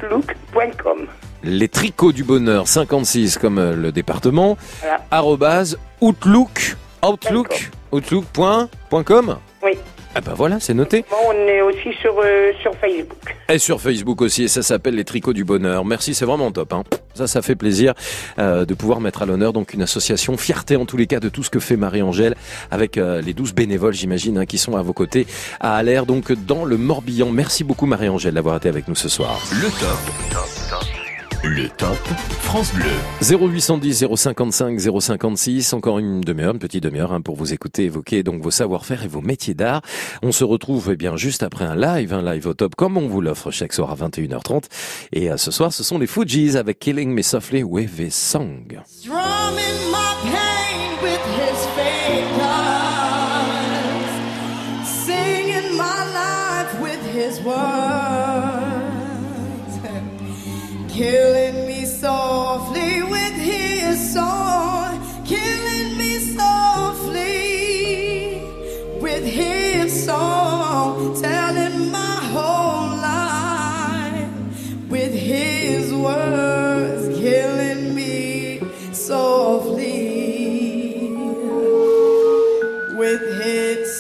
[1.44, 4.58] Les tricots du bonheur 56 comme euh, le département.
[4.82, 5.02] Voilà.
[5.12, 9.38] Arrobase outlook outlook outlook.com.
[9.64, 9.72] Oui.
[10.16, 11.06] Ah bah voilà, c'est noté.
[11.10, 13.36] Bon, on est aussi sur, euh, sur Facebook.
[13.48, 15.86] Et sur Facebook aussi, et ça s'appelle les tricots du bonheur.
[15.86, 16.74] Merci, c'est vraiment top.
[16.74, 16.84] Hein.
[17.14, 17.94] Ça, ça fait plaisir
[18.40, 21.30] euh, de pouvoir mettre à l'honneur donc une association fierté en tous les cas de
[21.30, 22.36] tout ce que fait Marie-Angèle
[22.72, 25.28] avec euh, les 12 bénévoles, j'imagine, hein, qui sont à vos côtés
[25.60, 27.30] à Allaire, donc dans le Morbihan.
[27.30, 29.40] Merci beaucoup Marie-Angèle d'avoir été avec nous ce soir.
[29.54, 30.99] Le top.
[31.44, 31.98] Le top
[32.42, 32.86] France Bleu.
[33.22, 38.42] 0810 055 056, encore une demi-heure, une petite demi-heure hein, pour vous écouter évoquer donc
[38.42, 39.82] vos savoir-faire et vos métiers d'art.
[40.22, 43.08] On se retrouve eh bien juste après un live, un live au top comme on
[43.08, 44.66] vous l'offre chaque soir à 21h30.
[45.14, 48.82] Et euh, ce soir, ce sont les Fujis avec Killing Me Softly with a Song.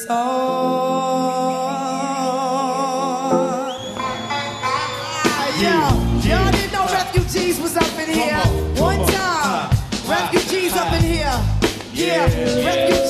[0.10, 0.16] Yeah,
[6.24, 8.40] y'all didn't know refugees was up in here.
[8.82, 9.70] One time,
[10.08, 11.40] refugees up in here.
[11.94, 13.09] Yeah, refugees.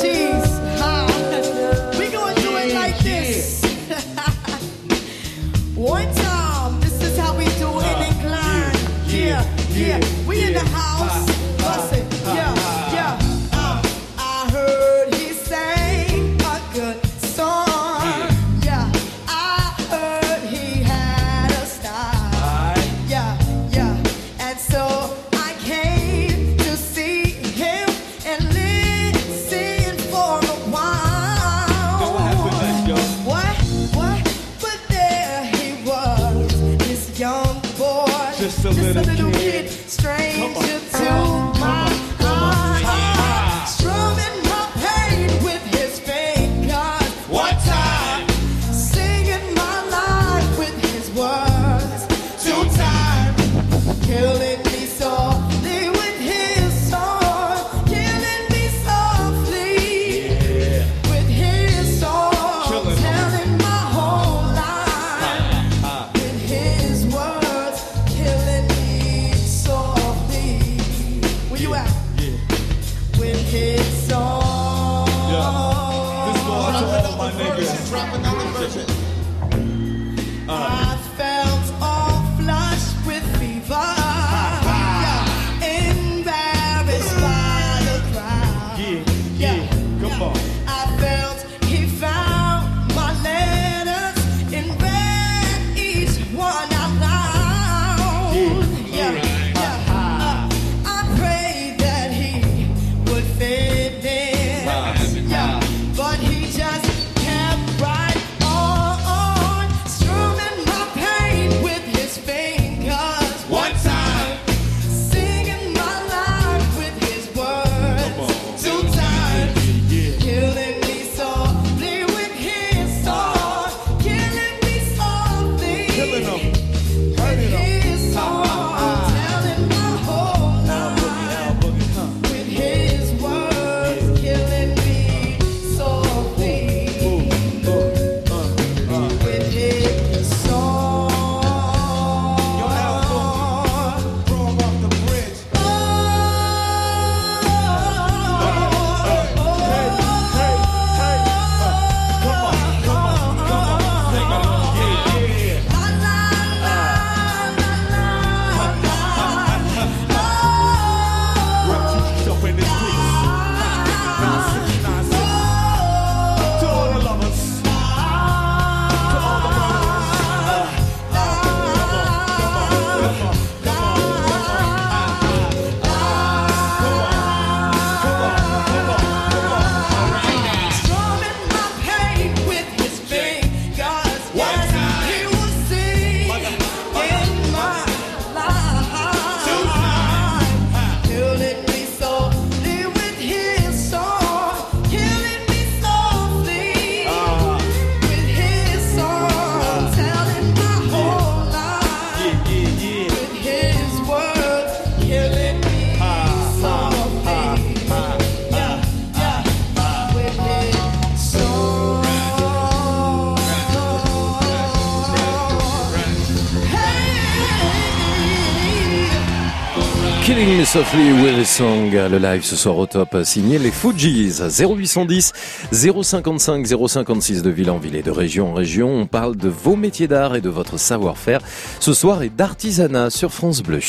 [220.72, 225.34] Softly with a Song, le live ce soir au top, signé les Fujis, 0810
[225.72, 228.88] 055 056 de ville en ville et de région en région.
[228.88, 231.40] On parle de vos métiers d'art et de votre savoir-faire
[231.80, 233.80] ce soir et d'artisanat sur France Bleu.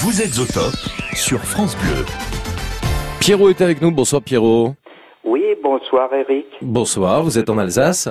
[0.00, 0.72] Vous êtes au top
[1.12, 2.06] sur France Bleu.
[3.20, 4.74] Pierrot est avec nous, bonsoir Pierrot.
[5.22, 6.46] Oui, bonsoir Eric.
[6.62, 8.08] Bonsoir, vous êtes en Alsace.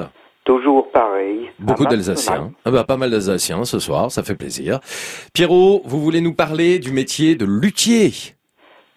[1.59, 2.51] Beaucoup Ah, d'Alsaciens.
[2.65, 4.79] Ah bah, pas mal d'Alsaciens ce soir, ça fait plaisir.
[5.33, 8.11] Pierrot, vous voulez nous parler du métier de luthier?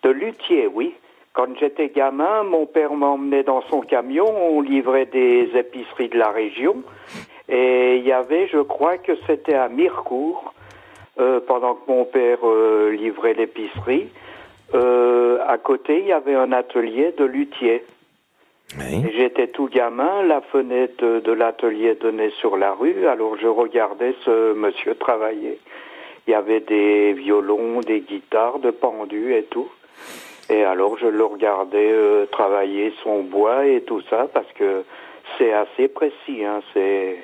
[0.02, 0.94] De luthier, oui.
[1.32, 6.30] Quand j'étais gamin, mon père m'emmenait dans son camion, on livrait des épiceries de la
[6.30, 6.82] région.
[7.48, 10.52] Et il y avait, je crois que c'était à Mirecourt,
[11.18, 14.08] euh, pendant que mon père euh, livrait l'épicerie,
[14.74, 17.84] euh, à côté, il y avait un atelier de luthier.
[19.16, 24.14] J'étais tout gamin, la fenêtre de, de l'atelier donnait sur la rue, alors je regardais
[24.24, 25.58] ce monsieur travailler.
[26.26, 29.68] Il y avait des violons, des guitares, de pendus et tout.
[30.48, 34.84] Et alors je le regardais euh, travailler son bois et tout ça parce que
[35.38, 37.18] c'est assez précis, hein, c'est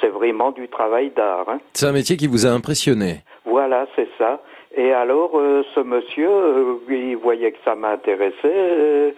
[0.00, 1.48] c'est vraiment du travail d'art.
[1.48, 1.60] Hein.
[1.74, 3.20] C'est un métier qui vous a impressionné.
[3.44, 4.42] Voilà, c'est ça.
[4.74, 8.34] Et alors, euh, ce monsieur, euh, il voyait que ça m'intéressait.
[8.44, 9.10] euh,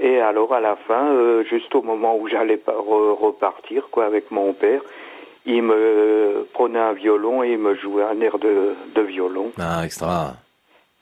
[0.00, 4.30] et alors, à la fin, euh, juste au moment où j'allais re- repartir, quoi, avec
[4.30, 4.80] mon père,
[5.44, 9.52] il me prenait un violon et il me jouait un air de, de violon.
[9.58, 10.34] Ah, extra.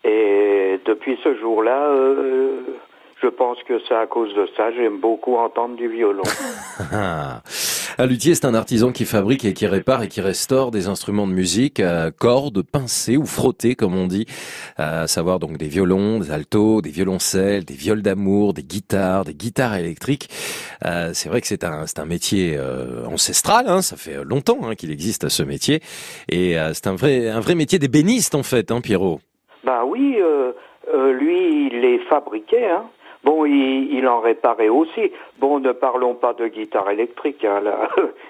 [0.04, 2.60] Et depuis ce jour-là, euh,
[3.22, 6.22] je pense que c'est à cause de ça, j'aime beaucoup entendre du violon.
[8.00, 11.26] Un luthier, c'est un artisan qui fabrique et qui répare et qui restaure des instruments
[11.26, 14.24] de musique, à cordes, pincées ou frottées, comme on dit,
[14.78, 19.34] à savoir donc des violons, des altos, des violoncelles, des viols d'amour, des guitares, des
[19.34, 20.30] guitares électriques.
[20.86, 24.76] Euh, c'est vrai que c'est un, un métier euh, ancestral, hein, ça fait longtemps hein,
[24.76, 25.82] qu'il existe ce métier,
[26.30, 29.20] et euh, c'est un vrai, un vrai métier d'ébéniste en fait, hein, Pierrot?
[29.62, 30.16] Bah oui,
[31.18, 32.70] lui, il les fabriquait.
[32.70, 32.84] Hein.
[33.24, 35.12] Bon, il, il en réparait aussi.
[35.38, 37.44] Bon, ne parlons pas de guitare électrique.
[37.44, 37.88] Hein, là.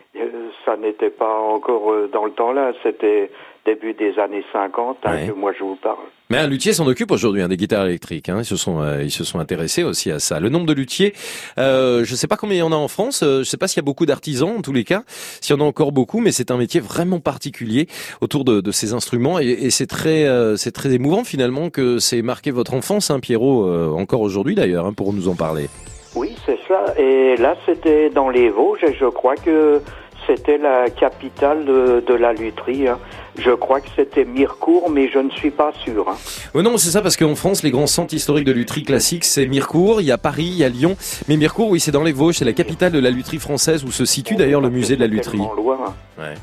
[0.66, 2.72] Ça n'était pas encore euh, dans le temps là.
[2.82, 3.30] C'était
[3.66, 5.26] début des années 50 hein, Ouais.
[5.28, 5.98] que moi je vous parle.
[6.28, 8.28] Mais un luthier s'en occupe aujourd'hui, hein, des guitares électriques.
[8.28, 8.36] Hein.
[8.40, 10.38] Ils se sont, euh, ils se sont intéressés aussi à ça.
[10.38, 11.12] Le nombre de luthiers,
[11.58, 13.22] euh, je ne sais pas combien il y en a en France.
[13.22, 15.02] euh, je ne sais pas s'il y a beaucoup d'artisans en tous les cas,
[15.40, 17.86] s'il y en a encore beaucoup, mais c'est un métier vraiment particulier
[18.20, 21.98] autour de, de ces instruments et, et c'est très, euh, c'est très émouvant finalement que
[21.98, 25.68] c'est marqué votre enfance, hein, Pierrot, euh, encore aujourd'hui d'ailleurs, hein, pour nous en parler.
[26.16, 26.30] Oui,
[26.70, 26.94] ça.
[26.98, 29.80] Et là, c'était dans les Vosges et je crois que
[30.26, 32.86] c'était la capitale de, de la lutherie.
[32.88, 32.98] hein.
[33.38, 36.08] Je crois que c'était Mirecourt, mais je ne suis pas sûr.
[36.08, 36.16] hein.
[36.54, 39.46] Oh non, c'est ça parce qu'en France, les grands centres historiques de lutherie classique, c'est
[39.46, 40.96] Mirecourt, il y a Paris, il y a Lyon.
[41.28, 43.90] Mais Mirecourt, oui, c'est dans les Vosges, c'est la capitale de la lutherie française où
[43.90, 45.38] se situe d'ailleurs le musée de la lutherie.
[45.38, 45.78] Loin.
[46.18, 46.34] Ouais.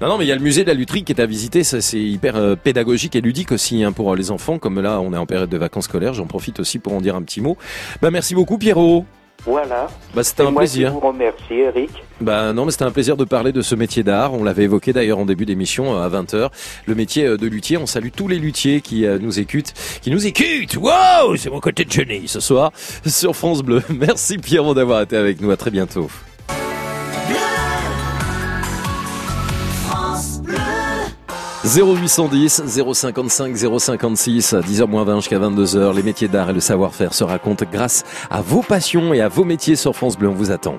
[0.00, 1.62] Non, non, mais il y a le musée de la lutherie qui est à visiter.
[1.62, 4.58] Ça, c'est hyper euh, pédagogique et ludique aussi hein, pour euh, les enfants.
[4.58, 7.14] Comme là, on est en période de vacances scolaires, j'en profite aussi pour en dire
[7.14, 7.56] un petit mot.
[8.00, 9.04] Bah, merci beaucoup, Pierrot.
[9.44, 9.88] Voilà.
[10.14, 10.88] Bah, c'était un moi plaisir.
[10.88, 11.90] qui vous remercie, Eric.
[12.20, 14.34] Bah non, mais c'était un plaisir de parler de ce métier d'art.
[14.34, 16.50] On l'avait évoqué d'ailleurs en début d'émission euh, à 20h.
[16.86, 17.76] Le métier euh, de luthier.
[17.76, 20.76] On salue tous les luthiers qui euh, nous écoutent, qui nous écoutent.
[20.76, 22.70] Wow, c'est mon côté de Johnny ce soir
[23.06, 23.82] sur France Bleu.
[23.90, 25.50] Merci Pierrot d'avoir été avec nous.
[25.50, 26.08] À très bientôt.
[31.64, 35.94] 0810 055 056 10h moins 20 jusqu'à 22h.
[35.94, 39.44] Les métiers d'art et le savoir-faire se racontent grâce à vos passions et à vos
[39.44, 40.28] métiers sur France Bleu.
[40.28, 40.78] On vous attend.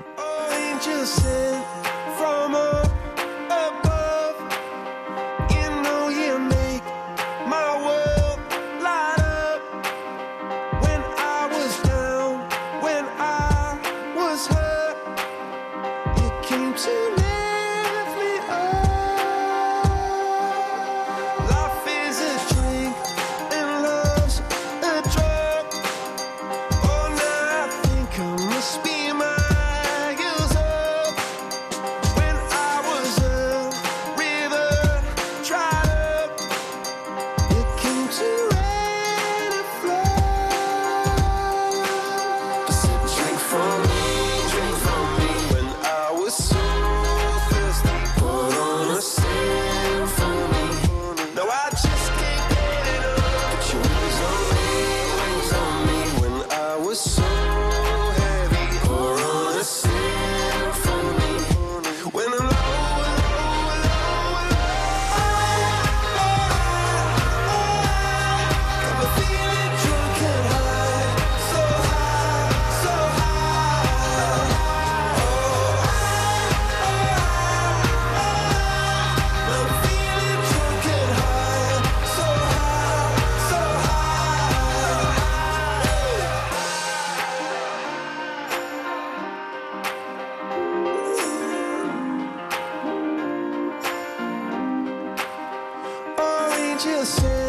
[96.84, 97.43] just say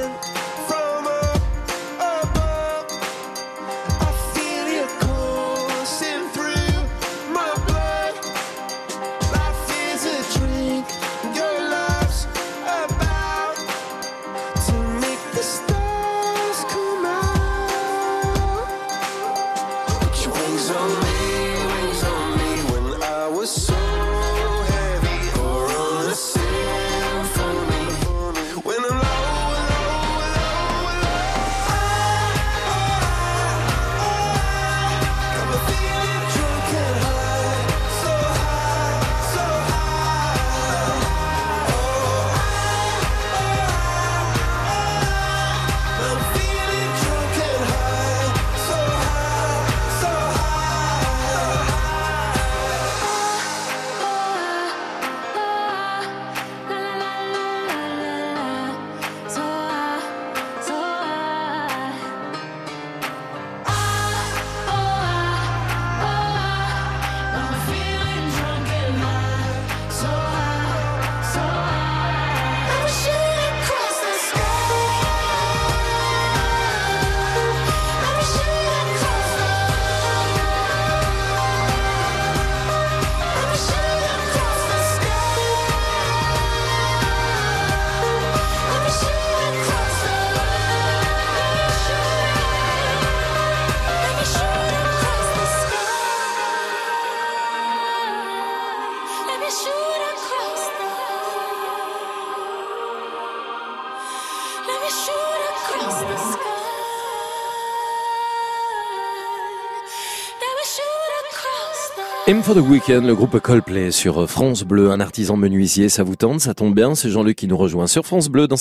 [112.46, 116.42] for the Weekend, le groupe Coldplay sur France Bleu, un artisan menuisier, ça vous tente,
[116.42, 118.58] ça tombe bien, c'est Jean-Luc qui nous rejoint sur France Bleu dans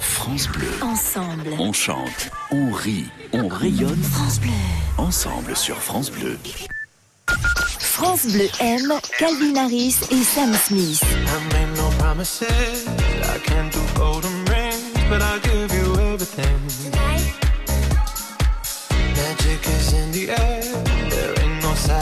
[0.00, 0.68] France Bleu.
[0.80, 1.50] Ensemble.
[1.58, 4.02] On chante, on rit, on rayonne.
[4.02, 4.50] France Bleu.
[4.96, 6.38] Ensemble sur France Bleu.
[7.78, 11.02] France Bleu aime Calvin Harris et Sam Smith.
[11.02, 12.86] I made no promises.
[12.88, 14.80] I can't do golden rings,
[15.10, 16.58] but I'll give you everything.
[19.14, 20.83] Magic is in the air.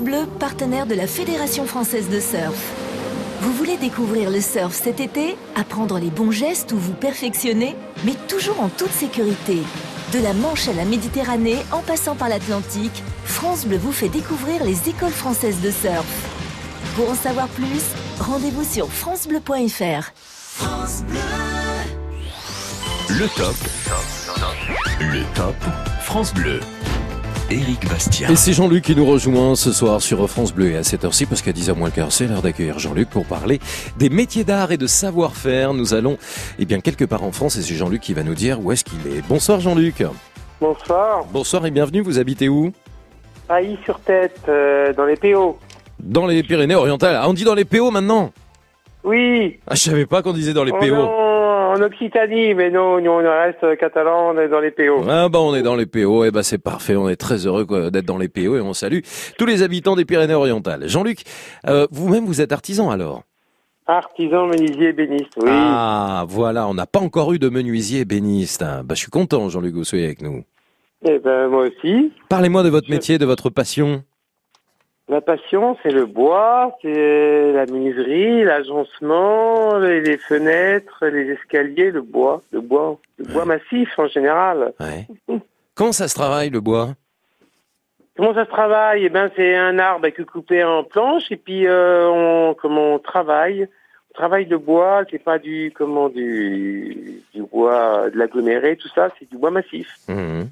[0.00, 2.72] France Bleu, partenaire de la Fédération française de surf.
[3.42, 8.14] Vous voulez découvrir le surf cet été Apprendre les bons gestes ou vous perfectionner Mais
[8.26, 9.58] toujours en toute sécurité.
[10.14, 14.64] De la Manche à la Méditerranée, en passant par l'Atlantique, France Bleu vous fait découvrir
[14.64, 16.06] les écoles françaises de surf.
[16.96, 17.84] Pour en savoir plus,
[18.20, 20.12] rendez-vous sur francebleu.fr.
[23.10, 23.56] Le top.
[25.00, 25.56] Le top.
[26.00, 26.60] France Bleu.
[27.50, 28.28] Éric Bastien.
[28.28, 31.26] Et c'est Jean-Luc qui nous rejoint ce soir sur France Bleu et à cette heure-ci,
[31.26, 33.58] parce qu'à 10h moins le quart, c'est l'heure d'accueillir Jean-Luc pour parler
[33.98, 35.74] des métiers d'art et de savoir-faire.
[35.74, 36.16] Nous allons,
[36.60, 38.84] eh bien, quelque part en France et c'est Jean-Luc qui va nous dire où est-ce
[38.84, 39.26] qu'il est.
[39.28, 40.04] Bonsoir Jean-Luc.
[40.60, 41.24] Bonsoir.
[41.32, 42.02] Bonsoir et bienvenue.
[42.02, 42.70] Vous habitez où?
[43.48, 45.58] Haï sur tête, euh, dans les PO.
[45.98, 47.18] Dans les Pyrénées-Orientales.
[47.20, 48.30] Ah, on dit dans les PO maintenant?
[49.02, 49.58] Oui.
[49.66, 50.86] Ah, je savais pas qu'on disait dans les Oh PO.
[50.94, 51.10] non,
[51.70, 55.04] en Occitanie, mais non, nous on reste catalan, on est dans les PO.
[55.08, 57.66] Ah bah on est dans les PO, et bah c'est parfait, on est très heureux
[57.90, 59.00] d'être dans les PO et on salue
[59.38, 60.88] tous les habitants des Pyrénées-Orientales.
[60.88, 61.22] Jean-Luc,
[61.66, 63.22] euh, vous-même vous êtes artisan alors?
[63.86, 65.50] Artisan, menuisier, ébéniste, oui.
[65.50, 68.62] Ah voilà, on n'a pas encore eu de menuisier ébéniste.
[68.62, 68.82] hein.
[68.84, 70.44] Bah je suis content Jean-Luc que vous soyez avec nous.
[71.08, 72.12] Eh ben moi aussi.
[72.28, 74.02] Parlez-moi de votre métier, de votre passion.
[75.10, 82.42] La passion, c'est le bois, c'est la menuiserie, l'agencement, les, fenêtres, les escaliers, le bois,
[82.52, 84.72] le bois, le bois massif en général.
[84.78, 85.08] Ouais.
[85.74, 86.90] Comment ça se travaille le bois?
[88.16, 89.04] Comment ça se travaille?
[89.06, 92.94] Eh ben, c'est un arbre qui est coupé en planches et puis euh, on comment
[92.94, 93.66] on travaille?
[94.10, 99.08] On travaille le bois, c'est pas du comment du du bois de l'aggloméré, tout ça,
[99.18, 99.88] c'est du bois massif.
[100.08, 100.50] Mhm.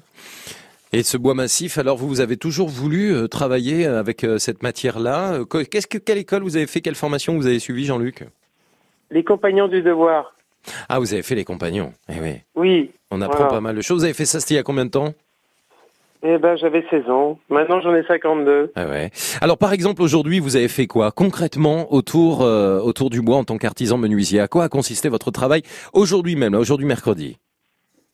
[0.91, 4.63] Et ce bois massif, alors vous, vous avez toujours voulu euh, travailler avec euh, cette
[4.63, 5.33] matière-là.
[5.33, 8.23] Euh, que- Qu'est-ce que quelle école vous avez fait, quelle formation vous avez suivi, Jean-Luc?
[9.11, 10.33] Les compagnons du devoir.
[10.89, 11.93] Ah, vous avez fait les compagnons.
[12.09, 12.33] Eh oui.
[12.55, 12.91] Oui.
[13.11, 13.53] On apprend Voilà.
[13.53, 13.99] pas mal de choses.
[13.99, 15.13] Vous avez fait ça, c'était il y a combien de temps?
[16.21, 17.39] Eh ben, j'avais 16 ans.
[17.49, 18.71] Maintenant, j'en ai 52.
[18.75, 19.09] Ah ouais.
[19.41, 21.11] Alors par exemple aujourd'hui vous avez fait quoi?
[21.13, 25.31] Concrètement autour euh, autour du bois en tant qu'artisan menuisier À quoi a consisté votre
[25.31, 25.61] travail
[25.93, 27.37] aujourd'hui même, aujourd'hui mercredi?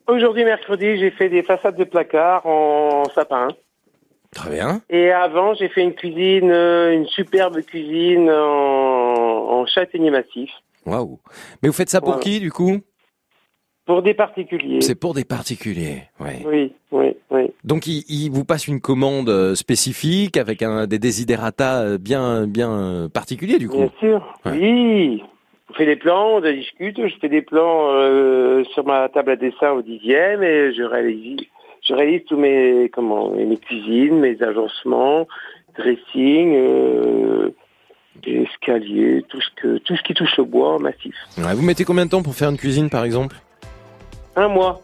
[0.08, 3.48] Aujourd'hui, mercredi, j'ai fait des façades de placard en sapin.
[4.32, 4.82] Très bien.
[4.90, 10.50] Et avant, j'ai fait une cuisine, euh, une superbe cuisine en, en châtaignier massif.
[10.84, 11.18] Waouh.
[11.62, 12.22] Mais vous faites ça pour Voilà.
[12.22, 12.78] qui du coup?
[13.86, 14.80] Pour des particuliers.
[14.80, 16.02] C'est pour des particuliers.
[16.20, 16.42] Ouais.
[16.44, 17.50] Oui, oui, oui.
[17.64, 22.46] Donc il, il vous passe une commande euh, spécifique avec un des desiderata euh, bien
[22.46, 23.78] bien particuliers du coup?
[23.78, 24.38] Bien sûr.
[24.44, 25.22] Oui.
[25.70, 26.96] On fait des plans, on discute.
[26.96, 31.40] Je fais des plans euh, sur ma table à dessin au dixième et je réalise,
[31.82, 35.26] je réalise tous mes comment mes cuisines, mes agencements,
[35.76, 37.50] dressing, euh,
[38.24, 41.14] escaliers, tout ce que tout ce qui touche le bois massif.
[41.38, 43.36] Ouais, vous mettez combien de temps pour faire une cuisine par exemple?
[44.36, 44.80] Un mois.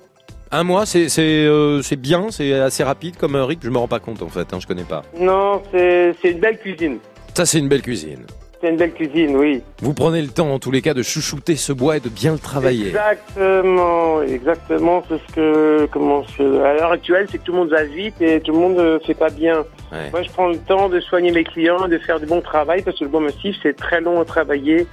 [0.51, 3.63] Un mois, c'est c'est euh, c'est bien, c'est assez rapide comme euh, rythme.
[3.65, 5.03] Je me rends pas compte en fait, hein, je connais pas.
[5.19, 6.99] Non, c'est c'est une belle cuisine.
[7.35, 8.27] Ça c'est une belle cuisine.
[8.63, 9.61] C'est une belle cuisine, oui.
[9.81, 12.31] Vous prenez le temps en tous les cas de chouchouter ce bois et de bien
[12.31, 12.87] le travailler.
[12.91, 15.03] Exactement, exactement.
[15.09, 18.41] C'est ce que, comment, à l'heure actuelle, c'est que tout le monde va vite et
[18.41, 19.65] tout le monde ne fait pas bien.
[19.91, 20.11] Ouais.
[20.13, 22.97] Moi, je prends le temps de soigner mes clients, de faire du bon travail parce
[23.01, 24.87] que le bois massif, c'est très long à travailler,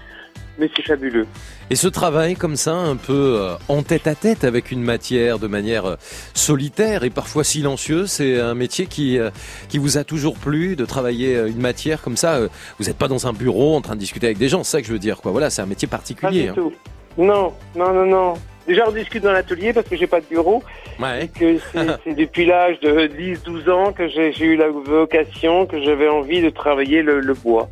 [0.60, 1.26] mais c'est fabuleux.
[1.70, 5.40] Et ce travail comme ça, un peu euh, en tête à tête avec une matière,
[5.40, 5.96] de manière euh,
[6.34, 9.30] solitaire et parfois silencieuse, c'est un métier qui euh,
[9.70, 12.40] qui vous a toujours plu de travailler une matière comme ça.
[12.80, 14.82] Vous n'êtes pas dans un bureau en train de discuter avec des gens, c'est ça
[14.82, 15.22] que je veux dire.
[15.22, 15.32] Quoi.
[15.32, 16.52] Voilà, c'est un métier Pas particulier.
[16.54, 16.74] tout.
[17.18, 18.34] Non, non, non, non.
[18.70, 20.62] Déjà, on discute dans l'atelier parce que j'ai pas de bureau.
[21.00, 21.28] Ouais.
[21.34, 26.44] Que c'est depuis l'âge de 10-12 ans que j'ai eu la vocation, que j'avais envie
[26.44, 27.68] de travailler le, le bois.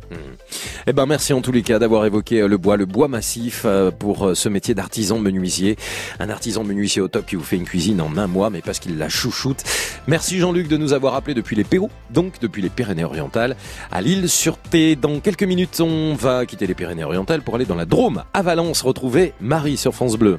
[0.88, 3.62] Eh ben merci en tous les cas d'avoir évoqué euh, le bois, le bois massif
[3.64, 5.76] euh, pour euh, ce métier d'artisan menuisier.
[6.18, 8.80] Un artisan menuisier au top qui vous fait une cuisine en un mois, mais parce
[8.80, 9.62] qu'il la chouchoute.
[10.08, 13.54] Merci Jean-Luc de nous avoir appelé depuis les Pérou, donc depuis les Pyrénées-Orientales,
[13.92, 14.96] à l'île sur T.
[14.96, 18.82] Dans quelques minutes, on va quitter les Pyrénées-Orientales pour aller dans la Drôme, à Valence,
[18.82, 20.38] retrouver Marie sur France Bleu.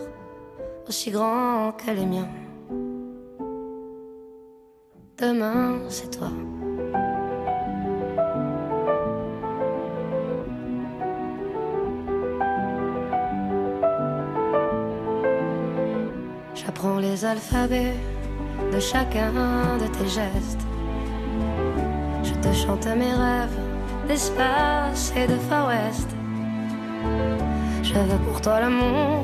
[0.91, 2.27] aussi grands que les miens.
[5.17, 6.27] Demain, c'est toi.
[16.53, 17.95] J'apprends les alphabets
[18.73, 19.31] de chacun
[19.83, 20.65] de tes gestes.
[22.21, 23.59] Je te chante mes rêves
[24.09, 26.09] d'espace et de Far West.
[27.81, 29.23] Je veux pour toi l'amour,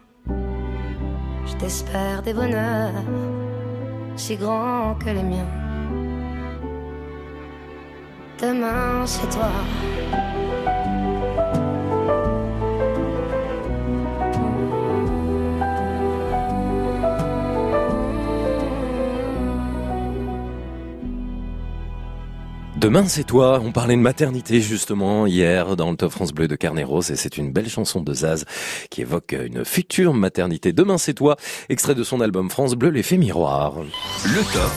[1.61, 3.03] Je t'espère des bonheurs
[4.15, 5.45] si grands que les miens.
[8.41, 9.51] Demain, c'est toi.
[22.81, 26.55] Demain c'est toi, on parlait de maternité justement hier dans le Top France Bleu de
[26.55, 28.43] Carneros et c'est une belle chanson de Zaz
[28.89, 30.73] qui évoque une future maternité.
[30.73, 31.35] Demain c'est toi,
[31.69, 33.75] extrait de son album France Bleu, l'effet miroir.
[34.25, 34.71] Le top.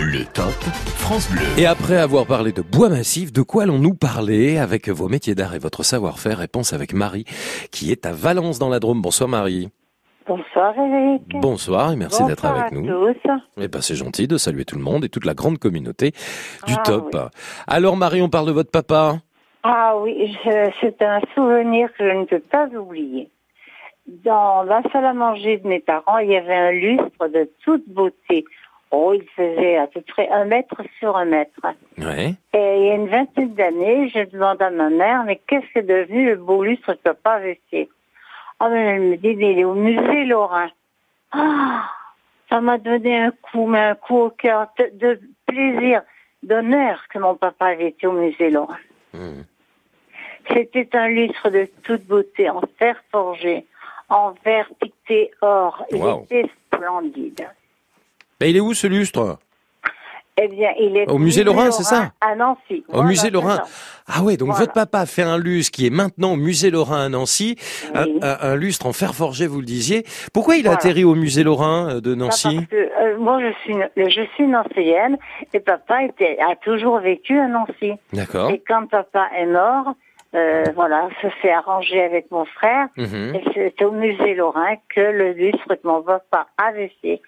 [0.00, 0.54] Le top
[0.96, 1.42] France Bleu.
[1.58, 5.54] Et après avoir parlé de bois massif, de quoi allons-nous parler avec vos métiers d'art
[5.54, 6.38] et votre savoir-faire?
[6.38, 7.26] Réponse avec Marie
[7.72, 9.02] qui est à Valence dans la Drôme.
[9.02, 9.68] Bonsoir Marie.
[10.26, 11.22] Bonsoir Eric.
[11.40, 13.12] Bonsoir et merci d'être Bonsoir avec à nous.
[13.14, 13.30] tous.
[13.60, 16.12] Eh ben, c'est gentil de saluer tout le monde et toute la grande communauté
[16.66, 17.10] du Ah, top.
[17.12, 17.20] oui.
[17.66, 19.16] Alors Marie, on parle de votre papa.
[19.62, 20.36] Ah oui,
[20.80, 23.30] c'est un souvenir que je ne peux pas oublier.
[24.06, 27.88] Dans la salle à manger de mes parents, il y avait un lustre de toute
[27.88, 28.44] beauté.
[28.90, 31.58] Oh, il faisait à peu près un mètre sur un mètre.
[31.98, 32.34] Ouais.
[32.52, 35.80] Et il y a une vingtaine d'années, je demande à ma mère, mais qu'est-ce que
[35.84, 37.88] devenu le beau lustre que papa avait fait?
[38.60, 40.70] Ah, mais elle me dit, il est au musée Lorrain.
[41.32, 41.84] Ah,
[42.48, 46.02] ça m'a donné un coup, mais un coup au cœur de, de plaisir,
[46.42, 48.78] d'honneur que mon papa avait été au musée Lorrain.
[50.52, 53.64] C'était un lustre de toute beauté, en fer forgé,
[54.08, 55.84] en verre piqueté or.
[55.90, 56.24] Il Wow.
[56.24, 57.48] était splendide.
[58.38, 59.38] Ben, il est où ce lustre?
[60.40, 62.84] Eh bien, il est Au musée Lorrain, c'est ça À Nancy.
[62.92, 63.60] Au musée Lorrain.
[64.08, 64.60] Ah ouais, donc Voilà.
[64.62, 67.56] votre papa fait un lustre qui est maintenant au musée Lorrain à Nancy,
[67.94, 70.04] un, un- un lustre en fer forgé, vous le disiez.
[70.32, 70.78] Pourquoi il a Voilà.
[70.78, 74.46] atterri au musée Lorrain euh, de Nancy parce que, euh, moi, je suis, je suis
[74.48, 75.18] nancéenne
[75.52, 77.92] et papa était, a toujours vécu à Nancy.
[78.12, 78.50] D'accord.
[78.50, 79.94] Et quand papa est mort,
[80.34, 82.88] euh, voilà, ça s'est arrangé avec mon frère.
[82.96, 83.36] Mhm.
[83.36, 87.22] Et c'est au musée Lorrain que le lustre que mon papa avait fait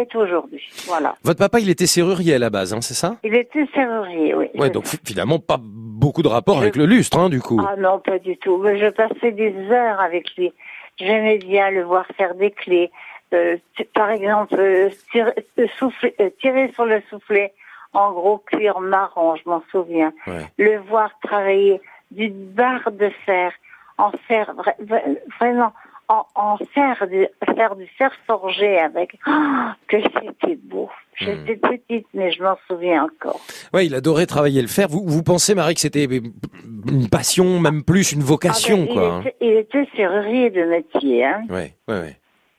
[0.00, 0.62] est aujourd'hui.
[0.86, 1.16] Voilà.
[1.24, 3.16] Votre papa, il était serrurier à la base, hein, c'est ça?
[3.24, 4.46] Il était serrurier, oui.
[4.54, 7.60] Ouais, donc fi- finalement pas beaucoup de rapport avec le lustre, hein, du coup.
[7.66, 8.58] Ah non, pas du tout.
[8.58, 10.52] Mais je passais des heures avec lui.
[10.98, 12.90] J'aimais bien le voir faire des clés.
[13.34, 13.56] Euh,
[13.94, 17.52] par exemple, euh, tirer, euh, souffler- tirer sur le soufflet
[17.92, 20.12] en gros cuir marron, je m'en souviens.
[20.26, 20.46] Ouais.
[20.58, 21.80] Le voir travailler
[22.12, 23.50] d'une barre de fer
[23.98, 25.72] en fer, vra- vra- vraiment,
[26.08, 27.26] en, en fer, du,
[27.56, 30.88] faire du fer forgé avec, Ah, que c'était beau.
[31.18, 33.40] J'étais petite, mais je m'en souviens encore.
[33.72, 34.86] Ouais, il adorait travailler le fer.
[34.88, 39.12] Vous, vous pensez, Marie, que c'était une passion, même plus une vocation, Ah ben, quoi.
[39.14, 41.42] hein il, était, il était serrurier de métier, hein.
[41.48, 42.16] Ouais, ouais, ouais.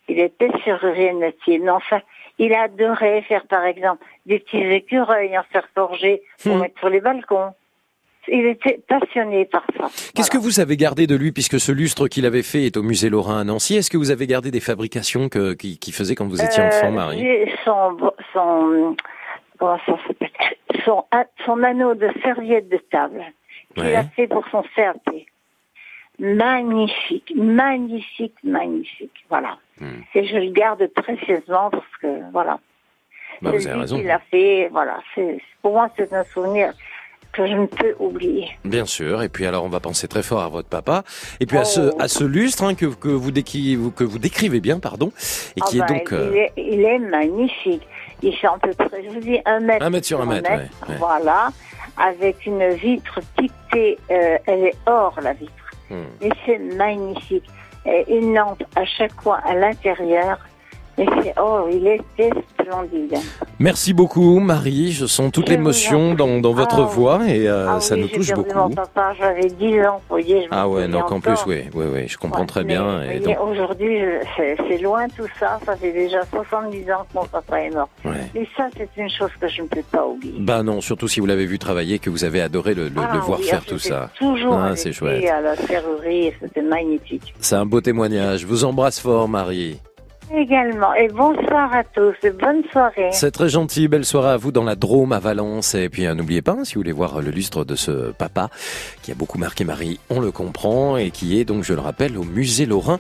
[0.09, 1.59] Il était serrurier de métier.
[1.59, 2.01] Mais enfin,
[2.39, 6.61] il adorait faire, par exemple, des petits écureuils en fer forgé pour Hmm.
[6.61, 7.51] mettre sur les balcons.
[8.29, 9.89] Il était passionné par ça.
[10.13, 12.83] Qu'est-ce que vous avez gardé de lui, puisque ce lustre qu'il avait fait est au
[12.83, 16.27] musée Lorrain à Nancy Est-ce que vous avez gardé des fabrications que, qu'il faisait quand
[16.27, 17.25] vous étiez Euh, enfant, Marie?
[17.63, 17.97] Son,
[18.33, 18.95] son,
[19.57, 20.29] comment ça s'appelle?
[20.83, 21.03] Son,
[21.45, 23.23] son anneau de serviette de table
[23.73, 23.95] qu'il Ouais.
[23.95, 24.97] a fait pour son CAP.
[26.19, 29.13] Magnifique, magnifique, magnifique.
[29.29, 29.57] Voilà.
[29.79, 30.01] Hmm.
[30.15, 32.59] Et je le garde précieusement parce que, voilà.
[33.41, 34.01] Bah, vous avez raison.
[34.03, 34.97] l'a fait, voilà.
[35.13, 36.73] C'est, pour moi, c'est un souvenir
[37.37, 38.47] que je ne peux oublier.
[38.65, 39.21] Bien sûr.
[39.23, 41.03] Et puis alors, on va penser très fort à votre papa.
[41.39, 41.65] Et puis à Oh.
[41.65, 45.11] ce, à ce lustre hein, que, que, vous décri- que vous décrivez bien, pardon,
[45.55, 46.07] et qui Ah est ben, donc...
[46.11, 47.87] il, euh, est, il est magnifique.
[48.23, 49.85] Il fait à peu près, je vous dis, un mètre.
[49.85, 50.57] Un mètre sur un mètre, ouais,
[50.89, 50.95] ouais.
[50.97, 51.49] Voilà.
[51.97, 55.51] Avec une vitre piquetée, euh, elle est or, la vitre.
[55.89, 56.03] hmm.
[56.21, 57.45] Mais c'est magnifique.
[57.85, 60.39] Et une lampe à chaque coin à l'intérieur.
[60.99, 63.15] Il était splendide.
[63.59, 64.91] Merci beaucoup, Marie.
[64.91, 68.01] Je sens toute l'émotion en dans, dans votre Ah, voix et euh, Ah ça oui,
[68.01, 68.57] nous touche beaucoup.
[68.57, 70.47] mon papa, j'avais 10 ans, vous voyez.
[70.49, 73.01] Ah ouais, non, qu'en plus, oui, oui, oui, je comprends Ouais, très mais, bien.
[73.23, 73.99] donc, Aujourd'hui,
[74.35, 75.59] c'est loin tout ça.
[75.65, 77.89] Ça fait déjà 70 ans que mon papa est mort.
[78.35, 80.35] Et ça, c'est une chose que je ne peux pas oublier.
[80.39, 83.13] bah non, surtout si vous l'avez vu travailler, que vous avez adoré le, le- Ah
[83.13, 84.09] le voir oui, faire tout ça.
[84.17, 85.23] Toujours c'est chouette.
[85.29, 87.33] à la serrurerie, c'était magnifique.
[87.39, 88.41] C'est un beau témoignage.
[88.41, 89.79] Je vous embrasse fort, Marie.
[90.35, 90.93] Également.
[90.93, 92.13] Et bonsoir à tous.
[92.23, 93.09] Et bonne soirée.
[93.13, 93.87] C'est très gentil.
[93.87, 95.73] Belle soirée à vous dans la Drôme à Valence.
[95.73, 98.49] Et puis euh, n'oubliez pas, hein, si vous voulez voir le lustre de ce papa
[99.03, 102.17] qui a beaucoup marqué Marie, on le comprend et qui est donc, je le rappelle,
[102.17, 102.99] au musée Lorrain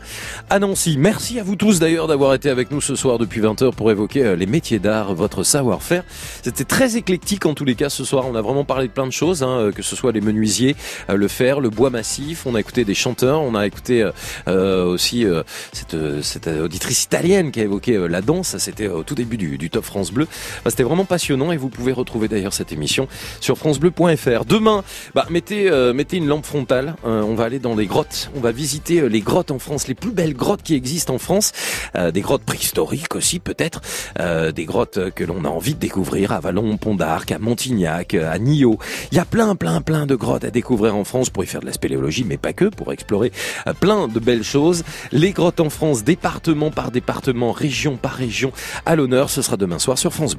[0.49, 0.95] à Nancy.
[0.97, 4.23] Merci à vous tous d'ailleurs d'avoir été avec nous ce soir depuis 20h pour évoquer
[4.23, 6.03] euh, les métiers d'art, votre savoir-faire.
[6.43, 8.25] C'était très éclectique en tous les cas ce soir.
[8.31, 10.77] On a vraiment parlé de plein de choses, hein, euh, que ce soit les menuisiers,
[11.09, 12.45] le fer, le bois massif.
[12.45, 14.09] On a écouté des chanteurs, on a écouté
[14.47, 15.25] aussi
[15.73, 18.57] cette, cette auditrice italienne qui a évoqué euh, la danse.
[18.59, 20.27] C'était au tout début du, du Top France Bleu.
[20.63, 23.07] Bah, C'était vraiment passionnant et vous pouvez retrouver d'ailleurs cette émission
[23.39, 24.45] sur francebleu.fr.
[24.45, 24.83] Demain,
[25.15, 26.95] bah, mettez, euh, mettez une lampe frontale.
[27.05, 28.29] Euh, on va aller dans les grottes.
[28.35, 31.17] On va visiter euh, les grottes en France, les plus belles grottes qui existent en
[31.17, 31.53] France.
[31.95, 33.81] Euh, des grottes préhistoriques aussi peut-être.
[34.19, 37.39] Euh, des grottes euh, que l'on a envie de découvrir à Vallon, Pont d'Arc, à
[37.39, 38.77] Montignac, euh, à Millau.
[39.11, 41.61] Il y a plein, plein, plein de grottes à découvrir en France pour y faire
[41.61, 43.31] de la spéléologie, mais pas que, pour explorer
[43.65, 44.83] euh, plein de belles choses.
[45.11, 48.51] Les grottes en France, département par département, région par région,
[48.85, 49.29] à l'honneur.
[49.29, 50.35] Ce sera demain soir sur France.